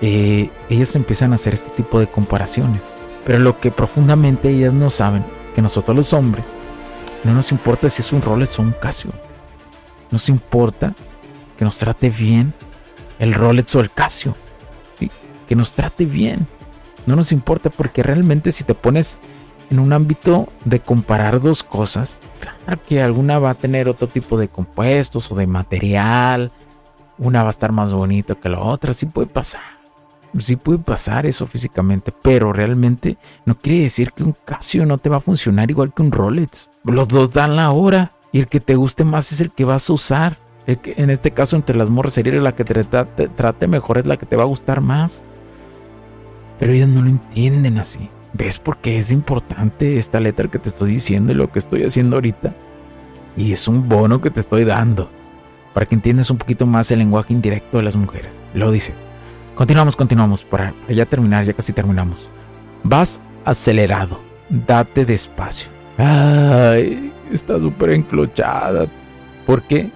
eh, 0.00 0.50
ellas 0.68 0.94
empiezan 0.96 1.32
a 1.32 1.36
hacer 1.36 1.54
este 1.54 1.70
tipo 1.70 2.00
de 2.00 2.06
comparaciones. 2.06 2.80
Pero 3.24 3.38
lo 3.38 3.58
que 3.58 3.70
profundamente 3.70 4.50
ellas 4.50 4.72
no 4.72 4.90
saben, 4.90 5.24
que 5.54 5.62
nosotros 5.62 5.96
los 5.96 6.12
hombres, 6.12 6.46
no 7.24 7.32
nos 7.32 7.52
importa 7.52 7.88
si 7.88 8.02
es 8.02 8.12
un 8.12 8.20
Rolex 8.20 8.58
o 8.58 8.62
un 8.62 8.72
Casio. 8.72 9.10
Nos 10.10 10.28
importa 10.28 10.94
que 11.56 11.64
nos 11.64 11.78
trate 11.78 12.10
bien 12.10 12.52
el 13.18 13.32
Rolex 13.32 13.74
o 13.76 13.80
el 13.80 13.90
Casio. 13.90 14.36
Que 15.48 15.56
nos 15.56 15.74
trate 15.74 16.04
bien. 16.04 16.46
No 17.06 17.16
nos 17.16 17.32
importa 17.32 17.70
porque 17.70 18.02
realmente 18.02 18.50
si 18.52 18.64
te 18.64 18.74
pones 18.74 19.18
en 19.70 19.78
un 19.78 19.92
ámbito 19.92 20.48
de 20.64 20.80
comparar 20.80 21.40
dos 21.40 21.62
cosas, 21.62 22.18
claro 22.40 22.82
que 22.86 23.02
alguna 23.02 23.38
va 23.38 23.50
a 23.50 23.54
tener 23.54 23.88
otro 23.88 24.06
tipo 24.06 24.38
de 24.38 24.48
compuestos 24.48 25.30
o 25.30 25.34
de 25.34 25.46
material, 25.46 26.52
una 27.18 27.42
va 27.42 27.48
a 27.48 27.50
estar 27.50 27.72
más 27.72 27.92
bonito 27.92 28.40
que 28.40 28.48
la 28.48 28.60
otra, 28.60 28.92
sí 28.92 29.06
puede 29.06 29.26
pasar. 29.26 29.73
Sí 30.38 30.56
puede 30.56 30.78
pasar 30.78 31.26
eso 31.26 31.46
físicamente, 31.46 32.12
pero 32.22 32.52
realmente 32.52 33.16
no 33.44 33.56
quiere 33.56 33.84
decir 33.84 34.12
que 34.12 34.24
un 34.24 34.34
Casio 34.44 34.84
no 34.84 34.98
te 34.98 35.08
va 35.08 35.18
a 35.18 35.20
funcionar 35.20 35.70
igual 35.70 35.92
que 35.94 36.02
un 36.02 36.10
Rolex. 36.10 36.70
Los 36.84 37.08
dos 37.08 37.32
dan 37.32 37.56
la 37.56 37.70
hora 37.70 38.12
y 38.32 38.40
el 38.40 38.48
que 38.48 38.60
te 38.60 38.74
guste 38.74 39.04
más 39.04 39.30
es 39.30 39.40
el 39.40 39.52
que 39.52 39.64
vas 39.64 39.88
a 39.88 39.92
usar. 39.92 40.38
en 40.66 41.10
este 41.10 41.30
caso, 41.30 41.56
entre 41.56 41.76
las 41.76 41.90
morras 41.90 42.14
sería 42.14 42.40
la 42.40 42.52
que 42.52 42.64
te 42.64 42.82
trate, 42.84 43.28
trate 43.28 43.66
mejor, 43.68 43.98
es 43.98 44.06
la 44.06 44.16
que 44.16 44.26
te 44.26 44.36
va 44.36 44.42
a 44.42 44.46
gustar 44.46 44.80
más. 44.80 45.24
Pero 46.58 46.72
ellas 46.72 46.88
no 46.88 47.02
lo 47.02 47.08
entienden 47.08 47.78
así. 47.78 48.08
¿Ves 48.32 48.58
por 48.58 48.78
qué 48.78 48.98
es 48.98 49.12
importante 49.12 49.98
esta 49.98 50.18
letra 50.18 50.50
que 50.50 50.58
te 50.58 50.68
estoy 50.68 50.90
diciendo 50.90 51.30
y 51.30 51.36
lo 51.36 51.52
que 51.52 51.60
estoy 51.60 51.84
haciendo 51.84 52.16
ahorita? 52.16 52.54
Y 53.36 53.52
es 53.52 53.68
un 53.68 53.88
bono 53.88 54.20
que 54.20 54.30
te 54.30 54.40
estoy 54.40 54.64
dando 54.64 55.08
para 55.72 55.86
que 55.86 55.94
entiendas 55.94 56.30
un 56.30 56.38
poquito 56.38 56.66
más 56.66 56.90
el 56.90 57.00
lenguaje 57.00 57.32
indirecto 57.32 57.78
de 57.78 57.84
las 57.84 57.94
mujeres. 57.96 58.42
Lo 58.54 58.72
dice. 58.72 58.94
Continuamos, 59.54 59.94
continuamos 59.94 60.42
para 60.42 60.74
ya 60.88 61.06
terminar, 61.06 61.44
ya 61.44 61.52
casi 61.52 61.72
terminamos. 61.72 62.28
Vas 62.82 63.20
acelerado. 63.44 64.20
Date 64.48 65.04
despacio. 65.04 65.68
Ay, 65.96 67.12
está 67.30 67.60
súper 67.60 67.90
enclochada. 67.90 68.86
¿Por 69.46 69.62
qué? 69.62 69.90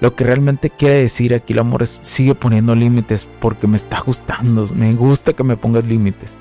Lo 0.00 0.14
que 0.16 0.24
realmente 0.24 0.68
quiere 0.70 0.96
decir 0.96 1.32
aquí 1.32 1.52
el 1.52 1.60
amor 1.60 1.82
es 1.82 2.00
sigue 2.02 2.34
poniendo 2.34 2.74
límites 2.74 3.28
porque 3.40 3.68
me 3.68 3.76
está 3.76 4.00
gustando. 4.00 4.66
Me 4.74 4.94
gusta 4.94 5.32
que 5.32 5.44
me 5.44 5.56
pongas 5.56 5.84
límites. 5.84 6.38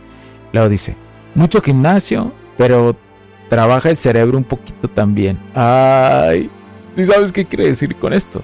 Luego 0.51 0.68
dice, 0.68 0.95
mucho 1.36 1.62
gimnasio, 1.62 2.32
pero 2.57 2.95
trabaja 3.49 3.89
el 3.89 3.97
cerebro 3.97 4.38
un 4.38 4.43
poquito 4.43 4.88
también. 4.88 5.38
Ay, 5.53 6.49
si 6.93 7.05
sabes 7.05 7.32
qué 7.32 7.45
quiere 7.45 7.68
decir 7.68 7.95
con 7.97 8.14
esto. 8.14 8.41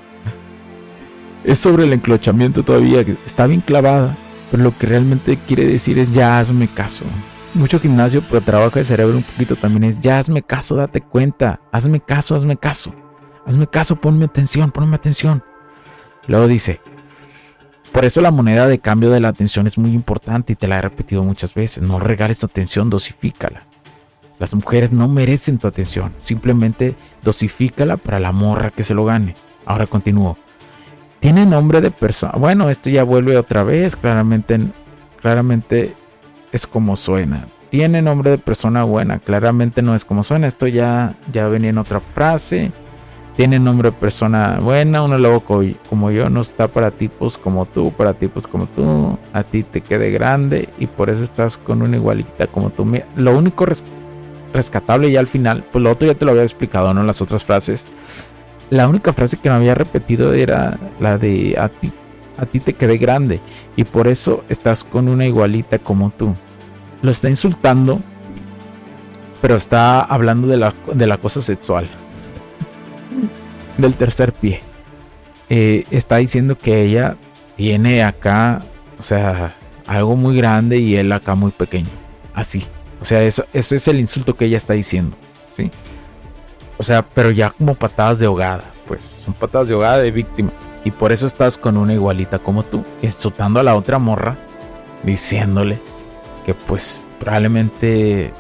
Es 1.46 1.60
sobre 1.60 1.84
el 1.84 1.94
enclochamiento 1.94 2.64
todavía, 2.64 3.06
está 3.24 3.46
bien 3.46 3.62
clavada, 3.62 4.18
pero 4.50 4.64
lo 4.64 4.76
que 4.76 4.88
realmente 4.88 5.38
quiere 5.38 5.64
decir 5.64 6.00
es 6.00 6.12
ya 6.12 6.40
hazme 6.40 6.68
caso. 6.68 7.06
Mucho 7.54 7.80
gimnasio, 7.80 8.24
pero 8.28 8.42
trabaja 8.42 8.80
el 8.80 8.86
cerebro 8.86 9.18
un 9.18 9.24
poquito 9.24 9.56
también 9.56 9.84
es 9.84 10.00
ya 10.00 10.18
hazme 10.18 10.42
caso, 10.42 10.76
date 10.76 11.02
cuenta, 11.02 11.62
hazme 11.72 12.00
caso, 12.00 12.36
hazme 12.36 12.58
caso. 12.58 12.96
Hazme 13.46 13.68
caso, 13.68 13.96
ponme 13.96 14.26
atención, 14.26 14.72
ponme 14.72 14.96
atención. 14.96 15.44
Luego 16.28 16.48
dice, 16.48 16.82
por 17.92 18.06
eso 18.06 18.22
la 18.22 18.32
moneda 18.32 18.68
de 18.68 18.80
cambio 18.80 19.12
de 19.12 19.20
la 19.20 19.28
atención 19.28 19.68
es 19.68 19.78
muy 19.78 19.92
importante 19.92 20.54
y 20.54 20.56
te 20.56 20.68
la 20.68 20.80
he 20.80 20.82
repetido 20.82 21.24
muchas 21.24 21.54
veces. 21.54 21.84
No 21.84 22.00
regales 22.00 22.40
tu 22.40 22.48
atención, 22.48 22.90
dosifícala. 22.90 23.68
Las 24.40 24.56
mujeres 24.56 24.92
no 24.92 25.08
merecen 25.08 25.60
tu 25.60 25.68
atención, 25.68 26.12
simplemente 26.18 26.96
dosifícala 27.22 27.98
para 27.98 28.20
la 28.20 28.32
morra 28.32 28.72
que 28.72 28.84
se 28.84 28.96
lo 28.96 29.06
gane. 29.06 29.36
Ahora 29.66 29.86
continúo. 29.86 30.40
Tiene 31.26 31.48
nombre 31.48 31.82
de 31.82 31.90
persona. 31.90 32.34
Bueno, 32.38 32.70
esto 32.70 32.92
ya 32.92 33.04
vuelve 33.04 33.36
otra 33.36 33.64
vez, 33.64 33.96
claramente, 33.96 34.60
claramente 35.20 35.96
es 36.52 36.68
como 36.68 36.96
suena. 36.96 37.48
Tiene 37.72 38.04
nombre 38.04 38.30
de 38.30 38.38
persona 38.38 38.84
buena, 38.84 39.18
claramente 39.18 39.82
no 39.82 39.96
es 39.96 40.06
como 40.06 40.22
suena. 40.22 40.46
Esto 40.46 40.68
ya, 40.68 41.16
ya 41.34 41.48
venía 41.48 41.72
en 41.72 41.80
otra 41.80 42.00
frase 42.00 42.72
tiene 43.36 43.58
nombre 43.58 43.90
de 43.90 43.98
persona 43.98 44.60
buena, 44.62 45.02
uno 45.02 45.18
loco 45.18 45.64
como 45.90 46.12
yo 46.12 46.30
no 46.30 46.42
está 46.42 46.68
para 46.68 46.92
tipos 46.92 47.40
como 47.40 47.66
tú, 47.66 47.92
para 47.92 48.14
tipos 48.14 48.46
como 48.46 48.68
tú, 48.68 49.18
a 49.34 49.42
ti 49.42 49.64
te 49.64 49.82
quede 49.82 50.12
grande 50.12 50.70
y 50.78 50.86
por 50.86 51.10
eso 51.10 51.24
estás 51.24 51.58
con 51.58 51.82
una 51.82 51.98
igualita 51.98 52.46
como 52.46 52.70
tú. 52.70 52.88
Lo 53.16 53.36
único 53.36 53.66
rescatable 54.54 55.10
ya 55.12 55.22
al 55.22 55.28
final, 55.28 55.66
pues 55.72 55.84
lo 55.84 55.90
otro 55.90 56.08
ya 56.08 56.14
te 56.14 56.24
lo 56.24 56.32
había 56.32 56.44
explicado, 56.44 56.94
¿no? 56.94 57.04
Las 57.04 57.20
otras 57.20 57.44
frases. 57.44 57.88
La 58.70 58.88
única 58.88 59.14
frase 59.14 59.38
que 59.38 59.50
no 59.50 59.56
había 59.56 59.76
repetido 59.76 60.34
era 60.34 60.78
la 61.00 61.18
de 61.18 61.56
a 61.58 61.70
ti, 61.70 61.92
a 62.38 62.46
ti 62.46 62.60
te 62.60 62.74
quede 62.74 62.98
grande 62.98 63.40
y 63.76 63.84
por 63.84 64.08
eso 64.08 64.44
estás 64.50 64.84
con 64.84 65.08
una 65.08 65.26
igualita 65.26 65.80
como 65.80 66.10
tú. 66.10 66.36
Lo 67.02 67.12
está 67.12 67.30
insultando, 67.30 68.02
pero 69.42 69.56
está 69.56 70.02
hablando 70.02 70.48
de 70.48 70.58
la, 70.58 70.74
de 70.94 71.08
la 71.08 71.18
cosa 71.18 71.42
sexual 71.42 71.88
del 73.78 73.96
tercer 73.96 74.34
pie. 74.34 74.62
Eh, 75.50 75.84
está 75.92 76.18
diciendo 76.18 76.58
que 76.58 76.82
ella 76.82 77.18
tiene 77.56 78.04
acá, 78.04 78.64
o 78.98 79.02
sea, 79.02 79.56
algo 79.86 80.16
muy 80.16 80.36
grande 80.36 80.80
y 80.80 80.96
él 80.96 81.12
acá 81.12 81.36
muy 81.36 81.52
pequeño. 81.52 81.90
Así. 82.34 82.64
O 83.00 83.06
sea, 83.06 83.22
eso, 83.22 83.46
ese 83.54 83.76
es 83.76 83.88
el 83.88 84.00
insulto 84.00 84.36
que 84.36 84.46
ella 84.46 84.58
está 84.58 84.74
diciendo. 84.74 85.16
¿Sí? 85.52 85.70
O 86.78 86.84
sea, 86.84 87.06
pero 87.08 87.32
ya 87.32 87.52
como 87.52 87.76
patadas 87.76 88.20
de 88.20 88.28
hogada. 88.28 88.64
Pues 88.88 89.02
son 89.24 89.34
patadas 89.34 89.68
de 89.68 89.76
hogada 89.76 89.98
de 89.98 90.12
víctima. 90.12 90.52
Y 90.84 90.92
por 90.92 91.12
eso 91.12 91.26
estás 91.26 91.58
con 91.58 91.78
una 91.78 91.94
igualita 91.94 92.40
como 92.40 92.64
tú, 92.64 92.84
insultando 93.02 93.60
a 93.60 93.64
la 93.64 93.76
otra 93.76 93.98
morra, 93.98 94.38
diciéndole 95.04 95.80
que 96.46 96.54
pues 96.54 97.08
probablemente 97.20 98.32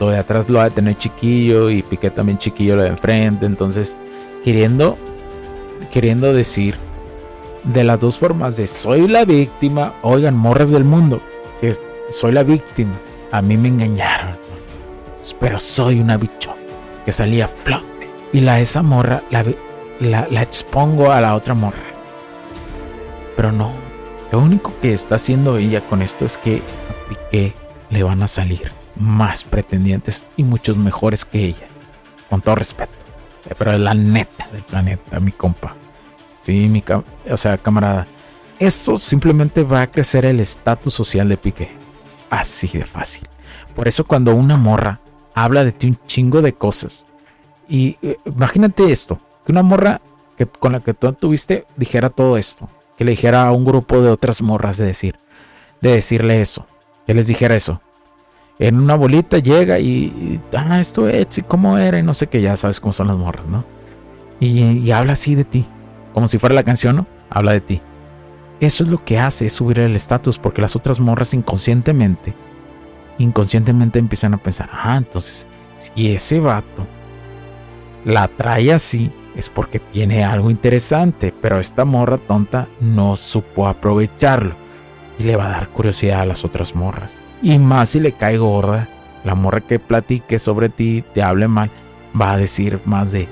lo 0.00 0.08
de 0.08 0.18
atrás 0.18 0.48
lo 0.48 0.60
va 0.60 0.64
a 0.64 0.70
tener 0.70 0.96
chiquillo 0.96 1.68
y 1.68 1.82
Piqué 1.82 2.10
también 2.10 2.38
chiquillo 2.38 2.76
lo 2.76 2.82
de 2.82 2.88
enfrente. 2.88 3.44
Entonces 3.44 3.96
queriendo, 4.42 4.96
queriendo 5.92 6.32
decir 6.32 6.76
de 7.64 7.84
las 7.84 8.00
dos 8.00 8.16
formas 8.16 8.56
de 8.56 8.66
soy 8.66 9.06
la 9.08 9.26
víctima, 9.26 9.92
oigan, 10.02 10.36
morras 10.36 10.70
del 10.70 10.84
mundo, 10.84 11.20
que 11.60 11.76
soy 12.10 12.32
la 12.32 12.44
víctima, 12.44 12.94
a 13.30 13.42
mí 13.42 13.58
me 13.58 13.68
engañaron, 13.68 14.36
pero 15.38 15.58
soy 15.58 16.00
una 16.00 16.16
bicho 16.16 16.57
que 17.08 17.12
salía 17.12 17.48
flote 17.48 18.06
y 18.34 18.40
la 18.40 18.60
esa 18.60 18.82
morra 18.82 19.22
la, 19.30 19.42
la, 19.98 20.42
expongo 20.42 21.10
a 21.10 21.22
la 21.22 21.36
otra 21.36 21.54
morra. 21.54 21.78
Pero 23.34 23.50
no, 23.50 23.72
lo 24.30 24.40
único 24.40 24.74
que 24.82 24.92
está 24.92 25.14
haciendo 25.14 25.56
ella 25.56 25.80
con 25.80 26.02
esto 26.02 26.26
es 26.26 26.36
que 26.36 26.56
a 26.58 27.08
Piqué 27.08 27.54
le 27.88 28.02
van 28.02 28.22
a 28.22 28.28
salir 28.28 28.70
más 28.94 29.42
pretendientes 29.42 30.26
y 30.36 30.42
muchos 30.42 30.76
mejores 30.76 31.24
que 31.24 31.46
ella. 31.46 31.66
Con 32.28 32.42
todo 32.42 32.56
respeto. 32.56 32.92
Pero 33.56 33.72
es 33.72 33.80
la 33.80 33.94
neta 33.94 34.46
del 34.52 34.64
planeta, 34.64 35.18
mi 35.18 35.32
compa. 35.32 35.74
Sí, 36.40 36.68
mi 36.68 36.84
o 37.30 37.36
sea, 37.38 37.56
camarada. 37.56 38.06
Esto 38.58 38.98
simplemente 38.98 39.62
va 39.62 39.80
a 39.80 39.90
crecer 39.90 40.26
el 40.26 40.40
estatus 40.40 40.92
social 40.92 41.26
de 41.30 41.38
Piqué. 41.38 41.70
Así 42.28 42.68
de 42.68 42.84
fácil. 42.84 43.26
Por 43.74 43.88
eso 43.88 44.04
cuando 44.04 44.34
una 44.34 44.58
morra 44.58 45.00
habla 45.44 45.64
de 45.64 45.72
ti 45.72 45.88
un 45.88 45.98
chingo 46.06 46.42
de 46.42 46.52
cosas. 46.52 47.06
Y 47.68 47.96
eh, 48.02 48.16
imagínate 48.24 48.90
esto, 48.90 49.18
que 49.44 49.52
una 49.52 49.62
morra 49.62 50.00
que, 50.36 50.46
con 50.46 50.72
la 50.72 50.80
que 50.80 50.94
tú 50.94 51.12
tuviste 51.12 51.66
dijera 51.76 52.10
todo 52.10 52.36
esto. 52.36 52.68
Que 52.96 53.04
le 53.04 53.12
dijera 53.12 53.46
a 53.46 53.52
un 53.52 53.64
grupo 53.64 54.00
de 54.00 54.10
otras 54.10 54.42
morras 54.42 54.76
de 54.76 54.86
decir, 54.86 55.16
de 55.80 55.92
decirle 55.92 56.40
eso. 56.40 56.66
Que 57.06 57.14
les 57.14 57.26
dijera 57.26 57.54
eso 57.54 57.80
en 58.58 58.76
una 58.76 58.96
bolita 58.96 59.38
llega 59.38 59.78
y, 59.78 60.40
ah, 60.52 60.80
esto 60.80 61.08
es, 61.08 61.38
y 61.38 61.42
cómo 61.42 61.78
era, 61.78 61.98
y 61.98 62.02
no 62.02 62.14
sé 62.14 62.26
qué, 62.26 62.40
ya 62.40 62.56
sabes 62.56 62.80
cómo 62.80 62.92
son 62.92 63.08
las 63.08 63.16
morras, 63.16 63.46
¿no? 63.46 63.64
Y, 64.40 64.90
habla 64.90 65.12
así 65.12 65.34
de 65.34 65.44
ti, 65.44 65.66
como 66.12 66.28
si 66.28 66.38
fuera 66.38 66.54
la 66.54 66.64
canción, 66.64 66.96
¿no? 66.96 67.06
Habla 67.30 67.52
de 67.52 67.60
ti. 67.60 67.80
Eso 68.60 68.82
es 68.82 68.90
lo 68.90 69.04
que 69.04 69.18
hace, 69.18 69.46
es 69.46 69.52
subir 69.52 69.78
el 69.78 69.94
estatus, 69.94 70.38
porque 70.38 70.60
las 70.60 70.74
otras 70.74 70.98
morras 70.98 71.34
inconscientemente, 71.34 72.34
inconscientemente 73.18 73.98
empiezan 73.98 74.34
a 74.34 74.38
pensar, 74.38 74.70
ah, 74.72 74.96
entonces, 74.96 75.46
si 75.74 76.12
ese 76.12 76.40
vato 76.40 76.86
la 78.04 78.28
trae 78.28 78.72
así, 78.72 79.10
es 79.36 79.48
porque 79.48 79.78
tiene 79.78 80.24
algo 80.24 80.50
interesante, 80.50 81.32
pero 81.40 81.60
esta 81.60 81.84
morra 81.84 82.18
tonta 82.18 82.68
no 82.80 83.16
supo 83.16 83.68
aprovecharlo 83.68 84.54
y 85.18 85.24
le 85.24 85.36
va 85.36 85.46
a 85.46 85.50
dar 85.50 85.68
curiosidad 85.68 86.20
a 86.20 86.26
las 86.26 86.44
otras 86.44 86.74
morras. 86.74 87.18
Y 87.42 87.58
más 87.58 87.90
si 87.90 88.00
le 88.00 88.12
cae 88.12 88.38
gorda, 88.38 88.88
la 89.24 89.34
morra 89.34 89.60
que 89.60 89.78
platique 89.78 90.38
sobre 90.38 90.68
ti, 90.68 91.04
te 91.14 91.22
hable 91.22 91.48
mal, 91.48 91.70
va 92.20 92.32
a 92.32 92.36
decir 92.36 92.80
más 92.84 93.12
de, 93.12 93.28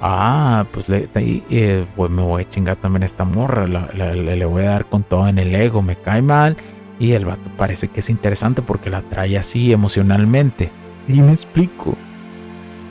ah, 0.00 0.66
pues, 0.72 0.88
le, 0.88 1.08
eh, 1.14 1.86
pues 1.96 2.10
me 2.10 2.22
voy 2.22 2.42
a 2.42 2.50
chingar 2.50 2.76
también 2.76 3.02
a 3.02 3.06
esta 3.06 3.24
morra, 3.24 3.66
le, 3.66 4.44
voy 4.44 4.64
a 4.64 4.70
dar 4.70 4.86
con 4.86 5.02
todo 5.02 5.26
en 5.28 5.38
el 5.38 5.54
ego, 5.54 5.82
me 5.82 5.96
cae 5.96 6.22
mal. 6.22 6.56
Y 6.98 7.12
el 7.12 7.26
vato 7.26 7.50
parece 7.56 7.88
que 7.88 8.00
es 8.00 8.10
interesante 8.10 8.62
porque 8.62 8.90
la 8.90 9.02
trae 9.02 9.36
así 9.36 9.72
emocionalmente. 9.72 10.70
Y 11.08 11.20
me 11.20 11.32
explico. 11.32 11.96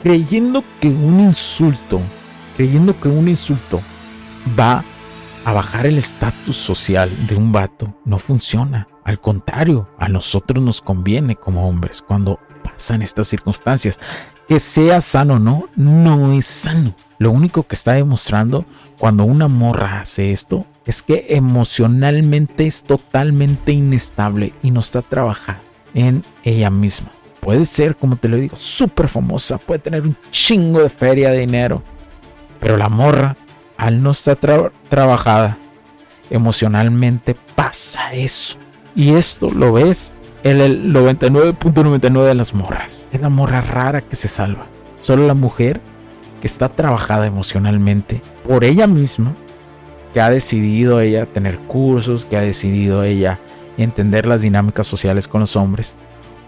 Creyendo 0.02 0.62
que 0.80 0.88
un 0.88 1.20
insulto, 1.20 2.00
creyendo 2.56 2.98
que 3.00 3.08
un 3.08 3.28
insulto 3.28 3.80
va 4.58 4.84
a 5.44 5.52
bajar 5.52 5.86
el 5.86 5.98
estatus 5.98 6.56
social 6.56 7.10
de 7.26 7.36
un 7.36 7.52
vato, 7.52 7.94
no 8.04 8.18
funciona. 8.18 8.88
Al 9.04 9.20
contrario, 9.20 9.88
a 9.98 10.08
nosotros 10.08 10.62
nos 10.62 10.80
conviene 10.80 11.36
como 11.36 11.68
hombres 11.68 12.02
cuando 12.02 12.40
pasan 12.62 13.02
estas 13.02 13.28
circunstancias. 13.28 13.98
Que 14.46 14.60
sea 14.60 15.00
sano 15.00 15.34
o 15.34 15.38
no, 15.38 15.68
no 15.74 16.32
es 16.32 16.46
sano. 16.46 16.94
Lo 17.18 17.30
único 17.30 17.64
que 17.64 17.74
está 17.74 17.94
demostrando 17.94 18.64
cuando 18.98 19.24
una 19.24 19.48
morra 19.48 20.00
hace 20.00 20.32
esto 20.32 20.66
es 20.86 21.02
que 21.02 21.26
emocionalmente 21.30 22.66
es 22.66 22.84
totalmente 22.84 23.72
inestable 23.72 24.54
y 24.62 24.70
no 24.70 24.80
está 24.80 25.02
trabajando 25.02 25.62
en 25.94 26.24
ella 26.44 26.70
misma. 26.70 27.10
Puede 27.40 27.64
ser, 27.64 27.96
como 27.96 28.16
te 28.16 28.28
lo 28.28 28.36
digo, 28.36 28.56
súper 28.56 29.08
famosa, 29.08 29.58
puede 29.58 29.80
tener 29.80 30.02
un 30.02 30.16
chingo 30.30 30.80
de 30.80 30.88
feria 30.88 31.30
de 31.30 31.40
dinero, 31.40 31.82
pero 32.60 32.76
la 32.76 32.88
morra, 32.88 33.36
al 33.76 34.02
no 34.02 34.12
estar 34.12 34.72
trabajada 34.88 35.58
emocionalmente, 36.30 37.36
pasa 37.54 38.14
eso. 38.14 38.58
Y 38.94 39.14
esto 39.14 39.50
lo 39.50 39.72
ves 39.72 40.14
en 40.42 40.60
el 40.60 40.92
99.99 40.92 42.24
de 42.24 42.34
las 42.34 42.54
morras. 42.54 43.00
Es 43.12 43.20
la 43.20 43.28
morra 43.28 43.60
rara 43.60 44.00
que 44.00 44.16
se 44.16 44.28
salva. 44.28 44.66
Solo 44.98 45.26
la 45.26 45.34
mujer 45.34 45.80
que 46.40 46.46
está 46.46 46.68
trabajada 46.68 47.26
emocionalmente 47.26 48.22
por 48.46 48.64
ella 48.64 48.86
misma, 48.86 49.34
que 50.16 50.22
ha 50.22 50.30
decidido 50.30 50.98
ella 51.00 51.26
tener 51.26 51.58
cursos, 51.58 52.24
que 52.24 52.38
ha 52.38 52.40
decidido 52.40 53.02
ella 53.02 53.38
entender 53.76 54.24
las 54.24 54.40
dinámicas 54.40 54.86
sociales 54.86 55.28
con 55.28 55.42
los 55.42 55.56
hombres, 55.56 55.94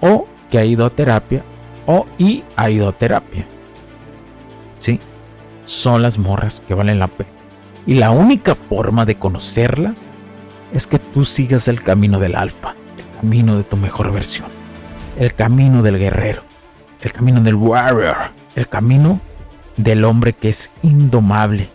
o 0.01 0.27
que 0.51 0.57
ha 0.57 0.65
ido 0.65 0.87
a 0.87 0.91
terapia, 0.91 1.45
o 1.85 2.07
y 2.17 2.45
ha 2.57 2.71
ido 2.71 2.89
a 2.89 2.93
terapia. 2.93 3.47
Sí, 4.79 5.01
son 5.67 6.01
las 6.01 6.17
morras 6.19 6.63
que 6.67 6.73
valen 6.73 6.99
la 6.99 7.09
pena. 7.09 7.29
Y 7.87 7.97
la 7.97 8.11
única 8.11 8.55
forma 8.55 9.05
de 9.05 9.17
conocerlas 9.17 10.01
es 10.73 10.87
que 10.87 10.99
tú 10.99 11.27
sigas 11.27 11.69
el 11.69 11.83
camino 11.83 12.19
del 12.19 12.37
alfa, 12.37 12.75
el 12.97 13.21
camino 13.21 13.59
de 13.59 13.65
tu 13.65 13.77
mejor 13.77 14.11
versión. 14.13 14.49
el 15.19 15.35
camino 15.35 15.83
del 15.83 15.99
guerrero, 15.99 16.41
el 17.03 17.13
camino 17.13 17.43
del 17.43 17.57
warrior, 17.57 18.17
el 18.55 18.67
camino 18.67 19.21
del 19.77 20.07
hombre 20.07 20.33
que 20.33 20.49
es 20.49 20.71
indomable 20.83 21.69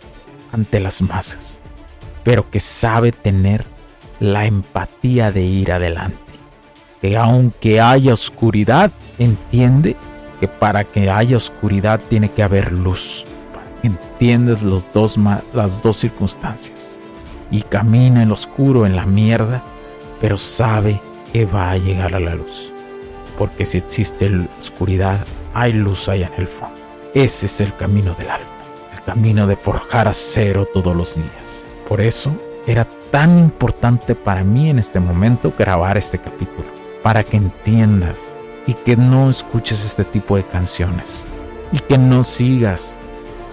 ante 0.50 0.80
las 0.80 1.00
masas, 1.02 1.60
pero 2.24 2.50
que 2.50 2.58
sabe 2.58 3.12
tener 3.12 3.64
la 4.18 4.46
empatía 4.46 5.30
de 5.30 5.42
ir 5.42 5.70
adelante. 5.70 6.18
Que 7.00 7.16
aunque 7.16 7.80
haya 7.80 8.14
oscuridad, 8.14 8.90
entiende 9.18 9.94
que 10.40 10.48
para 10.48 10.84
que 10.84 11.10
haya 11.10 11.36
oscuridad 11.36 12.00
tiene 12.08 12.30
que 12.30 12.42
haber 12.42 12.72
luz. 12.72 13.26
Entiendes 13.82 14.62
los 14.62 14.84
dos, 14.94 15.18
las 15.52 15.82
dos 15.82 15.98
circunstancias. 15.98 16.92
Y 17.50 17.60
camina 17.62 18.22
en 18.22 18.28
lo 18.28 18.34
oscuro, 18.34 18.86
en 18.86 18.96
la 18.96 19.04
mierda, 19.04 19.62
pero 20.20 20.38
sabe 20.38 21.00
que 21.32 21.44
va 21.44 21.70
a 21.70 21.76
llegar 21.76 22.14
a 22.14 22.20
la 22.20 22.34
luz. 22.34 22.72
Porque 23.36 23.66
si 23.66 23.78
existe 23.78 24.30
oscuridad, 24.58 25.26
hay 25.52 25.72
luz 25.72 26.08
allá 26.08 26.30
en 26.34 26.40
el 26.40 26.48
fondo. 26.48 26.80
Ese 27.12 27.46
es 27.46 27.60
el 27.60 27.76
camino 27.76 28.14
del 28.14 28.30
alma, 28.30 28.46
el 28.96 29.02
camino 29.02 29.46
de 29.46 29.56
forjar 29.56 30.08
acero 30.08 30.66
todos 30.72 30.96
los 30.96 31.16
días. 31.16 31.63
Por 31.88 32.00
eso 32.00 32.32
era 32.66 32.86
tan 33.10 33.38
importante 33.38 34.14
para 34.14 34.42
mí 34.42 34.70
en 34.70 34.78
este 34.78 35.00
momento 35.00 35.52
grabar 35.56 35.96
este 35.96 36.18
capítulo, 36.18 36.66
para 37.02 37.22
que 37.22 37.36
entiendas 37.36 38.34
y 38.66 38.74
que 38.74 38.96
no 38.96 39.28
escuches 39.28 39.84
este 39.84 40.04
tipo 40.04 40.36
de 40.36 40.44
canciones 40.44 41.24
y 41.72 41.78
que 41.78 41.98
no 41.98 42.24
sigas 42.24 42.94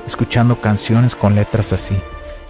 escuchando 0.08 0.62
canciones 0.62 1.16
con 1.16 1.36
letras 1.36 1.74
así. 1.74 1.96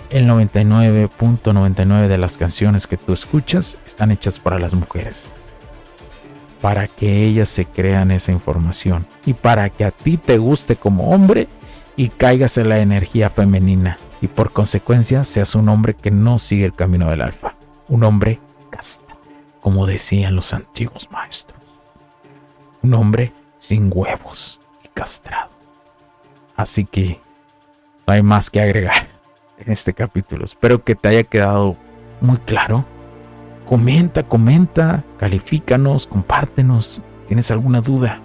El 0.10 0.28
99.99 0.28 2.08
de 2.08 2.18
las 2.18 2.38
canciones 2.38 2.86
que 2.86 2.98
tú 2.98 3.14
escuchas 3.14 3.78
están 3.86 4.12
hechas 4.12 4.40
para 4.40 4.60
las 4.60 4.74
mujeres. 4.74 5.32
Para 6.62 6.88
que 6.88 7.24
ellas 7.24 7.50
se 7.50 7.66
crean 7.66 8.12
esa 8.12 8.32
información 8.32 9.08
y 9.26 9.34
para 9.34 9.70
que 9.70 9.84
a 9.86 9.92
ti 9.92 10.18
te 10.18 10.38
guste 10.38 10.76
como 10.76 11.10
hombre 11.10 11.48
y 11.96 12.10
caigas 12.10 12.58
en 12.58 12.70
la 12.70 12.80
energía 12.80 13.30
femenina 13.30 13.98
y 14.22 14.28
por 14.28 14.54
consecuencia 14.54 15.24
seas 15.24 15.56
un 15.56 15.68
hombre 15.70 15.96
que 15.96 16.12
no 16.12 16.40
sigue 16.40 16.66
el 16.66 16.74
camino 16.74 17.10
del 17.10 17.22
alfa. 17.22 17.56
Un 17.88 18.04
hombre 18.04 18.40
casta, 18.70 19.18
como 19.60 19.86
decían 19.88 20.36
los 20.36 20.54
antiguos 20.54 21.10
maestros 21.12 21.62
un 22.84 22.94
hombre 22.94 23.34
sin 23.56 23.90
huevos 23.94 24.60
y 24.84 24.88
castrado. 24.90 25.50
Así 26.56 26.86
que 26.86 27.20
no 28.08 28.14
hay 28.14 28.24
más 28.24 28.50
que 28.50 28.62
agregar 28.62 29.08
en 29.58 29.72
este 29.72 29.94
capítulo. 29.94 30.46
Espero 30.46 30.84
que 30.84 30.96
te 30.96 31.10
haya 31.10 31.24
quedado 31.24 31.76
muy 32.20 32.38
claro. 32.38 32.86
Comenta, 33.66 34.24
comenta, 34.24 35.04
califícanos, 35.18 36.08
compártenos. 36.08 37.02
¿Tienes 37.28 37.52
alguna 37.52 37.82
duda? 37.82 38.20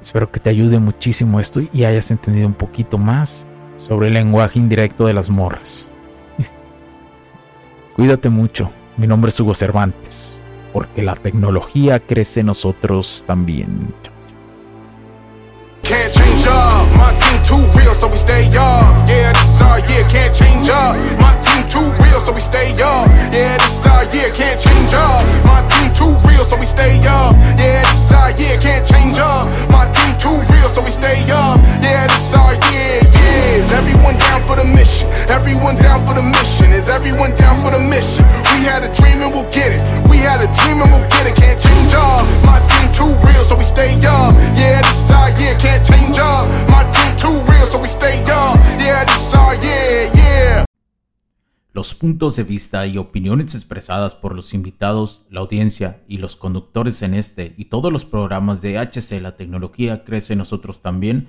Espero 0.00 0.30
que 0.30 0.38
te 0.38 0.50
ayude 0.50 0.78
muchísimo 0.78 1.40
esto 1.40 1.60
y 1.72 1.84
hayas 1.84 2.10
entendido 2.10 2.46
un 2.46 2.54
poquito 2.54 2.98
más 2.98 3.47
sobre 3.78 4.08
el 4.08 4.14
lenguaje 4.14 4.58
indirecto 4.58 5.06
de 5.06 5.14
las 5.14 5.30
morras. 5.30 5.88
Cuídate 7.96 8.28
mucho. 8.28 8.70
Mi 8.98 9.06
nombre 9.06 9.30
es 9.30 9.40
Hugo 9.40 9.54
Cervantes 9.54 10.38
porque 10.72 11.02
la 11.02 11.14
tecnología 11.16 12.00
crece 12.00 12.40
en 12.40 12.46
nosotros 12.46 13.24
también. 13.26 13.94
Can't 15.82 16.12
change 16.12 16.46
up, 16.46 16.86
my 16.96 17.10
team 17.18 17.42
too 17.42 17.78
real, 17.78 17.94
so 17.94 18.08
we 18.08 18.16
stay 18.16 18.46
up. 18.56 19.08
Yeah, 19.08 19.32
this 19.32 19.42
is 19.42 19.62
our 19.62 19.78
year, 19.88 20.04
can't 20.08 20.34
change 20.34 20.68
up. 20.68 20.96
My 21.18 21.34
team 21.40 21.64
too 21.66 21.90
real, 22.02 22.20
so 22.20 22.32
we 22.32 22.40
stay 22.40 22.72
up. 22.82 23.08
Yeah, 23.32 23.56
this 23.56 23.80
is 23.80 23.86
our 23.86 24.04
year, 24.12 24.30
can't 24.30 24.60
change 24.60 24.92
up. 24.92 25.24
My 25.46 25.66
team 25.68 25.90
too 25.94 26.12
real, 26.28 26.44
so 26.44 26.58
we 26.58 26.66
stay 26.66 27.00
up. 27.06 27.34
Yeah, 27.56 27.80
this 27.82 28.04
is 28.04 28.12
our 28.12 28.30
year, 28.32 28.58
can't 28.60 28.86
change 28.86 29.18
up. 29.18 29.46
My 29.70 29.90
team 29.90 30.12
too 30.18 30.36
real, 30.52 30.68
so 30.68 30.82
we 30.82 30.90
stay 30.90 31.22
up. 31.30 31.58
Yeah, 31.82 32.06
this 32.06 32.28
is 32.28 32.34
our 32.34 32.52
year. 32.70 32.87
Everyone 33.70 34.16
for 34.46 34.56
the 34.56 34.64
mission? 34.64 35.10
Everyone 35.28 35.76
for 36.06 36.14
the 36.14 36.22
mission? 36.22 36.72
So 43.48 43.56
we 43.56 43.64
stay 43.64 43.94
up. 44.06 44.34
Yeah, 44.56 44.82
this 44.82 45.08
can't 45.58 45.86
change 45.86 46.18
up. 46.18 46.46
My 46.68 46.84
team 46.90 47.16
too 47.16 47.40
real, 47.50 47.66
so 47.66 47.80
we 47.80 47.88
stay 47.88 48.22
yeah. 50.14 50.64
Los 51.72 51.94
puntos 51.94 52.36
de 52.36 52.42
vista 52.42 52.86
y 52.86 52.98
opiniones 52.98 53.54
expresadas 53.54 54.14
por 54.14 54.34
los 54.34 54.52
invitados, 54.52 55.22
la 55.30 55.40
audiencia 55.40 56.02
y 56.08 56.18
los 56.18 56.36
conductores 56.36 57.02
en 57.02 57.14
este 57.14 57.54
y 57.56 57.66
todos 57.66 57.92
los 57.92 58.04
programas 58.04 58.60
de 58.62 58.78
HC 58.78 59.22
La 59.22 59.36
Tecnología 59.36 60.04
Crece 60.04 60.34
Nosotros 60.36 60.82
también 60.82 61.28